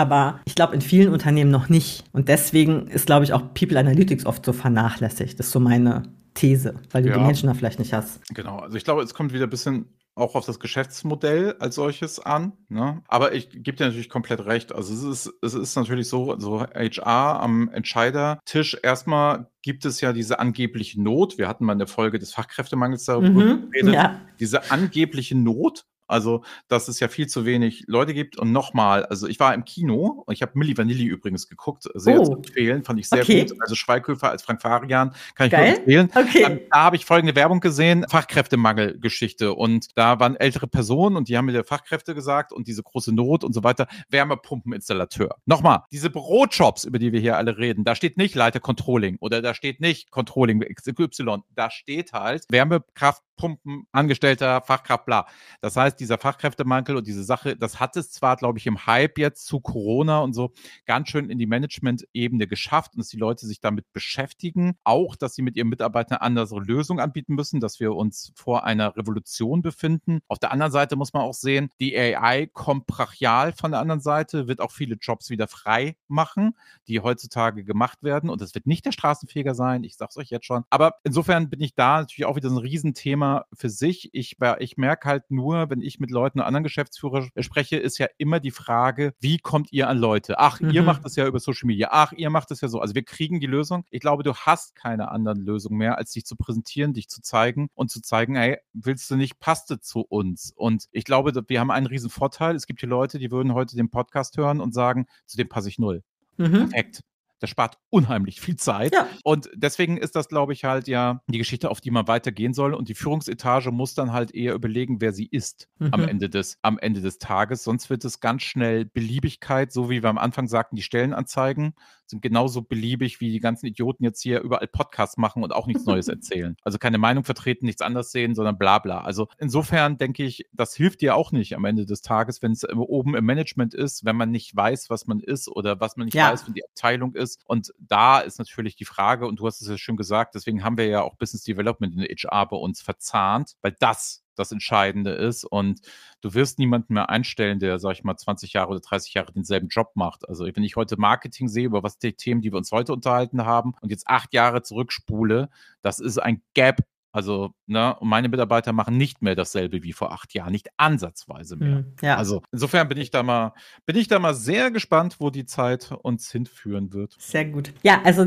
aber 0.00 0.40
ich 0.46 0.54
glaube 0.54 0.74
in 0.74 0.80
vielen 0.80 1.12
Unternehmen 1.12 1.50
noch 1.50 1.68
nicht. 1.68 2.04
Und 2.12 2.28
deswegen 2.28 2.86
ist, 2.86 3.04
glaube 3.04 3.24
ich, 3.24 3.34
auch 3.34 3.52
People 3.52 3.78
Analytics 3.78 4.24
oft 4.24 4.46
so 4.46 4.54
vernachlässigt. 4.54 5.38
Das 5.38 5.46
ist 5.46 5.52
so 5.52 5.60
meine 5.60 6.04
These, 6.32 6.74
weil 6.90 7.02
du 7.02 7.10
ja. 7.10 7.18
die 7.18 7.24
Menschen 7.24 7.48
da 7.48 7.54
vielleicht 7.54 7.78
nicht 7.78 7.92
hast. 7.92 8.22
Genau, 8.34 8.60
also 8.60 8.78
ich 8.78 8.84
glaube, 8.84 9.02
es 9.02 9.12
kommt 9.12 9.34
wieder 9.34 9.44
ein 9.44 9.50
bisschen 9.50 9.90
auch 10.14 10.34
auf 10.34 10.46
das 10.46 10.58
Geschäftsmodell 10.58 11.56
als 11.60 11.74
solches 11.74 12.18
an. 12.18 12.52
Ne? 12.68 13.02
Aber 13.08 13.34
ich 13.34 13.50
gebe 13.50 13.76
dir 13.76 13.86
natürlich 13.86 14.08
komplett 14.08 14.44
recht. 14.44 14.72
Also 14.72 14.92
es 14.92 15.26
ist, 15.26 15.34
es 15.42 15.54
ist 15.54 15.76
natürlich 15.76 16.08
so, 16.08 16.38
so 16.38 16.62
HR 16.62 17.40
am 17.40 17.68
Entscheidertisch. 17.68 18.76
Erstmal 18.82 19.50
gibt 19.62 19.84
es 19.84 20.00
ja 20.00 20.12
diese 20.12 20.38
angebliche 20.38 21.00
Not. 21.00 21.38
Wir 21.38 21.46
hatten 21.46 21.64
mal 21.64 21.74
in 21.74 21.78
der 21.78 21.88
Folge 21.88 22.18
des 22.18 22.32
Fachkräftemangels 22.32 23.04
darüber 23.04 23.28
mhm, 23.28 23.70
geredet. 23.70 23.94
Ja. 23.94 24.20
Diese 24.40 24.70
angebliche 24.70 25.36
Not 25.36 25.86
also, 26.10 26.42
dass 26.68 26.88
es 26.88 27.00
ja 27.00 27.08
viel 27.08 27.26
zu 27.28 27.44
wenig 27.44 27.84
Leute 27.86 28.14
gibt. 28.14 28.38
Und 28.38 28.52
nochmal, 28.52 29.04
also 29.06 29.26
ich 29.26 29.40
war 29.40 29.54
im 29.54 29.64
Kino 29.64 30.24
und 30.26 30.32
ich 30.32 30.42
habe 30.42 30.52
Milli 30.54 30.76
Vanilli 30.76 31.04
übrigens 31.04 31.48
geguckt. 31.48 31.84
Sehr 31.94 32.20
oh. 32.20 32.24
zu 32.24 32.32
empfehlen, 32.32 32.84
fand 32.84 32.98
ich 33.00 33.08
sehr 33.08 33.22
okay. 33.22 33.44
gut. 33.44 33.60
Also 33.60 33.74
Schweighöfer 33.74 34.30
als 34.30 34.42
Frank 34.42 34.62
Farian 34.62 35.14
kann 35.34 35.46
ich 35.46 35.52
Geil. 35.52 35.70
nur 35.70 35.78
empfehlen. 35.78 36.10
Okay. 36.14 36.42
Ähm, 36.44 36.60
da 36.70 36.84
habe 36.84 36.96
ich 36.96 37.04
folgende 37.04 37.34
Werbung 37.34 37.60
gesehen: 37.60 38.04
Fachkräftemangelgeschichte. 38.08 39.54
Und 39.54 39.86
da 39.96 40.20
waren 40.20 40.36
ältere 40.36 40.66
Personen 40.66 41.16
und 41.16 41.28
die 41.28 41.36
haben 41.36 41.46
mir 41.46 41.52
der 41.52 41.64
Fachkräfte 41.64 42.14
gesagt 42.14 42.52
und 42.52 42.66
diese 42.66 42.82
große 42.82 43.14
Not 43.14 43.44
und 43.44 43.52
so 43.52 43.64
weiter. 43.64 43.86
Wärmepumpeninstallateur. 44.10 45.36
Nochmal, 45.46 45.84
diese 45.92 46.10
Bürojobs, 46.10 46.84
über 46.84 46.98
die 46.98 47.12
wir 47.12 47.20
hier 47.20 47.36
alle 47.36 47.58
reden, 47.58 47.84
da 47.84 47.94
steht 47.94 48.16
nicht 48.16 48.34
Leiter 48.34 48.60
Controlling 48.60 49.16
oder 49.20 49.42
da 49.42 49.54
steht 49.54 49.80
nicht 49.80 50.10
Controlling 50.10 50.60
XY. 50.60 51.38
Da 51.54 51.70
steht 51.70 52.12
halt 52.12 52.44
Wärmekraft 52.50 53.22
Pumpen, 53.40 53.86
Angestellter, 53.90 54.60
Fachkraft, 54.60 55.06
bla. 55.06 55.26
Das 55.62 55.74
heißt, 55.74 55.98
dieser 55.98 56.18
Fachkräftemangel 56.18 56.96
und 56.96 57.06
diese 57.06 57.24
Sache, 57.24 57.56
das 57.56 57.80
hat 57.80 57.96
es 57.96 58.10
zwar, 58.10 58.36
glaube 58.36 58.58
ich, 58.58 58.66
im 58.66 58.84
Hype 58.84 59.16
jetzt 59.16 59.46
zu 59.46 59.60
Corona 59.60 60.18
und 60.18 60.34
so 60.34 60.52
ganz 60.84 61.08
schön 61.08 61.30
in 61.30 61.38
die 61.38 61.46
Management-Ebene 61.46 62.46
geschafft 62.46 62.92
und 62.92 62.98
dass 62.98 63.08
die 63.08 63.16
Leute 63.16 63.46
sich 63.46 63.60
damit 63.60 63.90
beschäftigen. 63.94 64.76
Auch, 64.84 65.16
dass 65.16 65.34
sie 65.34 65.40
mit 65.40 65.56
ihren 65.56 65.68
Mitarbeitern 65.68 66.18
andere 66.18 66.60
Lösungen 66.60 67.00
anbieten 67.00 67.34
müssen, 67.34 67.60
dass 67.60 67.80
wir 67.80 67.94
uns 67.94 68.30
vor 68.36 68.64
einer 68.64 68.94
Revolution 68.94 69.62
befinden. 69.62 70.20
Auf 70.28 70.38
der 70.38 70.52
anderen 70.52 70.70
Seite 70.70 70.96
muss 70.96 71.14
man 71.14 71.22
auch 71.22 71.32
sehen, 71.32 71.70
die 71.80 71.96
AI 71.96 72.46
kommt 72.46 72.86
brachial 72.86 73.54
von 73.54 73.70
der 73.70 73.80
anderen 73.80 74.02
Seite, 74.02 74.48
wird 74.48 74.60
auch 74.60 74.70
viele 74.70 74.96
Jobs 74.96 75.30
wieder 75.30 75.48
frei 75.48 75.96
machen, 76.08 76.54
die 76.88 77.00
heutzutage 77.00 77.64
gemacht 77.64 78.02
werden. 78.02 78.28
Und 78.28 78.42
das 78.42 78.54
wird 78.54 78.66
nicht 78.66 78.84
der 78.84 78.92
Straßenfeger 78.92 79.54
sein, 79.54 79.82
ich 79.82 79.96
sage 79.96 80.10
es 80.10 80.18
euch 80.18 80.28
jetzt 80.28 80.44
schon. 80.44 80.64
Aber 80.68 80.96
insofern 81.04 81.48
bin 81.48 81.62
ich 81.62 81.74
da 81.74 82.00
natürlich 82.00 82.26
auch 82.26 82.36
wieder 82.36 82.50
so 82.50 82.56
ein 82.56 82.62
Riesenthema 82.62 83.29
für 83.52 83.68
sich. 83.68 84.10
Ich, 84.12 84.36
ich 84.58 84.76
merke 84.76 85.08
halt 85.08 85.30
nur, 85.30 85.70
wenn 85.70 85.80
ich 85.80 86.00
mit 86.00 86.10
Leuten, 86.10 86.40
anderen 86.40 86.64
Geschäftsführer 86.64 87.28
spreche, 87.38 87.76
ist 87.76 87.98
ja 87.98 88.06
immer 88.18 88.40
die 88.40 88.50
Frage, 88.50 89.14
wie 89.20 89.38
kommt 89.38 89.72
ihr 89.72 89.88
an 89.88 89.98
Leute? 89.98 90.38
Ach, 90.38 90.60
mhm. 90.60 90.70
ihr 90.70 90.82
macht 90.82 91.04
das 91.04 91.16
ja 91.16 91.26
über 91.26 91.40
Social 91.40 91.66
Media. 91.66 91.88
Ach, 91.90 92.12
ihr 92.12 92.30
macht 92.30 92.50
das 92.50 92.60
ja 92.60 92.68
so. 92.68 92.80
Also 92.80 92.94
wir 92.94 93.04
kriegen 93.04 93.40
die 93.40 93.46
Lösung. 93.46 93.84
Ich 93.90 94.00
glaube, 94.00 94.22
du 94.22 94.34
hast 94.34 94.74
keine 94.74 95.10
anderen 95.10 95.40
Lösungen 95.40 95.78
mehr, 95.78 95.98
als 95.98 96.12
dich 96.12 96.24
zu 96.24 96.36
präsentieren, 96.36 96.92
dich 96.92 97.08
zu 97.08 97.22
zeigen 97.22 97.68
und 97.74 97.90
zu 97.90 98.00
zeigen, 98.00 98.36
hey, 98.36 98.58
willst 98.72 99.10
du 99.10 99.16
nicht, 99.16 99.38
passt 99.40 99.70
es 99.70 99.82
zu 99.82 100.00
uns? 100.00 100.52
Und 100.56 100.86
ich 100.92 101.04
glaube, 101.04 101.32
wir 101.48 101.60
haben 101.60 101.70
einen 101.70 101.86
riesen 101.86 102.10
Vorteil. 102.10 102.54
Es 102.54 102.66
gibt 102.66 102.80
hier 102.80 102.88
Leute, 102.88 103.18
die 103.18 103.30
würden 103.30 103.54
heute 103.54 103.76
den 103.76 103.90
Podcast 103.90 104.36
hören 104.36 104.60
und 104.60 104.74
sagen, 104.74 105.06
zu 105.26 105.36
dem 105.36 105.48
passe 105.48 105.68
ich 105.68 105.78
null. 105.78 106.02
Mhm. 106.36 106.70
Perfekt 106.70 107.02
Das 107.40 107.50
spart 107.50 107.78
unheimlich 107.90 108.40
viel 108.40 108.56
Zeit. 108.56 108.94
Ja. 108.94 109.08
Und 109.24 109.50
deswegen 109.54 109.96
ist 109.96 110.14
das, 110.14 110.28
glaube 110.28 110.52
ich, 110.52 110.64
halt 110.64 110.88
ja 110.88 111.22
die 111.26 111.38
Geschichte, 111.38 111.70
auf 111.70 111.80
die 111.80 111.90
man 111.90 112.06
weitergehen 112.06 112.54
soll. 112.54 112.74
Und 112.74 112.88
die 112.88 112.94
Führungsetage 112.94 113.72
muss 113.72 113.94
dann 113.94 114.12
halt 114.12 114.34
eher 114.34 114.54
überlegen, 114.54 115.00
wer 115.00 115.12
sie 115.12 115.26
ist 115.26 115.68
mhm. 115.78 115.88
am, 115.92 116.08
Ende 116.08 116.30
des, 116.30 116.58
am 116.62 116.78
Ende 116.78 117.00
des 117.00 117.18
Tages. 117.18 117.64
Sonst 117.64 117.90
wird 117.90 118.04
es 118.04 118.20
ganz 118.20 118.42
schnell 118.42 118.84
Beliebigkeit, 118.84 119.72
so 119.72 119.90
wie 119.90 120.02
wir 120.02 120.10
am 120.10 120.18
Anfang 120.18 120.46
sagten, 120.46 120.76
die 120.76 120.82
Stellenanzeigen 120.82 121.74
sind 122.10 122.22
genauso 122.22 122.62
beliebig, 122.62 123.20
wie 123.20 123.30
die 123.30 123.40
ganzen 123.40 123.66
Idioten 123.66 124.04
jetzt 124.04 124.22
hier 124.22 124.40
überall 124.40 124.66
Podcasts 124.66 125.16
machen 125.16 125.42
und 125.42 125.52
auch 125.52 125.66
nichts 125.66 125.84
Neues 125.84 126.08
erzählen. 126.08 126.56
Also 126.62 126.78
keine 126.78 126.98
Meinung 126.98 127.24
vertreten, 127.24 127.66
nichts 127.66 127.82
anders 127.82 128.12
sehen, 128.12 128.34
sondern 128.34 128.58
bla 128.58 128.78
bla. 128.78 129.00
Also 129.00 129.28
insofern 129.38 129.98
denke 129.98 130.24
ich, 130.24 130.46
das 130.52 130.74
hilft 130.74 131.00
dir 131.00 131.16
auch 131.16 131.32
nicht 131.32 131.54
am 131.54 131.64
Ende 131.64 131.86
des 131.86 132.02
Tages, 132.02 132.42
wenn 132.42 132.52
es 132.52 132.68
oben 132.68 133.14
im 133.14 133.24
Management 133.24 133.74
ist, 133.74 134.04
wenn 134.04 134.16
man 134.16 134.30
nicht 134.30 134.54
weiß, 134.54 134.90
was 134.90 135.06
man 135.06 135.20
ist 135.20 135.48
oder 135.48 135.80
was 135.80 135.96
man 135.96 136.06
nicht 136.06 136.14
ja. 136.14 136.32
weiß, 136.32 136.46
wie 136.48 136.52
die 136.52 136.64
Abteilung 136.64 137.14
ist. 137.14 137.40
Und 137.46 137.72
da 137.78 138.20
ist 138.20 138.38
natürlich 138.38 138.76
die 138.76 138.84
Frage, 138.84 139.26
und 139.26 139.40
du 139.40 139.46
hast 139.46 139.60
es 139.60 139.68
ja 139.68 139.78
schon 139.78 139.96
gesagt, 139.96 140.34
deswegen 140.34 140.64
haben 140.64 140.76
wir 140.76 140.86
ja 140.86 141.02
auch 141.02 141.16
Business 141.16 141.44
Development 141.44 141.94
in 141.94 142.02
HR 142.02 142.46
bei 142.48 142.56
uns 142.56 142.82
verzahnt, 142.82 143.56
weil 143.62 143.74
das 143.78 144.24
das 144.40 144.52
Entscheidende 144.52 145.12
ist. 145.12 145.44
Und 145.44 145.80
du 146.20 146.34
wirst 146.34 146.58
niemanden 146.58 146.94
mehr 146.94 147.10
einstellen, 147.10 147.58
der, 147.58 147.78
sag 147.78 147.92
ich 147.92 148.04
mal, 148.04 148.16
20 148.16 148.52
Jahre 148.52 148.70
oder 148.70 148.80
30 148.80 149.14
Jahre 149.14 149.32
denselben 149.32 149.68
Job 149.68 149.92
macht. 149.94 150.28
Also 150.28 150.44
wenn 150.44 150.64
ich 150.64 150.76
heute 150.76 150.98
Marketing 150.98 151.48
sehe, 151.48 151.66
über 151.66 151.82
was 151.82 151.98
die 151.98 152.14
Themen, 152.14 152.40
die 152.40 152.52
wir 152.52 152.58
uns 152.58 152.72
heute 152.72 152.92
unterhalten 152.92 153.44
haben 153.44 153.74
und 153.80 153.90
jetzt 153.90 154.08
acht 154.08 154.32
Jahre 154.32 154.62
zurückspule, 154.62 155.50
das 155.82 156.00
ist 156.00 156.18
ein 156.18 156.42
Gap 156.54 156.80
also, 157.12 157.50
ne, 157.66 157.96
meine 158.00 158.28
Mitarbeiter 158.28 158.72
machen 158.72 158.96
nicht 158.96 159.20
mehr 159.20 159.34
dasselbe 159.34 159.82
wie 159.82 159.92
vor 159.92 160.12
acht 160.12 160.32
Jahren, 160.32 160.52
nicht 160.52 160.68
ansatzweise 160.76 161.56
mehr. 161.56 161.78
Mhm, 161.78 161.86
ja. 162.02 162.16
Also 162.16 162.42
insofern 162.52 162.88
bin 162.88 162.98
ich 162.98 163.10
da 163.10 163.24
mal, 163.24 163.52
bin 163.84 163.96
ich 163.96 164.06
da 164.06 164.20
mal 164.20 164.34
sehr 164.34 164.70
gespannt, 164.70 165.16
wo 165.18 165.30
die 165.30 165.44
Zeit 165.44 165.90
uns 166.02 166.30
hinführen 166.30 166.92
wird. 166.92 167.16
Sehr 167.18 167.46
gut. 167.46 167.72
Ja, 167.82 168.00
also 168.04 168.26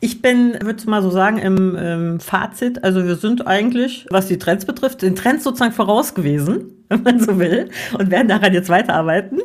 ich 0.00 0.22
bin, 0.22 0.56
würde 0.62 0.88
mal 0.88 1.02
so 1.02 1.10
sagen, 1.10 1.36
im, 1.36 1.76
im 1.76 2.20
Fazit, 2.20 2.82
also 2.82 3.04
wir 3.04 3.16
sind 3.16 3.46
eigentlich, 3.46 4.06
was 4.10 4.26
die 4.26 4.38
Trends 4.38 4.64
betrifft, 4.64 5.02
den 5.02 5.14
Trends 5.16 5.44
sozusagen 5.44 5.72
voraus 5.72 6.14
gewesen, 6.14 6.84
wenn 6.88 7.02
man 7.02 7.20
so 7.20 7.38
will, 7.38 7.70
und 7.98 8.10
werden 8.10 8.28
daran 8.28 8.54
jetzt 8.54 8.70
weiterarbeiten. 8.70 9.40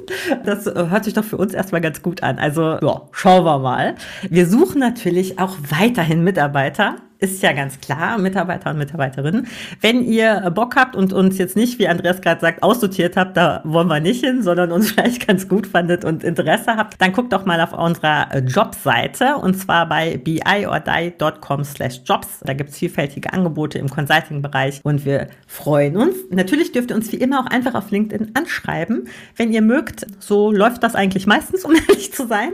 Das 0.46 0.66
hört 0.66 1.04
sich 1.04 1.14
doch 1.14 1.26
für 1.26 1.38
uns 1.38 1.54
erstmal 1.54 1.82
ganz 1.82 2.02
gut 2.02 2.24
an. 2.24 2.40
Also, 2.40 2.80
ja, 2.82 3.02
schauen 3.12 3.44
wir 3.44 3.60
mal. 3.60 3.96
Wir 4.30 4.48
suchen 4.48 4.80
natürlich 4.80 5.38
auch 5.38 5.58
weiterhin 5.70 6.24
Mitarbeiter 6.24 6.96
ist 7.20 7.44
ja 7.44 7.52
ganz 7.52 7.80
klar, 7.82 8.18
Mitarbeiter 8.18 8.72
und 8.72 8.78
Mitarbeiterinnen. 8.78 9.48
Wenn 9.82 10.04
ihr 10.04 10.52
Bock 10.56 10.78
habt 10.78 10.96
und 10.96 11.12
uns 11.12 11.38
jetzt 11.38 11.58
nicht, 11.58 11.78
wie 11.78 11.88
Andreas 11.88 12.22
gerade 12.22 12.40
sagt, 12.40 12.64
aussortiert 12.64 13.18
habt, 13.18 13.36
da 13.36 13.62
wollen 13.66 13.88
wir 13.88 14.00
nicht 14.00 14.24
hin, 14.24 14.42
sondern 14.42 14.72
uns 14.72 14.92
vielleicht 14.94 15.28
ganz 15.28 15.50
gut 15.50 15.68
fandet 15.68 16.06
und 16.06 16.24
Interesse 16.24 16.78
habt, 16.78 17.02
dann 17.02 17.12
guckt 17.12 17.34
doch 17.34 17.46
mal 17.46 17.60
auf 17.60 17.74
unserer 17.74 18.38
Jobseite 18.40 19.36
und 19.36 19.56
zwar 19.56 19.90
bei 19.90 20.18
biordie.com 20.18 21.66
slash 21.66 22.02
jobs. 22.06 22.40
Da 22.42 22.54
gibt's 22.54 22.78
vielfältige 22.78 23.34
Angebote 23.34 23.80
im 23.80 23.90
Consulting-Bereich 23.90 24.80
und 24.84 25.04
wir 25.04 25.28
freuen 25.46 25.98
uns. 25.98 26.16
Natürlich 26.30 26.72
dürft 26.72 26.92
ihr 26.92 26.96
uns 26.96 27.12
wie 27.12 27.18
immer 27.18 27.42
auch 27.42 27.48
einfach 27.48 27.76
auf 27.76 27.92
LinkedIn 27.92 28.32
anschreiben, 28.36 29.10
wenn 29.36 29.52
ihr 29.52 29.62
mögt. 29.62 30.08
So 30.20 30.52
läuft 30.52 30.84
das 30.84 30.96
eigentlich 30.96 31.28
meistens, 31.28 31.66
um 31.66 31.74
ehrlich 31.76 32.14
zu 32.14 32.28
sein. 32.28 32.52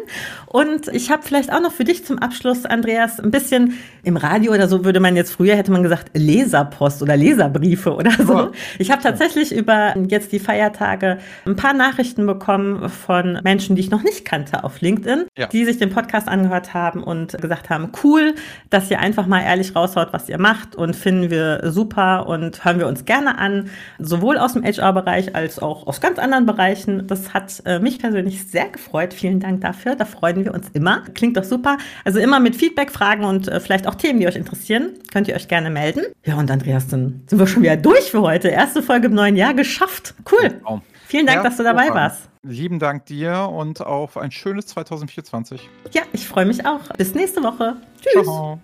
Und 0.48 0.88
ich 0.88 1.12
habe 1.12 1.22
vielleicht 1.22 1.54
auch 1.54 1.62
noch 1.62 1.72
für 1.72 1.84
dich 1.84 2.04
zum 2.04 2.18
Abschluss, 2.18 2.66
Andreas, 2.66 3.20
ein 3.20 3.30
bisschen 3.30 3.78
im 4.04 4.18
Radio 4.18 4.55
oder 4.56 4.68
so 4.68 4.84
würde 4.84 5.00
man 5.00 5.16
jetzt 5.16 5.32
früher 5.32 5.56
hätte 5.56 5.72
man 5.72 5.84
gesagt 5.84 6.12
Leserpost 6.14 7.02
oder 7.02 7.16
Leserbriefe 7.16 7.94
oder 7.94 8.12
so. 8.12 8.36
Oh. 8.36 8.52
Ich 8.80 8.92
habe 8.92 9.02
tatsächlich 9.02 9.54
über 9.54 9.96
jetzt 10.08 10.32
die 10.32 10.40
Feiertage 10.40 11.20
ein 11.46 11.56
paar 11.56 11.74
Nachrichten 11.74 12.26
bekommen 12.26 12.90
von 12.90 13.40
Menschen, 13.44 13.76
die 13.76 13.82
ich 13.82 13.92
noch 13.92 14.04
nicht 14.04 14.26
kannte 14.26 14.64
auf 14.64 14.82
LinkedIn, 14.82 15.26
ja. 15.38 15.48
die 15.48 15.66
sich 15.66 15.78
den 15.78 15.90
Podcast 15.90 16.28
angehört 16.28 16.74
haben 16.74 17.04
und 17.04 17.40
gesagt 17.42 17.70
haben, 17.70 17.92
cool, 18.04 18.36
dass 18.70 18.90
ihr 18.90 19.00
einfach 19.00 19.28
mal 19.28 19.42
ehrlich 19.42 19.76
raushaut, 19.76 20.10
was 20.12 20.30
ihr 20.30 20.40
macht 20.40 20.76
und 20.76 20.96
finden 20.96 21.30
wir 21.30 21.72
super 21.72 22.28
und 22.28 22.64
hören 22.64 22.80
wir 22.80 22.88
uns 22.88 23.06
gerne 23.06 23.38
an, 23.38 23.70
sowohl 24.00 24.38
aus 24.38 24.54
dem 24.54 24.64
HR-Bereich 24.64 25.36
als 25.36 25.60
auch 25.60 25.88
aus 25.88 26.02
ganz 26.02 26.20
anderen 26.20 26.46
Bereichen. 26.46 27.08
Das 27.08 27.34
hat 27.34 27.62
äh, 27.66 27.80
mich 27.80 28.00
persönlich 28.00 28.48
sehr 28.48 28.70
gefreut. 28.70 29.14
Vielen 29.14 29.40
Dank 29.40 29.62
dafür. 29.62 29.96
Da 29.96 30.06
freuen 30.06 30.44
wir 30.46 30.54
uns 30.54 30.70
immer. 30.74 31.04
Klingt 31.14 31.38
doch 31.38 31.44
super. 31.44 31.78
Also 32.04 32.20
immer 32.20 32.40
mit 32.40 32.56
Feedback, 32.56 32.92
Fragen 32.92 33.26
und 33.26 33.48
äh, 33.48 33.60
vielleicht 33.60 33.88
auch 33.88 33.96
Themen, 33.96 34.20
die 34.20 34.28
euch 34.28 34.36
interessieren, 34.36 34.45
könnt 35.12 35.28
ihr 35.28 35.36
euch 35.36 35.48
gerne 35.48 35.70
melden. 35.70 36.04
Ja, 36.26 36.36
und 36.36 36.50
Andreas, 36.52 36.88
dann 36.88 37.24
sind 37.28 37.40
wir 37.40 37.48
schon 37.48 37.64
wieder 37.64 37.78
durch 37.78 38.12
für 38.12 38.22
heute. 38.22 38.50
Erste 38.50 38.82
Folge 38.82 39.08
im 39.08 39.14
neuen 39.14 39.36
Jahr 39.36 39.54
geschafft. 39.54 40.14
Cool. 40.32 40.50
Genau. 40.50 40.82
Vielen 41.08 41.28
Dank, 41.28 41.38
ja, 41.38 41.44
dass 41.44 41.58
du 41.58 41.64
dabei 41.64 41.90
warst. 41.90 42.30
Lieben 42.44 42.80
Dank 42.80 43.06
dir 43.06 43.50
und 43.52 43.82
auf 43.82 44.18
ein 44.18 44.32
schönes 44.32 44.68
2024. 44.68 45.70
Ja, 45.92 46.02
ich 46.14 46.28
freue 46.28 46.46
mich 46.46 46.66
auch. 46.66 46.82
Bis 46.98 47.14
nächste 47.14 47.44
Woche. 47.44 47.76
Tschüss. 48.02 48.24
Ciao. 48.24 48.60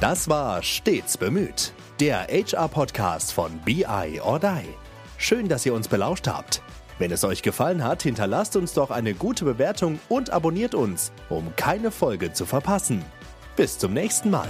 Das 0.00 0.28
war 0.28 0.62
Stets 0.62 1.16
bemüht, 1.16 1.72
der 1.98 2.26
HR-Podcast 2.30 3.32
von 3.32 3.50
BI 3.64 4.20
or 4.22 4.38
Die. 4.38 4.68
Schön, 5.16 5.48
dass 5.48 5.64
ihr 5.64 5.72
uns 5.72 5.88
belauscht 5.88 6.26
habt. 6.26 6.60
Wenn 6.98 7.10
es 7.10 7.24
euch 7.24 7.42
gefallen 7.42 7.82
hat, 7.82 8.02
hinterlasst 8.02 8.56
uns 8.56 8.72
doch 8.72 8.90
eine 8.90 9.14
gute 9.14 9.44
Bewertung 9.44 9.98
und 10.08 10.30
abonniert 10.30 10.74
uns, 10.74 11.12
um 11.28 11.54
keine 11.56 11.90
Folge 11.90 12.32
zu 12.32 12.46
verpassen. 12.46 13.04
Bis 13.56 13.78
zum 13.78 13.92
nächsten 13.92 14.30
Mal. 14.30 14.48